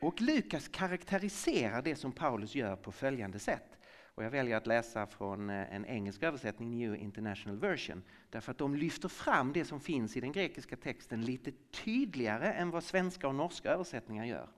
Och 0.00 0.20
Lukas 0.20 0.68
karaktäriserar 0.68 1.82
det 1.82 1.96
som 1.96 2.12
Paulus 2.12 2.54
gör 2.54 2.76
på 2.76 2.92
följande 2.92 3.38
sätt. 3.38 3.78
Och 4.14 4.24
jag 4.24 4.30
väljer 4.30 4.56
att 4.56 4.66
läsa 4.66 5.06
från 5.06 5.50
eh, 5.50 5.74
en 5.74 5.84
engelsk 5.84 6.22
översättning, 6.22 6.70
New 6.70 6.96
International 6.96 7.58
Version, 7.58 8.02
därför 8.30 8.52
att 8.52 8.58
de 8.58 8.74
lyfter 8.74 9.08
fram 9.08 9.52
det 9.52 9.64
som 9.64 9.80
finns 9.80 10.16
i 10.16 10.20
den 10.20 10.32
grekiska 10.32 10.76
texten 10.76 11.24
lite 11.24 11.52
tydligare 11.84 12.52
än 12.52 12.70
vad 12.70 12.84
svenska 12.84 13.28
och 13.28 13.34
norska 13.34 13.70
översättningar 13.70 14.24
gör. 14.24 14.48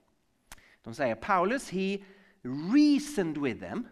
De 0.82 0.94
säger 0.94 1.14
Paulus, 1.14 1.70
he 1.70 1.98
reasoned 2.42 3.38
with 3.38 3.60
them 3.60 3.88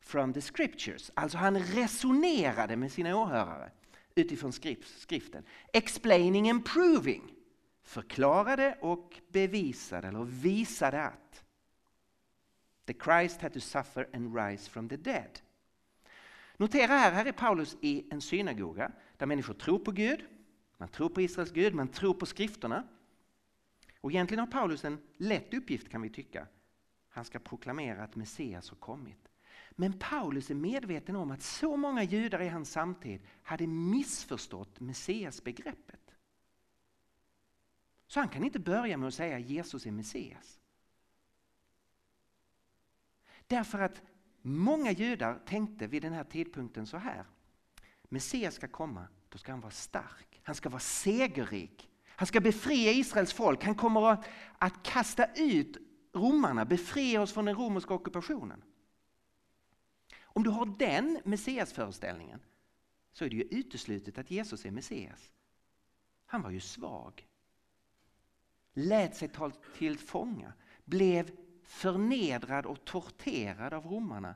from 0.00 0.32
the 0.32 0.40
scriptures. 0.40 1.10
Alltså 1.14 1.38
han 1.38 1.58
resonerade 1.58 2.76
med 2.76 2.92
sina 2.92 3.16
åhörare 3.16 3.70
utifrån 4.14 4.52
skriften. 4.52 5.44
Explaining 5.72 6.50
and 6.50 6.64
proving. 6.64 7.34
Förklarade 7.82 8.78
och 8.80 9.20
bevisade 9.28 10.08
eller 10.08 10.24
visade 10.24 11.02
att. 11.02 11.44
The 12.86 12.94
Christ 13.04 13.42
had 13.42 13.52
to 13.52 13.60
suffer 13.60 14.08
and 14.12 14.36
rise 14.36 14.70
from 14.70 14.88
the 14.88 14.96
dead. 14.96 15.40
Notera 16.56 16.92
här, 16.92 17.12
här 17.12 17.24
är 17.24 17.32
Paulus 17.32 17.76
i 17.80 18.04
en 18.10 18.20
synagoga 18.20 18.92
där 19.16 19.26
människor 19.26 19.54
tror 19.54 19.78
på 19.78 19.90
Gud, 19.90 20.24
man 20.76 20.88
tror 20.88 21.08
på 21.08 21.20
Israels 21.20 21.52
Gud, 21.52 21.74
man 21.74 21.88
tror 21.88 22.14
på 22.14 22.26
skrifterna. 22.26 22.88
Och 24.00 24.10
egentligen 24.10 24.40
har 24.40 24.46
Paulus 24.46 24.84
en 24.84 24.98
lätt 25.16 25.54
uppgift 25.54 25.88
kan 25.88 26.02
vi 26.02 26.10
tycka. 26.10 26.46
Han 27.18 27.24
ska 27.24 27.38
proklamera 27.38 28.04
att 28.04 28.16
Messias 28.16 28.70
har 28.70 28.76
kommit. 28.76 29.28
Men 29.70 29.98
Paulus 29.98 30.50
är 30.50 30.54
medveten 30.54 31.16
om 31.16 31.30
att 31.30 31.42
så 31.42 31.76
många 31.76 32.02
judar 32.02 32.42
i 32.42 32.48
hans 32.48 32.70
samtid 32.70 33.20
hade 33.42 33.66
missförstått 33.66 34.80
Messias-begreppet. 34.80 36.14
Så 38.06 38.20
han 38.20 38.28
kan 38.28 38.44
inte 38.44 38.58
börja 38.58 38.96
med 38.96 39.08
att 39.08 39.14
säga 39.14 39.36
att 39.36 39.42
Jesus 39.42 39.86
är 39.86 39.90
Messias. 39.90 40.60
Därför 43.46 43.78
att 43.78 44.02
många 44.42 44.90
judar 44.90 45.38
tänkte 45.46 45.86
vid 45.86 46.02
den 46.02 46.12
här 46.12 46.24
tidpunkten 46.24 46.86
så 46.86 46.96
här. 46.96 47.24
Messias 48.02 48.54
ska 48.54 48.68
komma, 48.68 49.08
då 49.28 49.38
ska 49.38 49.52
han 49.52 49.60
vara 49.60 49.70
stark. 49.70 50.40
Han 50.42 50.54
ska 50.54 50.68
vara 50.68 50.80
segerrik. 50.80 51.88
Han 52.06 52.26
ska 52.26 52.40
befria 52.40 52.92
Israels 52.92 53.32
folk. 53.32 53.64
Han 53.64 53.74
kommer 53.74 54.12
att, 54.12 54.28
att 54.58 54.82
kasta 54.82 55.26
ut 55.36 55.87
romarna, 56.12 56.64
befria 56.64 57.20
oss 57.20 57.32
från 57.32 57.44
den 57.44 57.54
romerska 57.56 57.94
ockupationen. 57.94 58.64
Om 60.20 60.42
du 60.42 60.50
har 60.50 60.66
den 60.66 61.20
Messiasföreställningen 61.24 62.40
så 63.12 63.24
är 63.24 63.30
det 63.30 63.36
ju 63.36 63.42
uteslutet 63.42 64.18
att 64.18 64.30
Jesus 64.30 64.64
är 64.64 64.70
Messias. 64.70 65.30
Han 66.26 66.42
var 66.42 66.50
ju 66.50 66.60
svag. 66.60 67.26
Lät 68.72 69.16
sig 69.16 69.28
ta 69.28 69.50
till 69.50 69.98
fånga, 69.98 70.52
blev 70.84 71.30
förnedrad 71.64 72.66
och 72.66 72.84
torterad 72.84 73.74
av 73.74 73.86
romarna. 73.86 74.34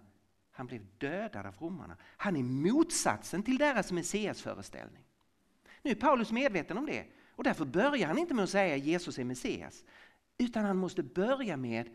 Han 0.51 0.67
blev 0.67 0.87
dödad 0.99 1.47
av 1.47 1.55
romarna. 1.59 1.97
Han 2.03 2.37
är 2.37 2.43
motsatsen 2.43 3.43
till 3.43 3.59
deras 3.59 3.93
messiasföreställning. 3.93 5.05
Nu 5.83 5.91
är 5.91 5.95
Paulus 5.95 6.33
medveten 6.33 6.79
om 6.79 6.87
det 6.87 7.07
och 7.31 7.45
därför 7.45 7.65
börjar 7.65 8.09
han 8.09 8.19
inte 8.19 8.35
med 8.35 8.43
att 8.43 8.51
säga 8.51 8.75
att 8.75 8.85
Jesus 8.85 9.19
är 9.19 9.25
Messias. 9.25 9.85
Utan 10.43 10.65
han 10.65 10.77
måste 10.77 11.03
börja 11.03 11.57
med 11.57 11.91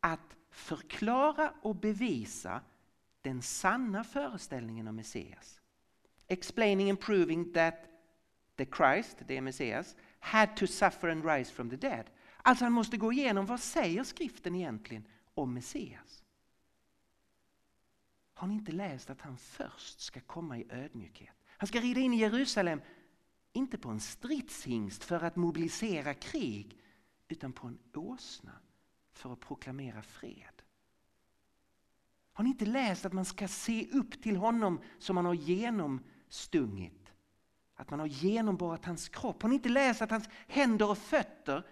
att 0.00 0.36
förklara 0.50 1.52
och 1.62 1.76
bevisa 1.76 2.60
den 3.22 3.42
sanna 3.42 4.04
föreställningen 4.04 4.88
om 4.88 4.96
Messias. 4.96 5.60
Explaining 6.26 6.90
and 6.90 7.00
proving 7.00 7.52
that 7.52 7.74
the 8.56 8.66
Christ, 8.76 9.16
det 9.26 9.36
är 9.36 9.40
Messias, 9.40 9.96
had 10.18 10.56
to 10.56 10.66
suffer 10.66 11.08
and 11.08 11.24
rise 11.24 11.52
from 11.52 11.70
the 11.70 11.76
dead. 11.76 12.04
Alltså 12.42 12.64
han 12.64 12.72
måste 12.72 12.96
gå 12.96 13.12
igenom 13.12 13.46
vad 13.46 13.60
säger 13.60 14.04
skriften 14.04 14.54
egentligen 14.54 15.04
om 15.34 15.54
Messias? 15.54 16.24
Har 18.34 18.46
ni 18.46 18.54
inte 18.54 18.72
läst 18.72 19.10
att 19.10 19.20
han 19.20 19.36
först 19.36 20.00
ska 20.00 20.20
komma 20.20 20.58
i 20.58 20.66
ödmjukhet? 20.70 21.34
Han 21.48 21.66
ska 21.66 21.80
rida 21.80 22.00
in 22.00 22.14
i 22.14 22.16
Jerusalem, 22.16 22.80
inte 23.52 23.78
på 23.78 23.88
en 23.88 24.00
stridshingst 24.00 25.04
för 25.04 25.24
att 25.24 25.36
mobilisera 25.36 26.14
krig, 26.14 26.78
utan 27.28 27.52
på 27.52 27.66
en 27.66 27.78
åsna 27.94 28.52
för 29.12 29.32
att 29.32 29.40
proklamera 29.40 30.02
fred. 30.02 30.62
Har 32.32 32.44
ni 32.44 32.50
inte 32.50 32.66
läst 32.66 33.04
att 33.04 33.12
man 33.12 33.24
ska 33.24 33.48
se 33.48 33.88
upp 33.92 34.22
till 34.22 34.36
honom 34.36 34.80
som 34.98 35.14
man 35.14 35.24
har 35.24 35.34
genomstungit? 35.34 37.12
Att 37.74 37.90
man 37.90 38.00
har 38.00 38.06
genomborrat 38.06 38.84
hans 38.84 39.08
kropp. 39.08 39.42
Har 39.42 39.48
ni 39.48 39.54
inte 39.54 39.68
läst 39.68 40.02
att 40.02 40.10
hans 40.10 40.28
händer 40.46 40.90
och 40.90 40.98
fötter 40.98 41.66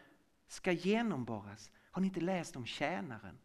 ska 0.47 0.73
genomborras. 0.73 1.71
Har 1.91 2.01
ni 2.01 2.07
inte 2.07 2.21
läst 2.21 2.57
om 2.57 2.67
tjänaren 2.67 3.39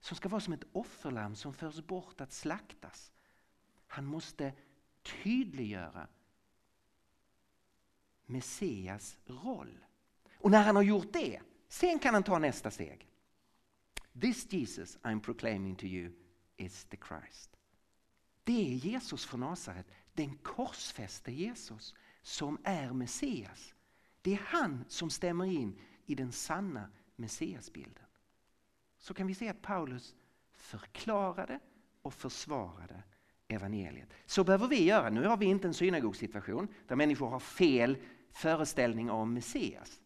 som 0.00 0.16
ska 0.16 0.28
vara 0.28 0.40
som 0.40 0.52
ett 0.52 0.64
offerlamm 0.72 1.34
som 1.34 1.54
förs 1.54 1.80
bort 1.80 2.20
att 2.20 2.32
slaktas? 2.32 3.12
Han 3.86 4.04
måste 4.04 4.52
tydliggöra 5.02 6.08
Messias 8.26 9.18
roll. 9.26 9.84
Och 10.44 10.50
när 10.50 10.62
han 10.62 10.76
har 10.76 10.82
gjort 10.82 11.12
det, 11.12 11.40
sen 11.68 11.98
kan 11.98 12.14
han 12.14 12.22
ta 12.22 12.38
nästa 12.38 12.70
steg. 12.70 13.08
This 14.20 14.52
Jesus 14.52 14.98
I'm 15.02 15.20
proclaiming 15.20 15.76
to 15.76 15.84
you 15.84 16.12
is 16.56 16.84
the 16.84 16.96
Christ. 17.08 17.56
Det 18.44 18.68
är 18.68 18.74
Jesus 18.74 19.26
från 19.26 19.40
Nasaret, 19.40 19.86
den 20.12 20.36
korsfäste 20.36 21.32
Jesus. 21.32 21.94
som 22.22 22.58
är 22.64 22.92
Messias. 22.92 23.74
Det 24.22 24.32
är 24.32 24.40
han 24.44 24.84
som 24.88 25.10
stämmer 25.10 25.44
in 25.44 25.80
i 26.06 26.14
den 26.14 26.32
sanna 26.32 26.90
Messiasbilden. 27.16 28.04
Så 28.98 29.14
kan 29.14 29.26
vi 29.26 29.34
se 29.34 29.48
att 29.48 29.62
Paulus 29.62 30.14
förklarade 30.52 31.60
och 32.02 32.14
försvarade 32.14 33.02
evangeliet. 33.48 34.08
Så 34.26 34.44
behöver 34.44 34.68
vi 34.68 34.84
göra. 34.84 35.10
Nu 35.10 35.26
har 35.26 35.36
vi 35.36 35.46
inte 35.46 35.68
en 35.68 35.74
synagogsituation 35.74 36.68
där 36.88 36.96
människor 36.96 37.28
har 37.28 37.40
fel 37.40 37.98
föreställning 38.32 39.10
om 39.10 39.34
Messias. 39.34 40.00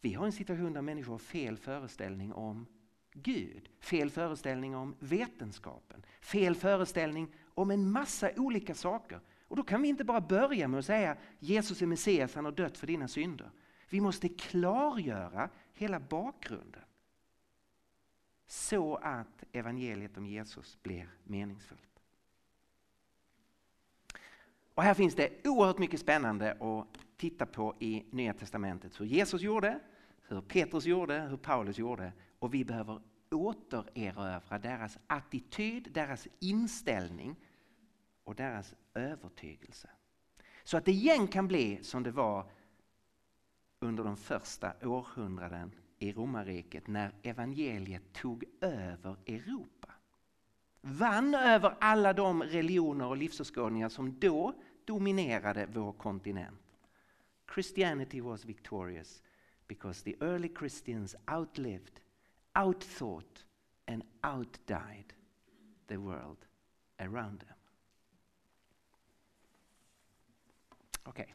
Vi 0.00 0.14
har 0.14 0.26
en 0.26 0.32
situation 0.32 0.72
där 0.72 0.82
människor 0.82 1.12
har 1.12 1.18
fel 1.18 1.56
föreställning 1.56 2.32
om 2.32 2.66
Gud, 3.12 3.68
fel 3.80 4.10
föreställning 4.10 4.76
om 4.76 4.96
vetenskapen, 4.98 6.04
fel 6.20 6.54
föreställning 6.54 7.34
om 7.54 7.70
en 7.70 7.90
massa 7.90 8.30
olika 8.36 8.74
saker. 8.74 9.20
Och 9.48 9.56
då 9.56 9.62
kan 9.62 9.82
vi 9.82 9.88
inte 9.88 10.04
bara 10.04 10.20
börja 10.20 10.68
med 10.68 10.78
att 10.78 10.86
säga 10.86 11.16
Jesus 11.38 11.82
är 11.82 11.86
Messias, 11.86 12.34
han 12.34 12.44
har 12.44 12.52
dött 12.52 12.78
för 12.78 12.86
dina 12.86 13.08
synder. 13.08 13.50
Vi 13.88 14.00
måste 14.00 14.28
klargöra 14.28 15.50
hela 15.72 16.00
bakgrunden. 16.00 16.82
Så 18.46 18.96
att 18.96 19.44
evangeliet 19.52 20.16
om 20.16 20.26
Jesus 20.26 20.78
blir 20.82 21.08
meningsfullt. 21.24 22.02
Och 24.74 24.82
här 24.82 24.94
finns 24.94 25.14
det 25.14 25.46
oerhört 25.46 25.78
mycket 25.78 26.00
spännande 26.00 26.52
att 26.52 26.98
titta 27.16 27.46
på 27.46 27.76
i 27.78 28.04
Nya 28.10 28.34
Testamentet. 28.34 29.00
Hur 29.00 29.06
Jesus 29.06 29.42
gjorde, 29.42 29.80
hur 30.30 30.40
Petrus 30.40 30.84
gjorde, 30.84 31.20
hur 31.20 31.36
Paulus 31.36 31.78
gjorde. 31.78 32.12
Och 32.38 32.54
vi 32.54 32.64
behöver 32.64 33.00
återerövra 33.30 34.58
deras 34.58 34.98
attityd, 35.06 35.88
deras 35.92 36.28
inställning 36.38 37.36
och 38.24 38.34
deras 38.34 38.74
övertygelse. 38.94 39.90
Så 40.64 40.76
att 40.76 40.84
det 40.84 40.92
igen 40.92 41.28
kan 41.28 41.48
bli 41.48 41.78
som 41.82 42.02
det 42.02 42.10
var 42.10 42.50
under 43.78 44.04
de 44.04 44.16
första 44.16 44.72
århundraden 44.82 45.72
i 45.98 46.12
romarriket 46.12 46.86
när 46.86 47.14
evangeliet 47.22 48.12
tog 48.12 48.44
över 48.60 49.16
Europa. 49.26 49.88
Vann 50.80 51.34
över 51.34 51.76
alla 51.80 52.12
de 52.12 52.42
religioner 52.42 53.06
och 53.06 53.16
livsåskådningar 53.16 53.88
som 53.88 54.18
då 54.18 54.54
dominerade 54.84 55.66
vår 55.72 55.92
kontinent. 55.92 56.60
Christianity 57.54 58.20
was 58.20 58.44
victorious 58.44 59.22
because 59.70 60.02
the 60.02 60.16
early 60.20 60.48
Christians 60.48 61.14
outlived, 61.28 62.00
outthought 62.56 63.44
and 63.86 64.02
outdied 64.24 65.14
the 65.86 65.96
world 65.96 66.46
around 66.98 67.38
them. 67.40 67.56
Okay. 71.08 71.34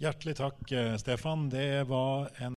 Hjärtligt 0.00 0.36
tack 0.36 0.72
eh, 0.72 0.96
Stefan. 0.96 1.50
Det 1.50 1.84
var 1.84 2.30
en 2.36 2.46